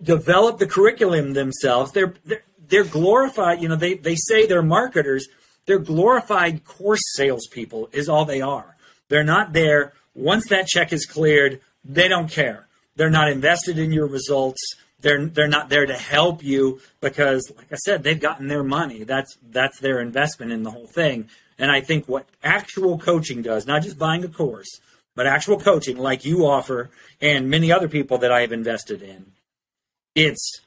develop 0.00 0.58
the 0.58 0.66
curriculum 0.66 1.32
themselves. 1.32 1.92
They're 1.92 2.14
they're, 2.24 2.42
they're 2.58 2.84
glorified. 2.84 3.60
You 3.60 3.68
know, 3.68 3.76
they 3.76 3.94
they 3.94 4.16
say 4.16 4.46
they're 4.46 4.62
marketers, 4.62 5.28
they're 5.66 5.78
glorified 5.78 6.64
course 6.64 7.02
salespeople, 7.14 7.90
is 7.92 8.08
all 8.08 8.24
they 8.24 8.40
are. 8.40 8.76
They're 9.08 9.24
not 9.24 9.52
there. 9.52 9.92
Once 10.14 10.48
that 10.48 10.66
check 10.66 10.92
is 10.92 11.06
cleared, 11.06 11.60
they 11.84 12.08
don't 12.08 12.30
care. 12.30 12.68
They're 12.96 13.10
not 13.10 13.30
invested 13.30 13.78
in 13.78 13.92
your 13.92 14.06
results. 14.06 14.60
They're 15.00 15.26
they're 15.26 15.48
not 15.48 15.68
there 15.68 15.86
to 15.86 15.96
help 15.96 16.42
you 16.42 16.80
because, 17.00 17.50
like 17.56 17.72
I 17.72 17.76
said, 17.76 18.02
they've 18.02 18.20
gotten 18.20 18.48
their 18.48 18.62
money. 18.62 19.04
That's 19.04 19.36
that's 19.42 19.80
their 19.80 20.00
investment 20.00 20.52
in 20.52 20.62
the 20.62 20.70
whole 20.70 20.86
thing. 20.86 21.28
And 21.58 21.70
I 21.70 21.80
think 21.80 22.08
what 22.08 22.28
actual 22.42 22.98
coaching 22.98 23.42
does, 23.42 23.66
not 23.66 23.82
just 23.82 23.98
buying 23.98 24.24
a 24.24 24.28
course, 24.28 24.80
but 25.14 25.26
actual 25.26 25.58
coaching 25.58 25.98
like 25.98 26.24
you 26.24 26.46
offer 26.46 26.90
and 27.20 27.50
many 27.50 27.70
other 27.70 27.88
people 27.88 28.18
that 28.18 28.32
I 28.32 28.40
have 28.40 28.52
invested 28.52 29.02
in, 29.02 29.32
it's 30.14 30.60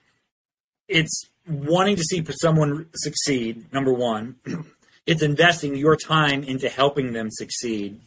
it's 0.87 1.29
wanting 1.47 1.95
to 1.95 2.03
see 2.03 2.23
someone 2.41 2.87
succeed. 2.95 3.71
Number 3.73 3.93
one, 3.93 4.35
it's 5.05 5.23
investing 5.23 5.75
your 5.75 5.95
time 5.95 6.43
into 6.43 6.69
helping 6.69 7.13
them 7.13 7.29
succeed, 7.31 7.99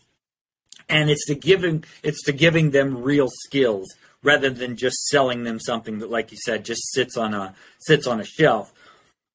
and 0.88 1.10
it's 1.10 1.26
to 1.26 1.34
giving 1.34 1.84
it's 2.02 2.22
to 2.24 2.32
giving 2.32 2.70
them 2.70 3.02
real 3.02 3.28
skills 3.44 3.86
rather 4.22 4.50
than 4.50 4.76
just 4.76 5.06
selling 5.06 5.44
them 5.44 5.60
something 5.60 5.98
that, 6.00 6.10
like 6.10 6.32
you 6.32 6.38
said, 6.44 6.64
just 6.64 6.92
sits 6.92 7.16
on 7.16 7.34
a 7.34 7.54
sits 7.80 8.06
on 8.06 8.20
a 8.20 8.24
shelf. 8.24 8.72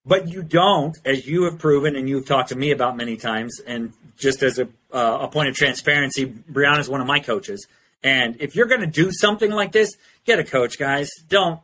But 0.05 0.27
you 0.27 0.43
don't, 0.43 0.97
as 1.05 1.25
you 1.25 1.43
have 1.43 1.59
proven 1.59 1.95
and 1.95 2.09
you've 2.09 2.25
talked 2.25 2.49
to 2.49 2.57
me 2.57 2.71
about 2.71 2.97
many 2.97 3.15
times, 3.15 3.59
and 3.65 3.93
just 4.17 4.43
as 4.43 4.59
a, 4.59 4.67
uh, 4.91 5.19
a 5.21 5.27
point 5.29 5.49
of 5.49 5.55
transparency, 5.55 6.25
Breana 6.25 6.79
is 6.79 6.89
one 6.89 6.99
of 6.99 7.07
my 7.07 7.19
coaches. 7.19 7.65
And 8.03 8.35
if 8.41 8.55
you're 8.55 8.67
going 8.67 8.81
to 8.81 8.87
do 8.87 9.11
something 9.11 9.49
like 9.49 9.71
this, 9.71 9.95
get 10.25 10.39
a 10.39 10.43
coach, 10.43 10.77
guys. 10.77 11.09
Don't 11.29 11.61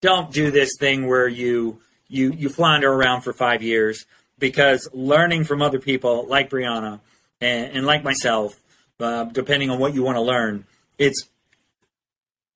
don't 0.00 0.32
do 0.32 0.50
this 0.50 0.76
thing 0.78 1.06
where 1.06 1.28
you 1.28 1.80
you 2.08 2.32
you 2.32 2.48
flounder 2.48 2.90
around 2.90 3.22
for 3.22 3.32
five 3.32 3.62
years 3.62 4.06
because 4.38 4.88
learning 4.92 5.44
from 5.44 5.62
other 5.62 5.78
people 5.78 6.26
like 6.26 6.50
Breana 6.50 7.00
and, 7.40 7.76
and 7.76 7.86
like 7.86 8.04
myself, 8.04 8.60
uh, 9.00 9.24
depending 9.24 9.70
on 9.70 9.78
what 9.78 9.94
you 9.94 10.02
want 10.02 10.16
to 10.16 10.22
learn, 10.22 10.64
it's 10.98 11.28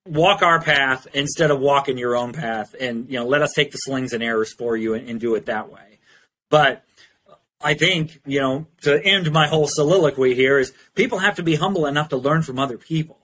walk 0.06 0.42
our 0.42 0.60
path 0.60 1.06
instead 1.12 1.50
of 1.50 1.60
walking 1.60 1.98
your 1.98 2.16
own 2.16 2.32
path 2.32 2.74
and 2.80 3.08
you 3.10 3.18
know 3.18 3.26
let 3.26 3.42
us 3.42 3.52
take 3.54 3.70
the 3.70 3.78
slings 3.78 4.12
and 4.12 4.22
arrows 4.22 4.52
for 4.52 4.76
you 4.76 4.94
and, 4.94 5.08
and 5.08 5.20
do 5.20 5.34
it 5.34 5.46
that 5.46 5.70
way. 5.70 5.98
But 6.48 6.84
i 7.62 7.74
think 7.74 8.20
you 8.24 8.40
know 8.40 8.66
to 8.80 9.04
end 9.04 9.30
my 9.30 9.46
whole 9.46 9.66
soliloquy 9.68 10.34
here 10.34 10.58
is 10.58 10.72
people 10.94 11.18
have 11.18 11.36
to 11.36 11.42
be 11.42 11.56
humble 11.56 11.84
enough 11.84 12.08
to 12.08 12.16
learn 12.16 12.42
from 12.42 12.58
other 12.58 12.78
people. 12.78 13.18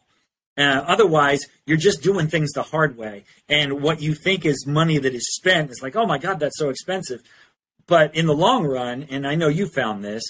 Uh, 0.58 0.84
otherwise 0.86 1.40
you're 1.64 1.76
just 1.76 2.02
doing 2.02 2.28
things 2.28 2.52
the 2.52 2.62
hard 2.62 2.96
way. 2.96 3.24
And 3.48 3.82
what 3.82 4.00
you 4.00 4.14
think 4.14 4.46
is 4.46 4.66
money 4.66 4.96
that 4.98 5.14
is 5.14 5.34
spent 5.34 5.70
is 5.70 5.80
like 5.82 5.96
oh 5.96 6.06
my 6.06 6.18
god 6.18 6.40
that's 6.40 6.58
so 6.58 6.68
expensive. 6.68 7.22
But 7.86 8.14
in 8.16 8.26
the 8.26 8.34
long 8.34 8.66
run 8.66 9.06
and 9.08 9.26
i 9.26 9.34
know 9.34 9.48
you 9.48 9.66
found 9.66 10.04
this 10.04 10.22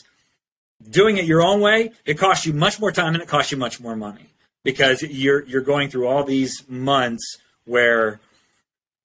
doing 0.89 1.17
it 1.17 1.25
your 1.25 1.43
own 1.43 1.61
way 1.61 1.91
it 2.05 2.19
costs 2.19 2.47
you 2.47 2.53
much 2.53 2.79
more 2.79 2.93
time 2.93 3.15
and 3.15 3.23
it 3.23 3.29
costs 3.29 3.51
you 3.51 3.59
much 3.59 3.81
more 3.81 3.97
money 3.97 4.36
because 4.67 5.01
you're 5.01 5.45
you're 5.45 5.63
going 5.63 5.89
through 5.89 6.09
all 6.09 6.25
these 6.25 6.65
months 6.69 7.39
where 7.67 8.19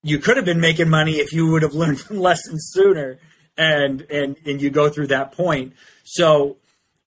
you 0.02 0.18
could 0.18 0.36
have 0.36 0.46
been 0.46 0.60
making 0.60 0.90
money 0.90 1.14
if 1.18 1.32
you 1.32 1.52
would 1.52 1.62
have 1.62 1.74
learned 1.82 2.10
lessons 2.10 2.72
sooner 2.74 3.20
and 3.56 4.02
and 4.10 4.38
and 4.44 4.60
you 4.60 4.72
go 4.72 4.90
through 4.90 5.08
that 5.08 5.32
point. 5.32 5.74
So 6.04 6.58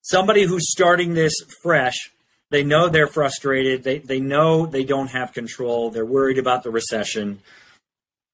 somebody 0.03 0.45
who's 0.45 0.71
starting 0.71 1.15
this 1.15 1.35
fresh 1.63 2.13
they 2.51 2.63
know 2.63 2.89
they're 2.89 3.09
frustrated. 3.09 3.83
They 3.83 3.99
they 3.99 4.21
know 4.21 4.67
they 4.67 4.85
don't 4.85 5.09
have 5.09 5.33
control. 5.33 5.91
They're 5.91 6.07
worried 6.07 6.39
about 6.39 6.63
the 6.63 6.71
recession. 6.71 7.41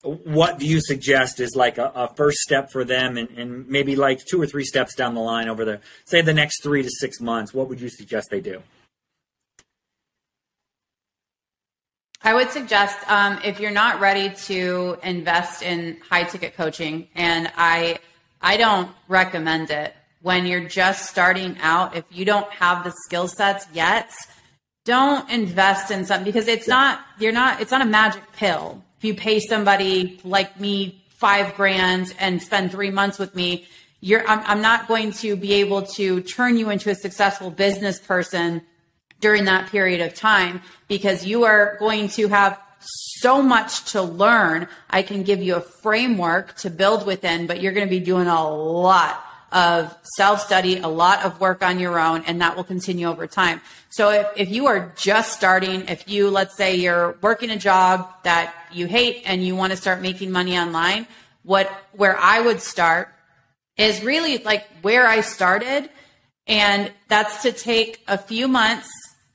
What 0.02 0.58
do 0.58 0.66
you 0.66 0.80
suggest 0.82 1.40
is 1.40 1.54
like 1.56 1.78
a, 1.78 1.90
a 1.94 2.14
first 2.14 2.38
step 2.38 2.70
for 2.70 2.84
them 2.84 3.16
and, 3.16 3.30
and 3.30 3.68
maybe 3.68 3.96
like 3.96 4.18
two 4.30 4.40
or 4.40 4.46
three 4.46 4.64
steps 4.64 4.94
down 4.94 5.14
the 5.14 5.22
line 5.22 5.48
over 5.48 5.64
the 5.64 5.80
say 6.04 6.20
the 6.20 6.34
next 6.34 6.62
three 6.62 6.82
to 6.82 6.90
six 6.90 7.20
months 7.20 7.54
what 7.54 7.68
would 7.68 7.80
you 7.80 7.88
suggest 7.88 8.28
they 8.30 8.40
do 8.40 8.62
I 12.22 12.34
would 12.34 12.50
suggest 12.50 12.98
um, 13.10 13.38
if 13.42 13.60
you're 13.60 13.70
not 13.70 13.98
ready 13.98 14.28
to 14.44 14.98
invest 15.02 15.62
in 15.62 15.96
high 16.06 16.24
ticket 16.24 16.54
coaching, 16.54 17.08
and 17.14 17.50
I 17.56 17.98
I 18.42 18.58
don't 18.58 18.90
recommend 19.08 19.70
it 19.70 19.94
when 20.20 20.44
you're 20.44 20.68
just 20.68 21.08
starting 21.08 21.56
out. 21.62 21.96
If 21.96 22.04
you 22.10 22.26
don't 22.26 22.50
have 22.52 22.84
the 22.84 22.92
skill 23.04 23.26
sets 23.26 23.66
yet, 23.72 24.12
don't 24.84 25.28
invest 25.30 25.90
in 25.90 26.04
something 26.04 26.26
because 26.26 26.46
it's 26.46 26.68
not 26.68 27.00
you're 27.18 27.32
not 27.32 27.62
it's 27.62 27.70
not 27.70 27.80
a 27.80 27.86
magic 27.86 28.22
pill. 28.34 28.84
If 28.98 29.04
you 29.04 29.14
pay 29.14 29.40
somebody 29.40 30.20
like 30.22 30.60
me 30.60 31.02
five 31.08 31.54
grand 31.54 32.14
and 32.18 32.42
spend 32.42 32.70
three 32.70 32.90
months 32.90 33.18
with 33.18 33.34
me, 33.34 33.66
you're 34.02 34.28
I'm, 34.28 34.40
I'm 34.40 34.60
not 34.60 34.88
going 34.88 35.12
to 35.12 35.36
be 35.36 35.54
able 35.54 35.82
to 35.94 36.20
turn 36.20 36.58
you 36.58 36.68
into 36.68 36.90
a 36.90 36.94
successful 36.94 37.50
business 37.50 37.98
person 37.98 38.60
during 39.20 39.44
that 39.44 39.70
period 39.70 40.00
of 40.00 40.14
time 40.14 40.62
because 40.88 41.24
you 41.24 41.44
are 41.44 41.76
going 41.78 42.08
to 42.08 42.28
have 42.28 42.58
so 42.78 43.42
much 43.42 43.92
to 43.92 44.02
learn. 44.02 44.66
I 44.88 45.02
can 45.02 45.22
give 45.22 45.42
you 45.42 45.56
a 45.56 45.60
framework 45.60 46.56
to 46.58 46.70
build 46.70 47.06
within, 47.06 47.46
but 47.46 47.60
you're 47.60 47.72
going 47.72 47.86
to 47.86 47.90
be 47.90 48.00
doing 48.00 48.26
a 48.26 48.50
lot 48.50 49.24
of 49.52 49.94
self 50.16 50.40
study, 50.40 50.78
a 50.78 50.88
lot 50.88 51.24
of 51.24 51.40
work 51.40 51.62
on 51.62 51.78
your 51.78 51.98
own, 51.98 52.24
and 52.24 52.40
that 52.40 52.56
will 52.56 52.64
continue 52.64 53.08
over 53.08 53.26
time. 53.26 53.60
So 53.90 54.10
if, 54.10 54.26
if 54.36 54.50
you 54.50 54.66
are 54.68 54.92
just 54.96 55.32
starting, 55.32 55.88
if 55.88 56.08
you, 56.08 56.30
let's 56.30 56.56
say 56.56 56.76
you're 56.76 57.18
working 57.20 57.50
a 57.50 57.58
job 57.58 58.08
that 58.22 58.54
you 58.72 58.86
hate 58.86 59.22
and 59.26 59.44
you 59.44 59.56
want 59.56 59.72
to 59.72 59.76
start 59.76 60.00
making 60.00 60.30
money 60.30 60.56
online, 60.56 61.06
what, 61.42 61.70
where 61.92 62.16
I 62.16 62.40
would 62.40 62.60
start 62.60 63.08
is 63.76 64.02
really 64.04 64.38
like 64.38 64.66
where 64.82 65.06
I 65.06 65.20
started. 65.22 65.90
And 66.46 66.92
that's 67.08 67.42
to 67.42 67.52
take 67.52 68.02
a 68.06 68.18
few 68.18 68.46
months 68.46 68.88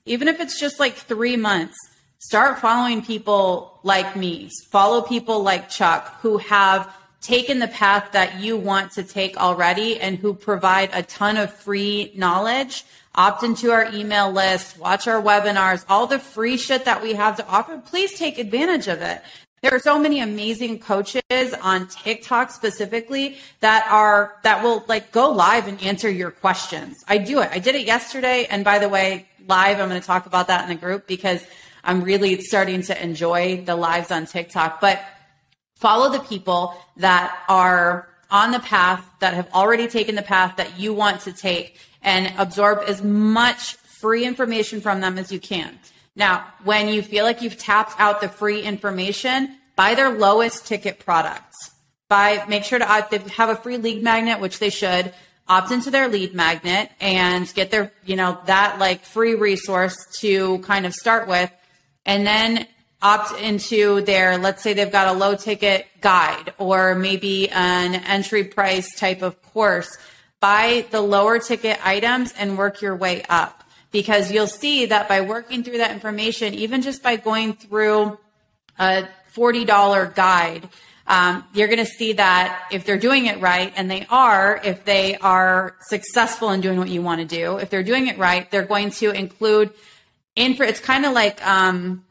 even 0.06 0.28
if 0.28 0.40
it's 0.40 0.58
just 0.58 0.80
like 0.80 0.94
three 0.94 1.36
months, 1.36 1.76
start 2.18 2.58
following 2.58 3.04
people 3.04 3.78
like 3.82 4.16
me, 4.16 4.48
follow 4.70 5.02
people 5.02 5.42
like 5.42 5.68
Chuck 5.68 6.20
who 6.22 6.38
have 6.38 6.92
taken 7.20 7.58
the 7.58 7.68
path 7.68 8.12
that 8.12 8.40
you 8.40 8.56
want 8.56 8.92
to 8.92 9.02
take 9.02 9.36
already 9.36 10.00
and 10.00 10.16
who 10.16 10.32
provide 10.32 10.90
a 10.92 11.02
ton 11.02 11.36
of 11.36 11.52
free 11.52 12.12
knowledge. 12.14 12.84
Opt 13.16 13.42
into 13.42 13.72
our 13.72 13.92
email 13.94 14.30
list, 14.30 14.78
watch 14.78 15.08
our 15.08 15.20
webinars, 15.20 15.84
all 15.88 16.06
the 16.06 16.18
free 16.18 16.56
shit 16.56 16.84
that 16.84 17.02
we 17.02 17.14
have 17.14 17.36
to 17.36 17.46
offer. 17.48 17.78
Please 17.78 18.16
take 18.18 18.38
advantage 18.38 18.88
of 18.88 19.00
it. 19.00 19.22
There 19.62 19.74
are 19.74 19.80
so 19.80 19.98
many 19.98 20.20
amazing 20.20 20.80
coaches 20.80 21.22
on 21.62 21.88
TikTok 21.88 22.50
specifically 22.50 23.38
that 23.60 23.88
are 23.90 24.36
that 24.42 24.62
will 24.62 24.84
like 24.86 25.10
go 25.12 25.30
live 25.30 25.66
and 25.66 25.82
answer 25.82 26.10
your 26.10 26.30
questions. 26.30 27.02
I 27.08 27.18
do 27.18 27.40
it. 27.40 27.48
I 27.50 27.58
did 27.58 27.74
it 27.74 27.86
yesterday 27.86 28.46
and 28.50 28.62
by 28.64 28.78
the 28.78 28.88
way, 28.88 29.26
live. 29.48 29.80
I'm 29.80 29.88
going 29.88 30.00
to 30.00 30.06
talk 30.06 30.26
about 30.26 30.48
that 30.48 30.62
in 30.62 30.68
the 30.68 30.80
group 30.80 31.06
because 31.06 31.42
I'm 31.84 32.02
really 32.02 32.40
starting 32.40 32.82
to 32.82 33.02
enjoy 33.02 33.62
the 33.64 33.76
lives 33.76 34.10
on 34.10 34.26
TikTok. 34.26 34.80
But 34.80 35.02
follow 35.76 36.10
the 36.10 36.20
people 36.20 36.74
that 36.96 37.36
are 37.48 38.08
on 38.30 38.50
the 38.50 38.60
path, 38.60 39.08
that 39.20 39.34
have 39.34 39.48
already 39.52 39.86
taken 39.86 40.14
the 40.14 40.22
path 40.22 40.56
that 40.56 40.78
you 40.78 40.92
want 40.92 41.20
to 41.22 41.32
take, 41.32 41.78
and 42.02 42.32
absorb 42.38 42.80
as 42.88 43.02
much 43.02 43.74
free 44.00 44.24
information 44.24 44.80
from 44.80 45.00
them 45.00 45.18
as 45.18 45.30
you 45.30 45.38
can. 45.38 45.78
Now, 46.16 46.46
when 46.64 46.88
you 46.88 47.02
feel 47.02 47.24
like 47.24 47.42
you've 47.42 47.58
tapped 47.58 48.00
out 48.00 48.20
the 48.20 48.28
free 48.28 48.62
information, 48.62 49.58
buy 49.76 49.94
their 49.94 50.10
lowest 50.10 50.66
ticket 50.66 50.98
products. 50.98 51.72
Buy, 52.08 52.44
make 52.48 52.64
sure 52.64 52.78
to 52.78 52.90
uh, 52.90 53.02
have 53.36 53.48
a 53.48 53.56
free 53.56 53.76
lead 53.76 54.02
magnet, 54.02 54.40
which 54.40 54.58
they 54.58 54.70
should 54.70 55.12
opt 55.48 55.70
into 55.70 55.90
their 55.90 56.08
lead 56.08 56.34
magnet 56.34 56.90
and 57.00 57.52
get 57.54 57.70
their, 57.70 57.92
you 58.04 58.16
know, 58.16 58.38
that 58.46 58.78
like 58.78 59.04
free 59.04 59.34
resource 59.34 59.96
to 60.20 60.58
kind 60.60 60.86
of 60.86 60.94
start 60.94 61.28
with. 61.28 61.50
And 62.04 62.26
then 62.26 62.66
opt 63.02 63.38
into 63.40 64.00
their, 64.02 64.38
let's 64.38 64.62
say 64.62 64.72
they've 64.72 64.90
got 64.90 65.14
a 65.14 65.18
low 65.18 65.36
ticket 65.36 65.86
guide 66.00 66.52
or 66.58 66.94
maybe 66.94 67.48
an 67.50 67.94
entry 67.94 68.44
price 68.44 68.98
type 68.98 69.22
of 69.22 69.40
course. 69.42 69.96
Buy 70.40 70.86
the 70.90 71.00
lower 71.00 71.38
ticket 71.38 71.78
items 71.84 72.32
and 72.36 72.58
work 72.58 72.82
your 72.82 72.96
way 72.96 73.22
up 73.28 73.62
because 73.90 74.30
you'll 74.30 74.46
see 74.46 74.86
that 74.86 75.08
by 75.08 75.20
working 75.20 75.62
through 75.62 75.78
that 75.78 75.92
information, 75.92 76.54
even 76.54 76.82
just 76.82 77.02
by 77.02 77.16
going 77.16 77.54
through 77.54 78.18
a 78.78 79.08
$40 79.34 80.14
guide, 80.14 80.68
um, 81.06 81.44
you're 81.54 81.68
going 81.68 81.84
to 81.84 81.86
see 81.86 82.14
that 82.14 82.68
if 82.72 82.84
they're 82.84 82.98
doing 82.98 83.26
it 83.26 83.40
right, 83.40 83.72
and 83.76 83.90
they 83.90 84.06
are, 84.10 84.60
if 84.64 84.84
they 84.84 85.16
are 85.16 85.76
successful 85.88 86.50
in 86.50 86.60
doing 86.60 86.78
what 86.78 86.88
you 86.88 87.02
want 87.02 87.20
to 87.20 87.26
do, 87.26 87.58
if 87.58 87.70
they're 87.70 87.84
doing 87.84 88.08
it 88.08 88.18
right, 88.18 88.50
they're 88.50 88.64
going 88.64 88.90
to 88.90 89.10
include 89.10 89.72
info. 90.34 90.64
It's 90.64 90.80
kind 90.80 91.04
of 91.04 91.12
like 91.12 91.44
um, 91.46 92.04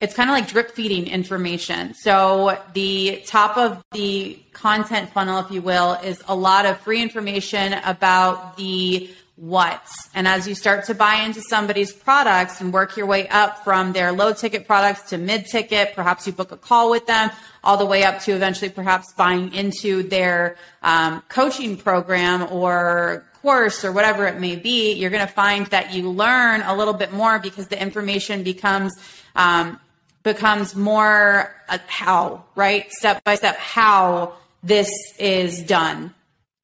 it's 0.00 0.14
kind 0.14 0.30
of 0.30 0.34
like 0.34 0.48
drip 0.48 0.70
feeding 0.70 1.08
information. 1.08 1.94
So 1.94 2.56
the 2.74 3.22
top 3.26 3.56
of 3.56 3.82
the 3.92 4.38
content 4.52 5.10
funnel, 5.10 5.40
if 5.40 5.50
you 5.50 5.60
will, 5.60 5.94
is 5.94 6.22
a 6.28 6.34
lot 6.34 6.66
of 6.66 6.78
free 6.80 7.02
information 7.02 7.72
about 7.72 8.56
the 8.56 9.10
what. 9.38 9.86
And 10.14 10.26
as 10.26 10.48
you 10.48 10.54
start 10.54 10.86
to 10.86 10.94
buy 10.94 11.22
into 11.22 11.40
somebody's 11.42 11.92
products 11.92 12.60
and 12.60 12.72
work 12.72 12.96
your 12.96 13.06
way 13.06 13.28
up 13.28 13.62
from 13.62 13.92
their 13.92 14.10
low 14.10 14.32
ticket 14.32 14.66
products 14.66 15.10
to 15.10 15.18
mid 15.18 15.46
ticket, 15.46 15.94
perhaps 15.94 16.26
you 16.26 16.32
book 16.32 16.50
a 16.50 16.56
call 16.56 16.90
with 16.90 17.06
them, 17.06 17.30
all 17.62 17.76
the 17.76 17.86
way 17.86 18.02
up 18.02 18.20
to 18.22 18.32
eventually 18.32 18.68
perhaps 18.68 19.12
buying 19.14 19.54
into 19.54 20.02
their 20.02 20.56
um, 20.82 21.22
coaching 21.28 21.76
program 21.76 22.50
or 22.50 23.24
course 23.42 23.84
or 23.84 23.92
whatever 23.92 24.26
it 24.26 24.40
may 24.40 24.56
be, 24.56 24.94
you're 24.94 25.10
going 25.10 25.26
to 25.26 25.32
find 25.32 25.66
that 25.68 25.94
you 25.94 26.10
learn 26.10 26.62
a 26.62 26.74
little 26.74 26.94
bit 26.94 27.12
more 27.12 27.38
because 27.38 27.68
the 27.68 27.80
information 27.80 28.42
becomes 28.42 28.92
um, 29.36 29.78
becomes 30.24 30.74
more 30.74 31.54
how 31.86 32.44
right 32.56 32.90
step 32.90 33.22
by 33.24 33.36
step 33.36 33.56
how 33.56 34.34
this 34.62 34.90
is 35.18 35.62
done 35.62 36.12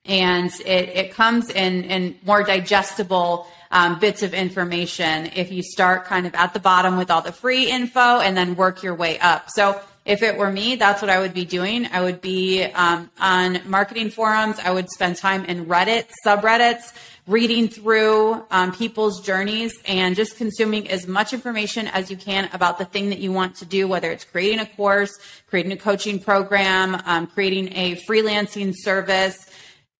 and 0.04 0.50
it, 0.60 0.88
it 0.88 1.12
comes 1.12 1.50
in, 1.50 1.84
in 1.84 2.18
more 2.24 2.42
digestible 2.42 3.46
um, 3.70 3.98
bits 3.98 4.22
of 4.22 4.34
information 4.34 5.30
if 5.34 5.50
you 5.50 5.62
start 5.62 6.04
kind 6.04 6.26
of 6.26 6.34
at 6.34 6.54
the 6.54 6.60
bottom 6.60 6.96
with 6.96 7.10
all 7.10 7.22
the 7.22 7.32
free 7.32 7.70
info 7.70 8.20
and 8.20 8.36
then 8.36 8.54
work 8.54 8.82
your 8.82 8.94
way 8.94 9.18
up. 9.18 9.50
So 9.50 9.80
if 10.04 10.22
it 10.22 10.36
were 10.36 10.50
me, 10.50 10.76
that's 10.76 11.00
what 11.00 11.10
I 11.10 11.18
would 11.18 11.32
be 11.32 11.44
doing. 11.44 11.86
I 11.86 12.02
would 12.02 12.20
be 12.20 12.62
um, 12.62 13.10
on 13.18 13.60
marketing 13.66 14.10
forums. 14.10 14.58
I 14.58 14.70
would 14.70 14.90
spend 14.90 15.16
time 15.16 15.46
in 15.46 15.64
Reddit, 15.66 16.10
subreddits, 16.24 16.92
reading 17.26 17.68
through 17.68 18.44
um, 18.50 18.70
people's 18.70 19.22
journeys 19.22 19.72
and 19.88 20.14
just 20.14 20.36
consuming 20.36 20.90
as 20.90 21.06
much 21.06 21.32
information 21.32 21.88
as 21.88 22.10
you 22.10 22.18
can 22.18 22.50
about 22.52 22.76
the 22.78 22.84
thing 22.84 23.08
that 23.08 23.18
you 23.18 23.32
want 23.32 23.56
to 23.56 23.64
do, 23.64 23.88
whether 23.88 24.10
it's 24.10 24.24
creating 24.24 24.60
a 24.60 24.66
course, 24.66 25.18
creating 25.48 25.72
a 25.72 25.76
coaching 25.76 26.20
program, 26.20 27.00
um, 27.06 27.26
creating 27.26 27.72
a 27.72 27.96
freelancing 28.06 28.74
service. 28.76 29.50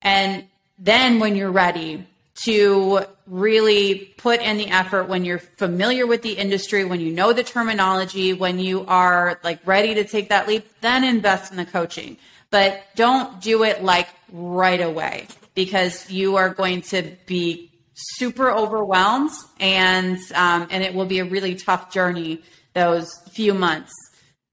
And 0.04 0.46
then 0.78 1.18
when 1.18 1.34
you're 1.34 1.50
ready 1.50 2.06
to 2.44 3.00
really 3.26 4.12
put 4.18 4.40
in 4.40 4.58
the 4.58 4.68
effort, 4.68 5.08
when 5.08 5.24
you're 5.24 5.38
familiar 5.38 6.06
with 6.06 6.22
the 6.22 6.32
industry, 6.32 6.84
when 6.84 7.00
you 7.00 7.10
know 7.10 7.32
the 7.32 7.42
terminology, 7.42 8.32
when 8.32 8.58
you 8.58 8.84
are 8.86 9.40
like 9.42 9.60
ready 9.66 9.94
to 9.94 10.04
take 10.04 10.28
that 10.28 10.46
leap, 10.46 10.66
then 10.80 11.04
invest 11.04 11.50
in 11.50 11.56
the 11.56 11.64
coaching. 11.64 12.16
But 12.50 12.84
don't 12.94 13.40
do 13.40 13.64
it 13.64 13.82
like 13.82 14.08
right 14.30 14.80
away 14.80 15.26
because 15.54 16.10
you 16.10 16.36
are 16.36 16.50
going 16.50 16.82
to 16.82 17.16
be 17.26 17.70
super 17.94 18.50
overwhelmed 18.50 19.30
and 19.60 20.18
um, 20.34 20.66
and 20.70 20.82
it 20.82 20.94
will 20.94 21.06
be 21.06 21.20
a 21.20 21.24
really 21.24 21.54
tough 21.54 21.92
journey 21.92 22.42
those 22.74 23.12
few 23.32 23.54
months 23.54 23.92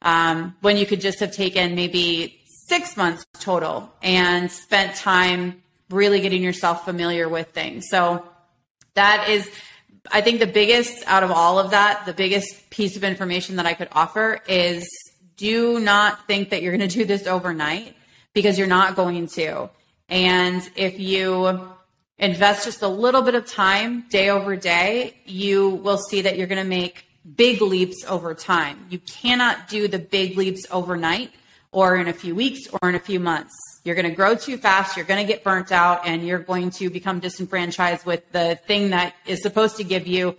um, 0.03 0.55
when 0.61 0.77
you 0.77 0.85
could 0.85 1.01
just 1.01 1.19
have 1.19 1.31
taken 1.31 1.73
maybe 1.75 2.40
six 2.71 2.95
months 2.95 3.25
total 3.37 3.91
and 4.01 4.49
spent 4.49 4.95
time 4.95 5.61
really 5.89 6.21
getting 6.21 6.41
yourself 6.41 6.85
familiar 6.85 7.27
with 7.27 7.49
things. 7.49 7.83
So 7.89 8.25
that 8.93 9.27
is, 9.27 9.51
I 10.09 10.21
think 10.21 10.39
the 10.39 10.47
biggest 10.47 11.03
out 11.05 11.21
of 11.21 11.31
all 11.31 11.59
of 11.59 11.71
that, 11.71 12.05
the 12.05 12.13
biggest 12.13 12.69
piece 12.69 12.95
of 12.95 13.03
information 13.03 13.57
that 13.57 13.65
I 13.65 13.73
could 13.73 13.89
offer 13.91 14.39
is 14.47 14.87
do 15.35 15.81
not 15.81 16.25
think 16.27 16.51
that 16.51 16.61
you're 16.61 16.71
going 16.77 16.87
to 16.87 16.95
do 16.99 17.03
this 17.03 17.27
overnight 17.27 17.93
because 18.31 18.57
you're 18.57 18.67
not 18.67 18.95
going 18.95 19.27
to. 19.27 19.69
And 20.07 20.61
if 20.77 20.97
you 20.97 21.67
invest 22.17 22.63
just 22.63 22.81
a 22.83 22.87
little 22.87 23.21
bit 23.21 23.35
of 23.35 23.45
time 23.45 24.05
day 24.07 24.29
over 24.29 24.55
day, 24.55 25.17
you 25.25 25.71
will 25.71 25.97
see 25.97 26.21
that 26.21 26.37
you're 26.37 26.47
going 26.47 26.63
to 26.63 26.69
make 26.69 27.05
big 27.35 27.61
leaps 27.61 28.05
over 28.07 28.33
time. 28.33 28.85
You 28.89 28.99
cannot 28.99 29.67
do 29.67 29.89
the 29.89 29.99
big 29.99 30.37
leaps 30.37 30.65
overnight 30.71 31.31
or 31.71 31.95
in 31.95 32.07
a 32.07 32.13
few 32.13 32.35
weeks 32.35 32.61
or 32.81 32.89
in 32.89 32.95
a 32.95 32.99
few 32.99 33.19
months. 33.19 33.53
You're 33.83 33.95
going 33.95 34.09
to 34.09 34.15
grow 34.15 34.35
too 34.35 34.57
fast, 34.57 34.97
you're 34.97 35.05
going 35.05 35.25
to 35.25 35.31
get 35.31 35.43
burnt 35.43 35.71
out, 35.71 36.05
and 36.05 36.25
you're 36.25 36.39
going 36.39 36.71
to 36.71 36.89
become 36.89 37.19
disenfranchised 37.19 38.05
with 38.05 38.29
the 38.31 38.59
thing 38.67 38.89
that 38.91 39.15
is 39.25 39.41
supposed 39.41 39.77
to 39.77 39.83
give 39.83 40.05
you 40.05 40.35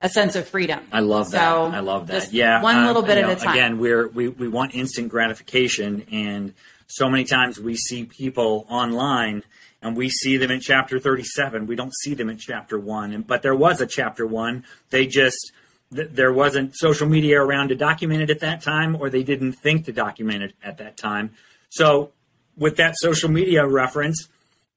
a 0.00 0.08
sense 0.08 0.36
of 0.36 0.46
freedom. 0.48 0.80
I 0.92 1.00
love 1.00 1.30
that. 1.32 1.40
So 1.40 1.66
I 1.66 1.80
love 1.80 2.06
that. 2.08 2.32
Yeah, 2.32 2.62
one 2.62 2.76
uh, 2.76 2.86
little 2.86 3.02
bit 3.02 3.18
at 3.18 3.26
know, 3.26 3.32
a 3.32 3.36
time. 3.36 3.54
Again, 3.54 3.78
we're 3.78 4.08
we 4.08 4.28
we 4.28 4.48
want 4.48 4.74
instant 4.74 5.08
gratification, 5.08 6.06
and 6.12 6.54
so 6.86 7.08
many 7.08 7.24
times 7.24 7.58
we 7.58 7.74
see 7.76 8.04
people 8.04 8.66
online 8.68 9.42
and 9.82 9.96
we 9.96 10.08
see 10.08 10.36
them 10.36 10.50
in 10.50 10.60
chapter 10.60 10.98
37. 10.98 11.66
We 11.66 11.76
don't 11.76 11.94
see 12.02 12.14
them 12.14 12.28
in 12.28 12.38
chapter 12.38 12.78
one, 12.78 13.12
and 13.12 13.26
but 13.26 13.42
there 13.42 13.54
was 13.54 13.80
a 13.80 13.86
chapter 13.86 14.26
one. 14.26 14.64
They 14.90 15.06
just 15.06 15.52
th- 15.94 16.10
there 16.12 16.32
wasn't 16.32 16.76
social 16.76 17.08
media 17.08 17.40
around 17.40 17.68
to 17.68 17.74
document 17.74 18.22
it 18.22 18.30
at 18.30 18.40
that 18.40 18.62
time, 18.62 18.96
or 18.96 19.10
they 19.10 19.22
didn't 19.22 19.52
think 19.52 19.84
to 19.86 19.92
document 19.92 20.42
it 20.42 20.54
at 20.62 20.78
that 20.78 20.96
time. 20.96 21.32
So, 21.68 22.12
with 22.56 22.76
that 22.76 22.94
social 22.96 23.28
media 23.28 23.66
reference, 23.66 24.28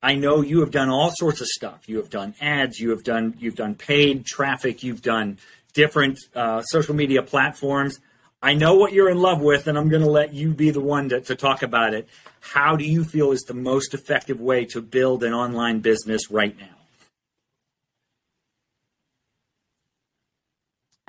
I 0.01 0.15
know 0.15 0.41
you 0.41 0.61
have 0.61 0.71
done 0.71 0.89
all 0.89 1.11
sorts 1.15 1.41
of 1.41 1.47
stuff. 1.47 1.87
You 1.87 1.97
have 1.97 2.09
done 2.09 2.33
ads. 2.39 2.79
You 2.79 2.89
have 2.91 3.03
done 3.03 3.35
you've 3.39 3.55
done 3.55 3.75
paid 3.75 4.25
traffic. 4.25 4.83
You've 4.83 5.01
done 5.01 5.37
different 5.73 6.19
uh, 6.35 6.61
social 6.63 6.95
media 6.95 7.21
platforms. 7.21 7.99
I 8.41 8.53
know 8.53 8.75
what 8.75 8.93
you're 8.93 9.09
in 9.09 9.19
love 9.19 9.41
with, 9.41 9.67
and 9.67 9.77
I'm 9.77 9.89
going 9.89 10.01
to 10.01 10.09
let 10.09 10.33
you 10.33 10.53
be 10.53 10.71
the 10.71 10.79
one 10.79 11.09
to, 11.09 11.19
to 11.19 11.35
talk 11.35 11.61
about 11.61 11.93
it. 11.93 12.07
How 12.39 12.77
do 12.77 12.85
you 12.85 13.03
feel 13.03 13.33
is 13.33 13.41
the 13.41 13.53
most 13.53 13.93
effective 13.93 14.39
way 14.39 14.63
to 14.65 14.81
build 14.81 15.23
an 15.23 15.33
online 15.33 15.81
business 15.81 16.31
right 16.31 16.57
now? 16.57 16.78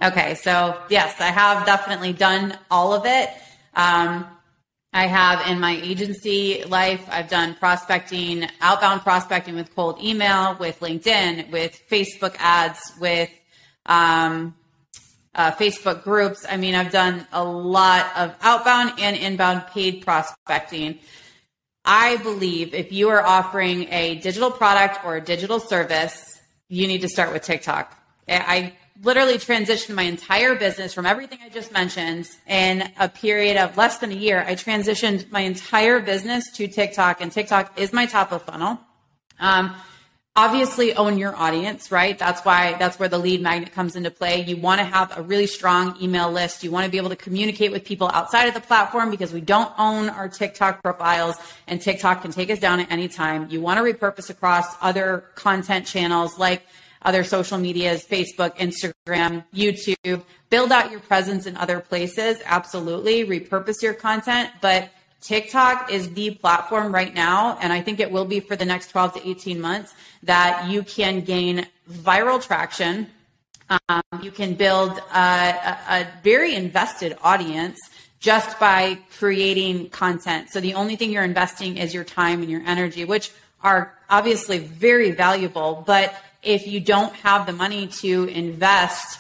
Okay, 0.03 0.35
so 0.35 0.81
yes, 0.89 1.21
I 1.21 1.27
have 1.27 1.67
definitely 1.67 2.15
done 2.15 2.57
all 2.71 2.95
of 2.95 3.05
it. 3.05 3.29
Um, 3.75 4.27
I 4.95 5.07
have 5.07 5.47
in 5.47 5.61
my 5.61 5.73
agency 5.83 6.65
life, 6.65 7.07
I've 7.11 7.29
done 7.29 7.55
prospecting, 7.55 8.47
outbound 8.63 9.03
prospecting 9.03 9.55
with 9.57 9.75
cold 9.75 10.03
email, 10.03 10.57
with 10.59 10.81
LinkedIn, 10.81 11.51
with 11.51 11.79
Facebook 11.91 12.35
ads, 12.39 12.81
with 12.99 13.31
um, 13.87 14.55
uh, 15.35 15.53
Facebook 15.53 16.03
groups. 16.03 16.47
I 16.49 16.57
mean, 16.57 16.75
I've 16.75 16.91
done 16.91 17.27
a 17.33 17.45
lot 17.45 18.07
of 18.17 18.35
outbound 18.41 18.95
and 18.99 19.17
inbound 19.17 19.67
paid 19.69 20.03
prospecting. 20.03 20.99
I 21.85 22.17
believe 22.17 22.73
if 22.73 22.91
you 22.91 23.11
are 23.11 23.23
offering 23.23 23.87
a 23.93 24.17
digital 24.17 24.51
product 24.51 25.05
or 25.05 25.17
a 25.17 25.21
digital 25.21 25.61
service, 25.61 26.41
you 26.69 26.89
need 26.89 27.03
to 27.03 27.09
start 27.09 27.33
with 27.33 27.43
TikTok. 27.43 27.97
I 28.29 28.75
literally 29.03 29.39
transitioned 29.39 29.95
my 29.95 30.03
entire 30.03 30.55
business 30.55 30.93
from 30.93 31.07
everything 31.07 31.39
I 31.43 31.49
just 31.49 31.73
mentioned 31.73 32.29
in 32.47 32.91
a 32.99 33.09
period 33.09 33.57
of 33.57 33.77
less 33.77 33.99
than 33.99 34.13
a 34.13 34.15
year. 34.15 34.45
I 34.47 34.55
transitioned 34.55 35.31
my 35.31 35.41
entire 35.41 36.01
business 36.01 36.51
to 36.57 36.69
TikTok, 36.69 37.21
and 37.21 37.33
TikTok 37.33 37.79
is 37.79 37.93
my 37.93 38.07
top 38.07 38.33
of 38.33 38.43
funnel. 38.43 38.79
Um, 39.39 39.75
obviously, 40.37 40.95
own 40.95 41.17
your 41.17 41.35
audience, 41.35 41.91
right? 41.91 42.19
That's 42.19 42.43
why 42.43 42.75
that's 42.79 42.99
where 42.99 43.09
the 43.09 43.19
lead 43.19 43.41
magnet 43.41 43.73
comes 43.73 43.97
into 43.97 44.11
play. 44.11 44.43
You 44.43 44.59
want 44.59 44.81
to 44.81 44.85
have 44.85 45.17
a 45.17 45.23
really 45.23 45.47
strong 45.47 45.97
email 46.03 46.31
list. 46.31 46.63
You 46.63 46.71
want 46.71 46.85
to 46.85 46.91
be 46.91 46.99
able 46.99 47.09
to 47.09 47.17
communicate 47.17 47.73
with 47.73 47.85
people 47.85 48.11
outside 48.13 48.49
of 48.49 48.55
the 48.55 48.61
platform 48.61 49.11
because 49.11 49.33
we 49.33 49.41
don't 49.41 49.73
own 49.79 50.11
our 50.11 50.29
TikTok 50.29 50.83
profiles, 50.83 51.37
and 51.67 51.81
TikTok 51.81 52.21
can 52.21 52.33
take 52.33 52.51
us 52.51 52.59
down 52.59 52.81
at 52.81 52.93
any 52.93 53.09
time. 53.09 53.49
You 53.51 53.63
want 53.63 53.79
to 53.79 53.83
repurpose 53.83 54.29
across 54.29 54.67
other 54.83 55.25
content 55.37 55.87
channels 55.87 56.39
like 56.39 56.65
other 57.03 57.25
social 57.25 57.59
medias, 57.59 58.05
Facebook, 58.05 58.57
Instagram, 58.57 59.45
YouTube. 59.55 60.23
Build 60.51 60.73
out 60.73 60.91
your 60.91 61.01
presence 61.01 61.47
in 61.47 61.57
other 61.57 61.81
places. 61.81 62.39
Absolutely. 62.45 63.25
Repurpose 63.25 63.83
your 63.83 63.95
content. 63.95 64.51
But 64.61 64.91
TikTok 65.21 65.91
is 65.93 66.11
the 66.15 66.31
platform 66.31 66.93
right 66.95 67.15
now, 67.15 67.59
and 67.61 67.73
I 67.73 67.83
think 67.83 68.01
it 68.01 68.11
will 68.11 68.25
be 68.25 68.41
for 68.41 68.57
the 68.57 68.65
next 68.65 68.89
12 68.89 69.15
to 69.15 69.29
18 69.29 69.61
months, 69.61 69.95
that 70.23 70.69
you 70.71 70.83
can 70.83 71.21
gain 71.21 71.67
viral 71.91 72.43
traction. 72.43 73.07
Um, 73.89 74.03
you 74.23 74.31
can 74.31 74.55
build 74.55 74.99
a, 75.15 75.19
a, 75.19 75.79
a 75.89 76.09
very 76.25 76.55
invested 76.55 77.17
audience 77.23 77.79
just 78.19 78.59
by 78.59 78.99
creating 79.19 79.91
content. 79.91 80.49
So 80.51 80.61
the 80.61 80.75
only 80.75 80.97
thing 80.97 81.13
you're 81.13 81.25
investing 81.25 81.77
is 81.77 81.95
your 81.95 82.05
time 82.05 82.43
and 82.43 82.51
your 82.51 82.63
energy, 82.67 83.05
which 83.05 83.31
are 83.63 83.95
obviously 84.09 84.59
very 84.59 85.11
valuable, 85.11 85.85
but 85.87 86.15
if 86.43 86.67
you 86.67 86.81
don't 86.81 87.15
have 87.17 87.47
the 87.47 87.53
money 87.53 87.87
to 87.87 88.25
invest 88.25 89.19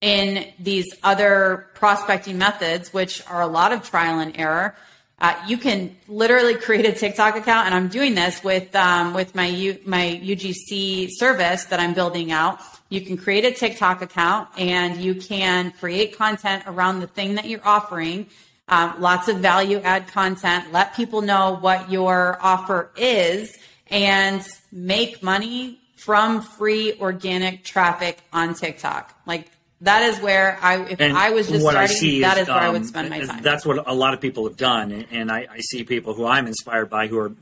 in 0.00 0.46
these 0.58 0.86
other 1.02 1.68
prospecting 1.74 2.38
methods, 2.38 2.92
which 2.92 3.24
are 3.28 3.40
a 3.40 3.46
lot 3.46 3.72
of 3.72 3.88
trial 3.88 4.18
and 4.18 4.36
error, 4.36 4.74
uh, 5.22 5.40
you 5.46 5.56
can 5.56 5.96
literally 6.08 6.56
create 6.56 6.84
a 6.84 6.92
TikTok 6.92 7.36
account, 7.36 7.66
and 7.66 7.74
I'm 7.74 7.86
doing 7.86 8.16
this 8.16 8.42
with 8.42 8.74
um, 8.74 9.14
with 9.14 9.36
my 9.36 9.46
U, 9.46 9.78
my 9.86 10.20
UGC 10.20 11.10
service 11.10 11.66
that 11.66 11.78
I'm 11.78 11.94
building 11.94 12.32
out. 12.32 12.58
You 12.88 13.00
can 13.00 13.16
create 13.16 13.44
a 13.44 13.52
TikTok 13.52 14.02
account, 14.02 14.48
and 14.58 14.96
you 14.96 15.14
can 15.14 15.70
create 15.78 16.18
content 16.18 16.64
around 16.66 16.98
the 16.98 17.06
thing 17.06 17.36
that 17.36 17.46
you're 17.46 17.64
offering. 17.64 18.26
Um, 18.66 18.96
lots 19.00 19.28
of 19.28 19.36
value 19.36 19.78
add 19.78 20.08
content. 20.08 20.72
Let 20.72 20.96
people 20.96 21.22
know 21.22 21.56
what 21.60 21.88
your 21.88 22.36
offer 22.42 22.90
is, 22.96 23.56
and 23.92 24.44
make 24.72 25.22
money 25.22 25.81
from 26.04 26.42
free 26.42 26.94
organic 27.00 27.64
traffic 27.64 28.18
on 28.32 28.54
TikTok. 28.54 29.14
Like 29.26 29.50
that 29.82 30.02
is 30.02 30.20
where 30.20 30.58
I, 30.62 30.82
if 30.84 31.00
and 31.00 31.16
I 31.16 31.30
was 31.30 31.48
just 31.48 31.60
starting, 31.62 32.20
that 32.20 32.36
is, 32.38 32.42
is 32.42 32.48
where 32.48 32.58
um, 32.58 32.64
I 32.64 32.68
would 32.70 32.86
spend 32.86 33.10
my 33.10 33.20
time. 33.20 33.42
That's 33.42 33.66
what 33.66 33.88
a 33.88 33.94
lot 33.94 34.14
of 34.14 34.20
people 34.20 34.44
have 34.44 34.56
done, 34.56 34.92
and 35.10 35.30
I, 35.30 35.46
I, 35.50 35.60
see 35.60 35.84
people 35.84 36.14
who 36.14 36.24
I'm 36.24 36.46
inspired 36.46 36.88
by 36.88 37.08
who 37.08 37.18
are 37.18 37.32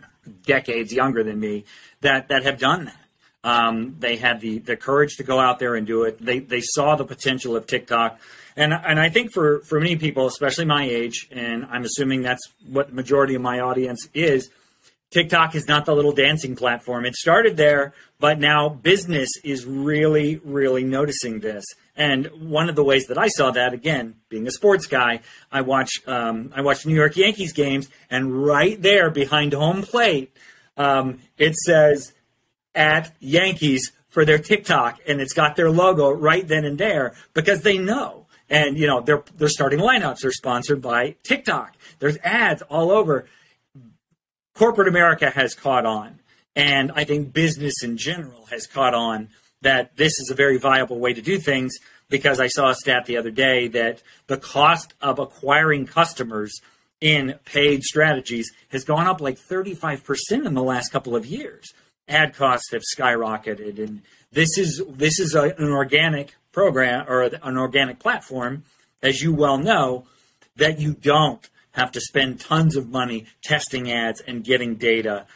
decades 0.45 0.93
younger 0.93 1.23
than 1.23 1.39
me 1.39 1.65
that 2.01 2.29
that 2.29 2.45
have 2.45 2.59
done 2.59 2.87
that. 2.87 2.97
Um, 3.43 3.97
they 3.99 4.17
had 4.17 4.41
the, 4.41 4.59
the 4.59 4.77
courage 4.77 5.17
to 5.17 5.23
go 5.23 5.39
out 5.39 5.59
there 5.59 5.75
and 5.75 5.87
do 5.87 6.03
it. 6.03 6.23
They, 6.23 6.41
they 6.41 6.61
saw 6.61 6.97
the 6.97 7.05
potential 7.05 7.57
of 7.57 7.67
TikTok. 7.67 8.21
And, 8.55 8.75
and 8.75 9.01
I 9.01 9.09
think 9.09 9.33
for, 9.33 9.61
for 9.61 9.81
many 9.81 9.97
people, 9.97 10.27
especially 10.27 10.67
my 10.67 10.85
age, 10.85 11.27
and 11.31 11.65
I'm 11.71 11.85
assuming 11.85 12.21
that's 12.21 12.47
what 12.67 12.89
the 12.89 12.95
majority 12.95 13.35
of 13.35 13.41
my 13.41 13.61
audience 13.61 14.07
is, 14.13 14.51
TikTok 15.11 15.57
is 15.57 15.67
not 15.67 15.87
the 15.87 15.95
little 15.95 16.13
dancing 16.13 16.55
platform. 16.55 17.05
It 17.05 17.17
started 17.17 17.57
there, 17.57 17.93
but 18.21 18.39
now 18.39 18.69
business 18.69 19.29
is 19.43 19.67
really, 19.67 20.41
really 20.45 20.85
noticing 20.85 21.41
this. 21.41 21.65
And 21.97 22.27
one 22.49 22.69
of 22.69 22.77
the 22.77 22.85
ways 22.85 23.07
that 23.09 23.19
I 23.19 23.27
saw 23.29 23.51
that, 23.51 23.75
again, 23.75 24.15
being 24.29 24.47
a 24.47 24.53
sports 24.53 24.87
guy, 24.87 25.21
I 25.51 25.63
watch 25.63 25.91
um, 26.07 26.53
I 26.55 26.63
watch 26.63 26.87
New 26.87 26.95
York 26.95 27.17
Yankees 27.17 27.53
games, 27.53 27.89
and 28.09 28.45
right 28.45 28.81
there 28.81 29.11
behind 29.11 29.53
home 29.53 29.83
plate, 29.83 30.35
um, 30.77 31.19
it 31.37 31.57
says 31.57 32.13
at 32.75 33.15
Yankees 33.19 33.93
for 34.09 34.25
their 34.25 34.39
TikTok, 34.39 35.01
and 35.07 35.21
it's 35.21 35.35
got 35.35 35.57
their 35.57 35.71
logo 35.71 36.11
right 36.11 36.47
then 36.47 36.65
and 36.65 36.79
there 36.79 37.15
because 37.35 37.63
they 37.63 37.79
know. 37.79 38.27
And 38.49 38.79
you 38.79 38.87
know, 38.87 39.01
their 39.01 39.25
their 39.35 39.49
starting 39.49 39.81
lineups 39.81 40.25
are 40.25 40.33
sponsored 40.33 40.81
by 40.81 41.17
TikTok. 41.25 41.75
There's 41.99 42.17
ads 42.23 42.63
all 42.63 42.93
over 42.93 43.27
corporate 44.61 44.89
America 44.89 45.31
has 45.31 45.55
caught 45.55 45.87
on, 45.87 46.19
and 46.55 46.93
I 46.95 47.05
think 47.05 47.33
business 47.33 47.83
in 47.83 47.97
general 47.97 48.45
has 48.51 48.67
caught 48.67 48.93
on 48.93 49.31
that 49.63 49.97
this 49.97 50.21
is 50.21 50.29
a 50.31 50.35
very 50.35 50.59
viable 50.59 51.01
way 51.01 51.15
to 51.15 51.23
do 51.23 51.39
things 51.39 51.79
because 52.11 52.39
I 52.41 52.49
saw 52.49 52.69
a 52.69 52.75
stat 52.75 53.07
the 53.07 53.17
other 53.17 53.31
day 53.31 53.69
that 53.69 54.03
the 54.27 54.37
cost 54.37 54.93
of 55.01 55.19
acquiring 55.19 55.87
customers 55.87 56.61
in 57.01 57.39
paid 57.47 57.85
strategies 57.85 58.53
has 58.69 58.85
gone 58.85 59.07
up 59.07 59.23
like 59.23 59.39
35% 59.39 60.45
in 60.45 60.53
the 60.53 60.63
last 60.63 60.93
couple 60.93 61.17
of 61.17 61.25
years. 61.25 61.73
Ad 62.07 62.35
costs 62.35 62.71
have 62.73 62.83
skyrocketed 62.95 63.79
and 63.79 64.03
this 64.31 64.59
is 64.59 64.83
this 64.91 65.19
is 65.19 65.35
a, 65.35 65.55
an 65.57 65.71
organic 65.71 66.35
program 66.53 67.07
or 67.09 67.23
an 67.23 67.57
organic 67.57 67.99
platform 67.99 68.65
as 69.03 69.23
you 69.23 69.33
well 69.33 69.57
know 69.57 70.05
that 70.57 70.79
you 70.79 70.93
don't 70.93 71.49
have 71.73 71.93
to 71.93 72.01
spend 72.01 72.41
tons 72.41 72.77
of 72.77 72.89
money 72.89 73.27
testing 73.43 73.91
ads 73.91 74.21
and 74.21 74.45
getting 74.45 74.77
data. 74.77 75.27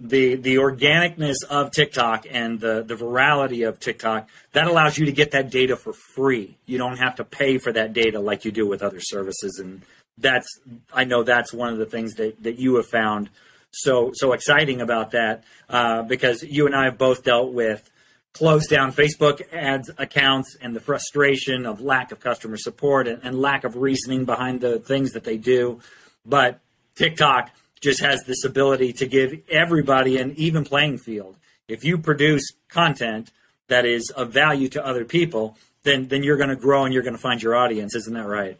The 0.00 0.34
the 0.34 0.56
organicness 0.56 1.36
of 1.48 1.70
TikTok 1.70 2.26
and 2.30 2.60
the, 2.60 2.82
the 2.82 2.94
virality 2.94 3.66
of 3.66 3.78
TikTok, 3.78 4.28
that 4.52 4.66
allows 4.66 4.98
you 4.98 5.06
to 5.06 5.12
get 5.12 5.30
that 5.30 5.50
data 5.50 5.76
for 5.76 5.92
free. 6.14 6.56
You 6.66 6.78
don't 6.78 6.98
have 6.98 7.14
to 7.16 7.24
pay 7.24 7.58
for 7.58 7.72
that 7.72 7.92
data 7.92 8.18
like 8.18 8.44
you 8.44 8.50
do 8.50 8.66
with 8.66 8.82
other 8.82 9.00
services. 9.00 9.60
And 9.62 9.82
that's 10.18 10.48
I 10.92 11.04
know 11.04 11.22
that's 11.22 11.52
one 11.52 11.72
of 11.72 11.78
the 11.78 11.86
things 11.86 12.14
that, 12.14 12.42
that 12.42 12.58
you 12.58 12.76
have 12.76 12.86
found 12.86 13.30
so 13.70 14.10
so 14.14 14.32
exciting 14.32 14.80
about 14.80 15.12
that, 15.12 15.44
uh, 15.68 16.02
because 16.02 16.42
you 16.42 16.66
and 16.66 16.74
I 16.74 16.84
have 16.84 16.98
both 16.98 17.22
dealt 17.22 17.52
with 17.52 17.88
close 18.34 18.66
down 18.66 18.92
Facebook 18.92 19.40
ads 19.52 19.90
accounts 19.96 20.56
and 20.60 20.74
the 20.74 20.80
frustration 20.80 21.64
of 21.64 21.80
lack 21.80 22.12
of 22.12 22.20
customer 22.20 22.56
support 22.56 23.08
and, 23.08 23.22
and, 23.22 23.38
lack 23.38 23.64
of 23.64 23.76
reasoning 23.76 24.24
behind 24.24 24.60
the 24.60 24.78
things 24.80 25.12
that 25.12 25.24
they 25.24 25.38
do. 25.38 25.80
But 26.26 26.58
TikTok 26.96 27.50
just 27.80 28.00
has 28.00 28.24
this 28.24 28.44
ability 28.44 28.92
to 28.94 29.06
give 29.06 29.40
everybody 29.48 30.18
an 30.18 30.34
even 30.36 30.64
playing 30.64 30.98
field. 30.98 31.36
If 31.68 31.84
you 31.84 31.96
produce 31.96 32.52
content 32.68 33.30
that 33.68 33.86
is 33.86 34.10
of 34.10 34.32
value 34.32 34.68
to 34.70 34.84
other 34.84 35.04
people, 35.04 35.56
then 35.84 36.08
then 36.08 36.22
you're 36.22 36.36
going 36.36 36.50
to 36.50 36.56
grow 36.56 36.84
and 36.84 36.92
you're 36.92 37.02
going 37.02 37.16
to 37.16 37.22
find 37.22 37.42
your 37.42 37.54
audience. 37.54 37.94
Isn't 37.94 38.14
that 38.14 38.26
right? 38.26 38.58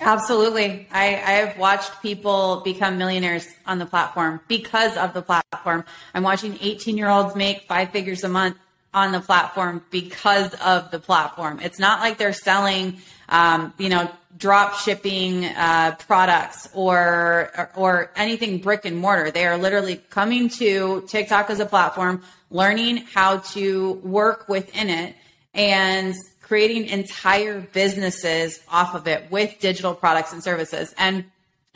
Absolutely. 0.00 0.88
I, 0.90 1.08
I 1.08 1.32
have 1.42 1.58
watched 1.58 2.00
people 2.00 2.62
become 2.64 2.96
millionaires 2.96 3.46
on 3.66 3.78
the 3.78 3.86
platform 3.86 4.40
because 4.48 4.96
of 4.96 5.12
the 5.12 5.20
platform. 5.20 5.84
I'm 6.14 6.22
watching 6.22 6.58
18 6.60 6.96
year 6.96 7.08
olds 7.08 7.36
make 7.36 7.62
five 7.62 7.90
figures 7.90 8.24
a 8.24 8.28
month 8.28 8.56
on 8.94 9.12
the 9.12 9.20
platform 9.20 9.84
because 9.90 10.54
of 10.54 10.90
the 10.90 10.98
platform. 10.98 11.60
It's 11.60 11.78
not 11.78 12.00
like 12.00 12.18
they're 12.18 12.32
selling, 12.32 12.98
um, 13.28 13.72
you 13.78 13.88
know, 13.88 14.10
drop 14.36 14.74
shipping 14.74 15.44
uh, 15.44 15.96
products 16.06 16.68
or, 16.72 17.50
or, 17.56 17.70
or 17.76 18.10
anything 18.16 18.58
brick 18.58 18.84
and 18.86 18.96
mortar. 18.96 19.30
They 19.30 19.46
are 19.46 19.58
literally 19.58 19.96
coming 20.08 20.48
to 20.50 21.04
TikTok 21.08 21.50
as 21.50 21.60
a 21.60 21.66
platform, 21.66 22.22
learning 22.50 22.98
how 23.12 23.38
to 23.38 23.92
work 24.02 24.48
within 24.48 24.88
it, 24.88 25.14
and 25.52 26.14
creating 26.50 26.88
entire 26.88 27.60
businesses 27.60 28.60
off 28.68 28.96
of 28.96 29.06
it 29.06 29.30
with 29.30 29.56
digital 29.60 29.94
products 29.94 30.32
and 30.32 30.42
services. 30.42 30.92
And 30.98 31.24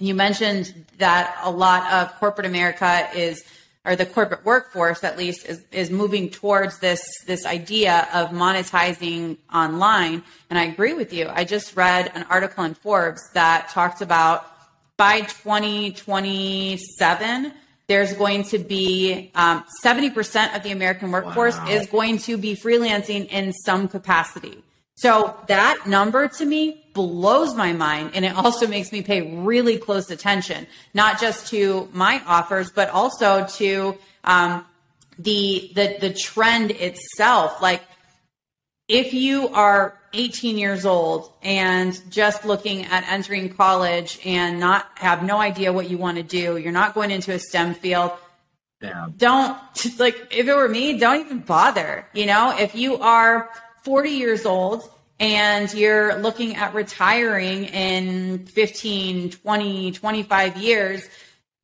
you 0.01 0.17
mentioned 0.17 0.87
that 0.99 1.39
a 1.45 1.51
lot 1.53 1.93
of 1.93 2.13
corporate 2.19 2.45
America 2.45 3.09
is 3.15 3.45
or 3.85 3.95
the 3.95 4.05
corporate 4.05 4.45
workforce 4.45 5.05
at 5.05 5.17
least 5.17 5.47
is, 5.47 5.63
is 5.71 5.93
moving 5.93 6.29
towards 6.29 6.81
this 6.81 7.01
this 7.25 7.47
idea 7.47 8.09
of 8.13 8.31
monetizing 8.31 9.37
online 9.53 10.25
and 10.49 10.59
i 10.59 10.65
agree 10.65 10.95
with 10.95 11.13
you 11.13 11.29
i 11.29 11.45
just 11.45 11.77
read 11.77 12.11
an 12.15 12.25
article 12.31 12.65
in 12.65 12.73
forbes 12.73 13.21
that 13.35 13.69
talked 13.69 14.01
about 14.01 14.51
by 14.97 15.21
2027 15.21 17.53
there's 17.87 18.13
going 18.15 18.45
to 18.45 18.59
be 18.59 19.31
um, 19.35 19.65
70% 19.85 20.57
of 20.57 20.63
the 20.63 20.71
American 20.71 21.11
workforce 21.11 21.57
wow. 21.59 21.69
is 21.69 21.87
going 21.87 22.19
to 22.19 22.37
be 22.37 22.57
freelancing 22.57 23.29
in 23.29 23.53
some 23.53 23.89
capacity. 23.89 24.63
So 24.97 25.37
that 25.49 25.87
number 25.87 26.29
to 26.29 26.45
me 26.45 26.87
blows 26.95 27.55
my 27.55 27.73
mind. 27.73 28.13
And 28.15 28.25
it 28.25 28.35
also 28.37 28.67
makes 28.67 28.93
me 28.93 29.03
pay 29.03 29.37
really 29.39 29.77
close 29.77 30.11
attention, 30.11 30.67
not 30.95 31.21
just 31.21 31.49
to 31.49 31.89
my 31.93 32.23
offers, 32.27 32.71
but 32.71 32.89
also 32.91 33.45
to 33.57 33.99
um, 34.23 34.65
the, 35.19 35.71
the, 35.75 35.97
the 36.01 36.13
trend 36.15 36.71
itself. 36.71 37.61
Like 37.61 37.83
if 38.89 39.13
you 39.13 39.49
are 39.49 39.99
18 40.15 40.57
years 40.57 40.87
old 40.87 41.33
and 41.43 42.01
just 42.11 42.45
looking 42.45 42.85
at 42.87 43.05
entering 43.09 43.53
college 43.53 44.19
and 44.25 44.59
not 44.59 44.87
have 44.97 45.23
no 45.23 45.39
idea 45.39 45.73
what 45.73 45.91
you 45.91 45.99
want 45.99 46.17
to 46.17 46.23
do, 46.23 46.57
you're 46.57 46.73
not 46.73 46.95
going 46.95 47.11
into 47.11 47.33
a 47.33 47.39
STEM 47.39 47.75
field. 47.75 48.13
Damn. 48.81 49.13
Don't 49.13 49.57
like 49.99 50.29
if 50.31 50.47
it 50.47 50.55
were 50.55 50.69
me, 50.69 50.99
don't 50.99 51.21
even 51.21 51.41
bother. 51.41 52.07
You 52.15 52.27
know, 52.27 52.57
if 52.59 52.75
you 52.75 52.99
are 52.99 53.51
40 53.83 54.11
years 54.11 54.47
old 54.47 54.83
and 55.21 55.73
you're 55.75 56.19
looking 56.19 56.57
at 56.57 56.75
retiring 56.75 57.65
in 57.65 58.47
15, 58.47 59.31
20, 59.31 59.93
25 59.93 60.57
years, 60.57 61.07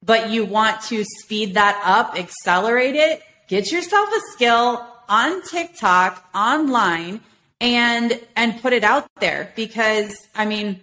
but 0.03 0.31
you 0.31 0.45
want 0.45 0.81
to 0.83 1.05
speed 1.05 1.55
that 1.55 1.81
up, 1.85 2.19
accelerate 2.19 2.95
it, 2.95 3.23
get 3.49 3.71
yourself 3.71 4.09
a 4.09 4.21
skill 4.33 4.87
on 5.09 5.43
TikTok 5.43 6.25
online 6.35 7.21
and 7.61 8.21
and 8.37 8.61
put 8.61 8.73
it 8.73 8.85
out 8.85 9.07
there 9.21 9.53
because 9.55 10.29
I 10.35 10.45
mean 10.45 10.81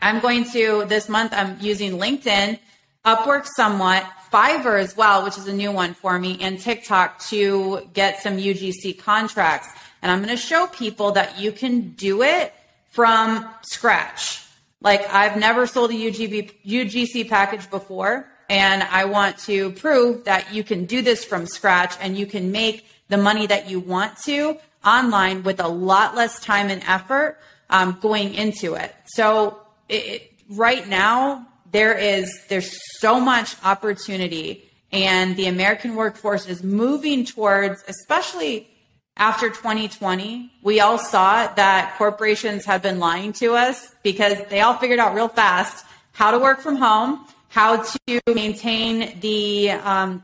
I'm 0.00 0.20
going 0.20 0.44
to 0.52 0.84
this 0.86 1.08
month 1.08 1.32
I'm 1.34 1.56
using 1.60 1.92
LinkedIn, 1.92 2.58
Upwork 3.04 3.46
somewhat, 3.56 4.06
Fiverr 4.32 4.80
as 4.80 4.96
well, 4.96 5.24
which 5.24 5.38
is 5.38 5.46
a 5.46 5.52
new 5.52 5.72
one 5.72 5.94
for 5.94 6.18
me, 6.18 6.38
and 6.40 6.58
TikTok 6.58 7.20
to 7.26 7.88
get 7.92 8.20
some 8.20 8.36
UGC 8.36 8.98
contracts. 8.98 9.68
And 10.02 10.10
I'm 10.12 10.18
going 10.18 10.36
to 10.36 10.36
show 10.36 10.66
people 10.66 11.12
that 11.12 11.38
you 11.38 11.52
can 11.52 11.90
do 11.92 12.22
it 12.22 12.52
from 12.90 13.48
scratch. 13.62 14.44
Like 14.80 15.08
I've 15.12 15.38
never 15.38 15.66
sold 15.66 15.90
a 15.90 15.94
UGB, 15.94 16.52
UGC 16.66 17.28
package 17.28 17.70
before. 17.70 18.28
And 18.50 18.82
I 18.82 19.06
want 19.06 19.38
to 19.38 19.70
prove 19.72 20.24
that 20.24 20.52
you 20.52 20.62
can 20.62 20.84
do 20.84 21.00
this 21.00 21.24
from 21.24 21.46
scratch 21.46 21.94
and 22.00 22.18
you 22.18 22.26
can 22.26 22.52
make 22.52 22.84
the 23.08 23.16
money 23.16 23.46
that 23.46 23.70
you 23.70 23.80
want 23.80 24.18
to 24.24 24.58
online 24.84 25.42
with 25.42 25.60
a 25.60 25.68
lot 25.68 26.14
less 26.14 26.40
time 26.40 26.70
and 26.70 26.82
effort 26.86 27.38
um, 27.70 27.98
going 28.00 28.34
into 28.34 28.74
it. 28.74 28.94
So 29.06 29.60
it, 29.88 30.32
right 30.48 30.86
now 30.88 31.46
there 31.70 31.96
is 31.96 32.32
there's 32.48 32.72
so 33.00 33.18
much 33.18 33.56
opportunity, 33.64 34.70
and 34.92 35.36
the 35.36 35.46
American 35.46 35.96
workforce 35.96 36.48
is 36.48 36.62
moving 36.62 37.24
towards, 37.24 37.82
especially 37.88 38.68
after 39.16 39.48
2020, 39.48 40.52
we 40.62 40.80
all 40.80 40.98
saw 40.98 41.46
that 41.54 41.94
corporations 41.98 42.64
have 42.64 42.82
been 42.82 42.98
lying 42.98 43.32
to 43.34 43.54
us 43.54 43.94
because 44.02 44.38
they 44.48 44.60
all 44.60 44.74
figured 44.74 44.98
out 44.98 45.14
real 45.14 45.28
fast 45.28 45.84
how 46.12 46.30
to 46.30 46.38
work 46.38 46.60
from 46.60 46.76
home, 46.76 47.24
how 47.48 47.82
to 47.82 48.20
maintain 48.32 49.18
the 49.20 49.70
um, 49.70 50.22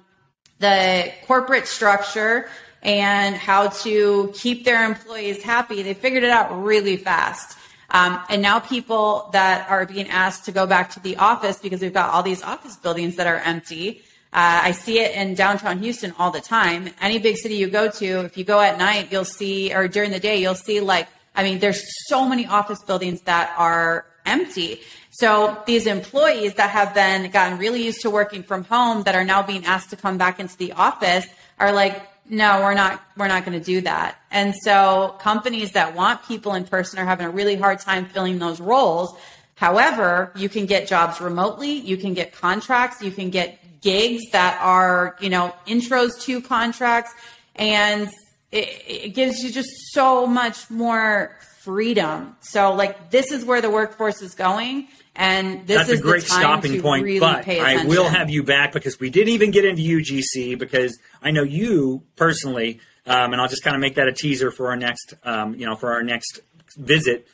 the 0.59 1.13
corporate 1.27 1.67
structure 1.67 2.49
and 2.83 3.37
how 3.37 3.69
to 3.69 4.33
keep 4.35 4.65
their 4.65 4.85
employees 4.85 5.43
happy. 5.43 5.83
They 5.83 5.95
figured 5.95 6.23
it 6.23 6.31
out 6.31 6.63
really 6.63 6.97
fast. 6.97 7.59
Um, 7.91 8.21
and 8.29 8.41
now 8.41 8.61
people 8.61 9.31
that 9.33 9.69
are 9.69 9.85
being 9.85 10.09
asked 10.09 10.45
to 10.45 10.53
go 10.53 10.67
back 10.67 10.91
to 10.91 11.01
the 11.01 11.17
office 11.17 11.59
because 11.59 11.81
we've 11.81 11.93
got 11.93 12.11
all 12.11 12.23
these 12.23 12.43
office 12.43 12.77
buildings 12.77 13.17
that 13.17 13.27
are 13.27 13.39
empty. 13.39 14.03
Uh, 14.33 14.63
I 14.63 14.71
see 14.71 15.01
it 15.01 15.15
in 15.17 15.35
downtown 15.35 15.81
Houston 15.81 16.15
all 16.17 16.31
the 16.31 16.41
time. 16.41 16.91
Any 17.01 17.19
big 17.19 17.37
city 17.37 17.57
you 17.57 17.69
go 17.69 17.91
to, 17.91 18.07
if 18.21 18.37
you 18.37 18.45
go 18.45 18.61
at 18.61 18.79
night, 18.79 19.09
you'll 19.11 19.25
see, 19.25 19.75
or 19.75 19.89
during 19.89 20.13
the 20.13 20.21
day, 20.21 20.41
you'll 20.41 20.55
see 20.55 20.81
like, 20.81 21.09
I 21.35 21.43
mean, 21.43 21.59
there's 21.59 21.83
so 22.07 22.29
many 22.29 22.47
office 22.47 22.83
buildings 22.85 23.23
that 23.23 23.53
are 23.59 24.07
empty. 24.25 24.81
So 25.11 25.61
these 25.67 25.87
employees 25.87 26.55
that 26.55 26.71
have 26.71 26.95
been 26.95 27.31
gotten 27.33 27.59
really 27.59 27.83
used 27.83 28.03
to 28.03 28.11
working 28.11 28.45
from 28.45 28.63
home 28.65 29.03
that 29.03 29.17
are 29.17 29.25
now 29.25 29.43
being 29.43 29.65
asked 29.65 29.91
to 29.91 29.97
come 29.97 30.17
back 30.17 30.39
into 30.39 30.57
the 30.57 30.73
office 30.73 31.27
are 31.59 31.73
like, 31.73 32.01
no, 32.31 32.61
we're 32.61 32.75
not, 32.75 33.03
we're 33.17 33.29
not 33.29 33.45
going 33.45 33.59
to 33.59 33.65
do 33.65 33.81
that. 33.81 34.17
And 34.31 34.55
so 34.63 35.17
companies 35.19 35.73
that 35.73 35.97
want 35.97 36.27
people 36.27 36.55
in 36.55 36.65
person 36.65 37.01
are 37.01 37.05
having 37.05 37.27
a 37.27 37.31
really 37.31 37.57
hard 37.57 37.81
time 37.81 38.07
filling 38.07 38.39
those 38.39 38.61
roles. 38.61 39.17
However, 39.57 40.33
you 40.37 40.49
can 40.49 40.67
get 40.67 40.87
jobs 40.87 41.21
remotely. 41.21 41.73
You 41.73 41.97
can 41.97 42.15
get 42.15 42.33
contracts. 42.33 43.03
You 43.03 43.11
can 43.11 43.31
get 43.31 43.81
gigs 43.81 44.23
that 44.33 44.59
are, 44.63 45.17
you 45.21 45.29
know, 45.29 45.53
intros 45.67 46.21
to 46.23 46.41
contracts. 46.41 47.13
And 47.57 48.09
it, 48.53 48.69
it 48.87 49.15
gives 49.15 49.43
you 49.43 49.51
just 49.51 49.71
so 49.93 50.27
much 50.27 50.71
more 50.71 51.37
freedom. 51.63 52.37
So 52.41 52.75
like 52.75 53.11
this 53.11 53.33
is 53.33 53.45
where 53.45 53.61
the 53.61 53.71
workforce 53.71 54.23
is 54.23 54.35
going. 54.35 54.89
And 55.17 55.67
this 55.67 55.77
That's 55.77 55.91
is 55.91 56.01
a 56.01 56.03
great 56.03 56.23
the 56.23 56.29
time 56.29 56.41
stopping 56.41 56.81
point, 56.81 57.05
really 57.05 57.21
but 57.21 57.47
I 57.49 57.85
will 57.85 58.09
have 58.09 58.31
you 58.31 58.43
back 58.43 58.73
because 58.73 58.99
we 59.01 59.11
didn't 59.11 59.31
even 59.31 59.51
get 59.51 59.65
into 59.65 59.83
UGC 59.83 60.59
because 60.59 60.99
I 61.21 61.31
know 61.31 61.43
you 61.43 62.05
personally, 62.17 62.81
um, 63.07 63.33
and 63.33 63.41
I'll 63.41 63.49
just 63.49 63.65
kind 63.65 63.75
of 63.75 63.81
make 63.81 63.97
that 63.97 64.07
a 64.07 64.13
teaser 64.13 64.51
for 64.51 64.69
our 64.69 64.77
next, 64.77 65.15
um, 65.25 65.55
you 65.57 65.67
know, 65.67 65.75
for 65.75 65.93
our 65.93 66.03
next 66.03 66.41
visit. 66.77 67.27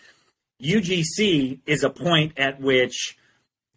UGC 0.63 1.61
is 1.67 1.85
a 1.85 1.91
point 1.91 2.39
at 2.39 2.61
which 2.61 3.17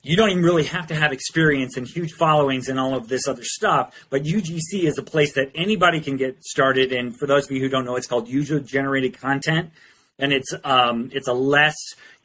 you 0.01 0.15
don't 0.15 0.29
even 0.29 0.43
really 0.43 0.63
have 0.63 0.87
to 0.87 0.95
have 0.95 1.11
experience 1.11 1.75
and 1.75 1.85
huge 1.85 2.13
followings 2.13 2.69
and 2.69 2.79
all 2.79 2.95
of 2.95 3.09
this 3.09 3.27
other 3.27 3.43
stuff. 3.43 3.93
But 4.09 4.23
UGC 4.23 4.83
is 4.83 4.97
a 4.97 5.03
place 5.03 5.33
that 5.33 5.51
anybody 5.53 5.99
can 5.99 6.15
get 6.15 6.41
started. 6.43 6.93
And 6.93 7.17
for 7.17 7.27
those 7.27 7.45
of 7.45 7.51
you 7.51 7.59
who 7.59 7.69
don't 7.69 7.85
know, 7.85 7.97
it's 7.97 8.07
called 8.07 8.29
user 8.29 8.59
generated 8.59 9.19
content, 9.19 9.71
and 10.17 10.31
it's 10.31 10.53
um, 10.63 11.09
it's 11.13 11.27
a 11.27 11.33
less 11.33 11.75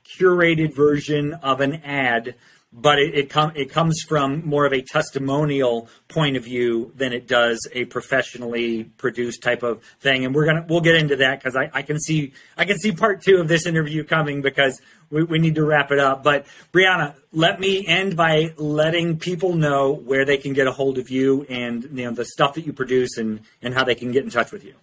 curated 0.05 0.75
version 0.75 1.35
of 1.35 1.61
an 1.61 1.75
ad, 1.85 2.35
but 2.73 2.99
it 2.99 3.15
it, 3.15 3.31
com- 3.31 3.53
it 3.55 3.71
comes 3.71 4.03
from 4.07 4.47
more 4.47 4.67
of 4.67 4.73
a 4.73 4.83
testimonial 4.83 5.89
point 6.09 6.37
of 6.37 6.45
view 6.45 6.93
than 6.97 7.13
it 7.13 7.27
does 7.27 7.69
a 7.73 7.85
professionally 7.87 8.85
produced 8.85 9.43
type 9.43 9.63
of 9.63 9.83
thing. 10.01 10.25
And 10.25 10.35
we're 10.35 10.47
gonna 10.47 10.67
we'll 10.69 10.81
get 10.81 10.97
into 10.97 11.17
that 11.17 11.39
because 11.39 11.57
I, 11.57 11.71
I 11.73 11.83
can 11.83 12.01
see 12.01 12.33
I 12.57 12.65
can 12.65 12.79
see 12.79 12.93
part 12.93 13.23
two 13.23 13.37
of 13.37 13.49
this 13.49 13.67
interview 13.67 14.05
coming 14.05 14.43
because 14.43 14.81
we, 15.11 15.23
we 15.23 15.39
need 15.39 15.55
to 15.55 15.65
wrap 15.65 15.93
it 15.93 15.99
up. 15.99 16.25
But 16.25 16.47
Breana, 16.73 17.15
let 17.33 17.61
me 17.61 17.87
end 17.87 18.17
by 18.17 18.55
letting 18.57 19.19
people 19.19 19.55
know 19.55 19.93
where 19.93 20.25
they 20.25 20.39
can 20.39 20.53
get 20.53 20.67
a 20.67 20.73
hold 20.73 20.99
of 20.99 21.11
you 21.11 21.45
and 21.49 21.85
you 21.85 22.05
know 22.05 22.11
the 22.11 22.25
stuff 22.25 22.55
that 22.55 22.67
you 22.67 22.73
produce 22.73 23.17
and 23.17 23.41
and 23.63 23.75
how 23.75 23.85
they 23.85 23.95
can 23.95 24.11
get 24.13 24.25
in 24.25 24.31
touch 24.31 24.51
with 24.51 24.65
you. 24.65 24.75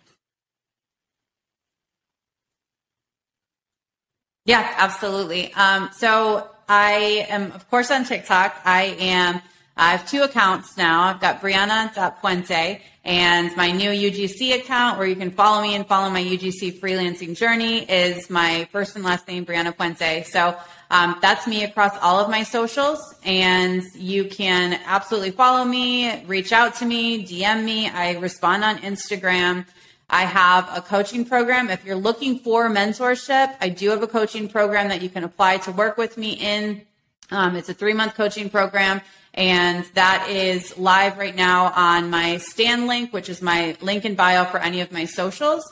Yeah, 4.46 4.74
absolutely. 4.78 5.54
Um, 5.54 5.90
so 5.94 6.50
I 6.68 7.28
am, 7.30 7.52
of 7.52 7.70
course, 7.70 7.92
on 7.92 8.06
TikTok. 8.06 8.60
I 8.66 8.96
am. 9.00 9.42
I 9.78 9.92
have 9.92 10.10
two 10.10 10.24
accounts 10.24 10.78
now. 10.78 11.04
I've 11.04 11.22
got 11.22 11.42
Breana.puente 11.42 12.82
and 13.04 13.56
my 13.56 13.72
new 13.72 13.90
UGC 13.90 14.56
account 14.56 14.98
where 14.98 15.08
you 15.08 15.16
can 15.16 15.32
follow 15.32 15.62
me 15.62 15.76
and 15.76 15.88
follow 15.88 16.10
my 16.10 16.22
UGC 16.22 16.80
freelancing 16.80 17.36
journey 17.36 17.80
is 17.90 18.30
my 18.30 18.68
first 18.72 18.96
and 18.96 19.04
last 19.04 19.28
name, 19.28 19.46
Breana 19.46 19.76
Puente. 19.76 20.24
So 20.26 20.56
um, 20.92 21.18
that's 21.22 21.48
me 21.48 21.64
across 21.64 21.98
all 22.02 22.20
of 22.20 22.30
my 22.30 22.44
socials. 22.44 23.00
And 23.24 23.82
you 23.96 24.26
can 24.26 24.80
absolutely 24.86 25.32
follow 25.32 25.64
me, 25.66 26.24
reach 26.26 26.52
out 26.52 26.76
to 26.76 26.86
me, 26.86 27.26
DM 27.26 27.64
me. 27.64 27.90
I 27.90 28.14
respond 28.18 28.64
on 28.64 28.78
Instagram. 28.80 29.66
I 30.12 30.26
have 30.26 30.70
a 30.76 30.82
coaching 30.82 31.24
program. 31.24 31.70
If 31.70 31.86
you're 31.86 31.96
looking 31.96 32.40
for 32.40 32.70
mentorship, 32.70 33.56
I 33.62 33.70
do 33.70 33.90
have 33.92 34.04
a 34.04 34.08
coaching 34.08 34.50
program 34.50 34.90
that 34.90 35.02
you 35.02 35.10
can 35.10 35.24
apply 35.24 35.58
to 35.60 35.72
work 35.72 35.98
with 35.98 36.18
me 36.18 36.34
in. 36.34 36.82
Um, 37.32 37.56
it's 37.56 37.70
a 37.70 37.74
three 37.74 37.94
month 37.94 38.16
coaching 38.16 38.50
program, 38.50 39.00
and 39.34 39.86
that 39.94 40.28
is 40.30 40.78
live 40.78 41.18
right 41.18 41.36
now 41.36 41.72
on 41.74 42.10
my 42.10 42.38
Stan 42.38 42.88
link, 42.88 43.14
which 43.14 43.30
is 43.30 43.42
my 43.42 43.78
link 43.80 44.04
in 44.04 44.16
bio 44.16 44.44
for 44.44 44.60
any 44.60 44.82
of 44.82 44.92
my 44.92 45.06
socials. 45.06 45.64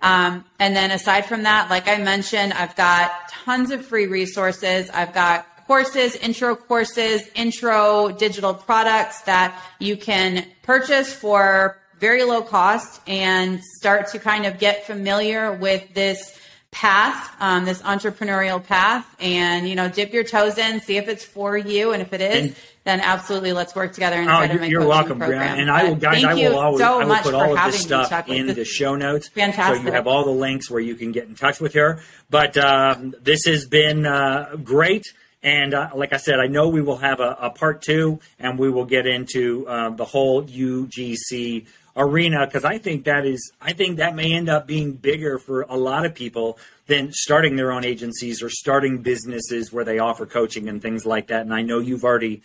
Um, 0.00 0.44
and 0.58 0.76
then 0.76 0.90
aside 0.90 1.24
from 1.24 1.44
that, 1.44 1.70
like 1.70 1.88
I 1.88 1.96
mentioned, 1.96 2.52
I've 2.52 2.76
got 2.76 3.30
tons 3.30 3.70
of 3.70 3.86
free 3.86 4.06
resources. 4.06 4.90
I've 4.90 5.14
got 5.14 5.46
courses, 5.66 6.16
intro 6.16 6.54
courses, 6.54 7.28
intro 7.34 8.10
digital 8.10 8.52
products 8.52 9.22
that 9.22 9.58
you 9.78 9.96
can 9.96 10.46
purchase 10.62 11.14
for 11.14 11.78
very 11.98 12.24
low 12.24 12.42
cost 12.42 13.00
and 13.06 13.60
start 13.78 14.08
to 14.08 14.18
kind 14.18 14.46
of 14.46 14.58
get 14.58 14.86
familiar 14.86 15.52
with 15.52 15.94
this 15.94 16.38
path, 16.70 17.34
um, 17.40 17.64
this 17.64 17.80
entrepreneurial 17.82 18.62
path, 18.62 19.06
and 19.18 19.66
you 19.68 19.74
know, 19.74 19.88
dip 19.88 20.12
your 20.12 20.24
toes 20.24 20.58
in, 20.58 20.80
see 20.80 20.98
if 20.98 21.08
it's 21.08 21.24
for 21.24 21.56
you, 21.56 21.92
and 21.92 22.02
if 22.02 22.12
it 22.12 22.20
is, 22.20 22.46
And- 22.48 22.56
then 22.84 23.00
absolutely 23.00 23.52
let's 23.52 23.74
work 23.74 23.92
together 23.92 24.16
Oh, 24.16 24.20
inside 24.22 24.44
of 24.44 24.50
you're, 24.52 24.60
my 24.60 24.66
you're 24.66 24.80
coaching 24.82 24.88
welcome, 24.90 25.18
program. 25.18 25.56
Breana. 25.56 25.60
And 25.60 25.70
I 25.70 25.84
will, 25.84 25.96
guys, 25.96 26.22
I 26.22 26.34
will 26.34 26.56
always, 26.58 26.80
so 26.80 27.00
I 27.00 27.04
will 27.04 27.16
put 27.16 27.34
all 27.34 27.58
of 27.58 27.72
this 27.72 27.82
stuff. 27.82 28.28
In 28.28 28.46
this 28.46 28.56
the 28.56 28.64
show 28.64 28.94
notes. 28.94 29.28
fantastic. 29.28 29.78
So 29.78 29.86
you 29.88 29.92
have 29.92 30.06
all 30.06 30.24
the 30.24 30.30
links 30.30 30.70
where 30.70 30.78
you 30.80 30.94
can 30.94 31.10
get 31.10 31.24
in 31.24 31.34
touch 31.34 31.58
with 31.58 31.74
her. 31.74 31.98
But 32.30 32.56
um, 32.56 33.12
this 33.20 33.44
has 33.46 33.66
been 33.66 34.06
uh, 34.06 34.54
great. 34.62 35.02
And 35.42 35.74
uh, 35.74 35.90
like 35.96 36.12
I 36.12 36.16
said, 36.18 36.38
I 36.38 36.46
know 36.46 36.68
we 36.68 36.80
will 36.80 36.98
have 36.98 37.18
a, 37.18 37.36
a 37.40 37.50
part 37.50 37.82
two, 37.82 38.20
and 38.38 38.56
we 38.56 38.70
will 38.70 38.84
get 38.84 39.04
into 39.06 39.66
uh, 39.66 39.90
the 39.90 40.04
whole 40.04 40.44
UGC 40.44 41.66
arena 41.96 42.46
because 42.46 42.64
I 42.64 42.78
think 42.78 43.04
that 43.04 43.24
is, 43.24 43.52
I 43.60 43.72
think 43.72 43.96
that 43.96 44.14
may 44.14 44.32
end 44.32 44.48
up 44.48 44.66
being 44.66 44.92
bigger 44.92 45.38
for 45.38 45.62
a 45.62 45.76
lot 45.76 46.04
of 46.04 46.14
people 46.14 46.58
than 46.86 47.12
starting 47.12 47.56
their 47.56 47.72
own 47.72 47.84
agencies 47.84 48.42
or 48.42 48.50
starting 48.50 48.98
businesses 49.02 49.72
where 49.72 49.84
they 49.84 49.98
offer 49.98 50.26
coaching 50.26 50.68
and 50.68 50.80
things 50.82 51.06
like 51.06 51.28
that. 51.28 51.42
And 51.42 51.54
I 51.54 51.62
know 51.62 51.78
you've 51.78 52.04
already 52.04 52.42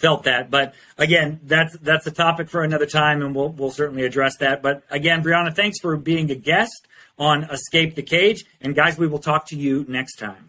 felt 0.00 0.24
that. 0.24 0.50
But 0.50 0.74
again, 0.96 1.40
that's 1.44 1.76
that's 1.78 2.06
a 2.06 2.10
topic 2.10 2.48
for 2.50 2.62
another 2.62 2.86
time, 2.86 3.22
and 3.22 3.34
we'll 3.34 3.50
we'll 3.50 3.70
certainly 3.70 4.04
address 4.04 4.36
that. 4.38 4.62
But 4.62 4.82
again, 4.90 5.22
Breana, 5.22 5.54
thanks 5.54 5.78
for 5.80 5.96
being 5.96 6.30
a 6.30 6.34
guest 6.34 6.86
on 7.18 7.44
Escape 7.44 7.94
the 7.94 8.02
Cage, 8.02 8.44
and 8.60 8.74
guys, 8.74 8.98
we 8.98 9.06
will 9.06 9.18
talk 9.18 9.46
to 9.46 9.56
you 9.56 9.84
next 9.88 10.16
time. 10.16 10.47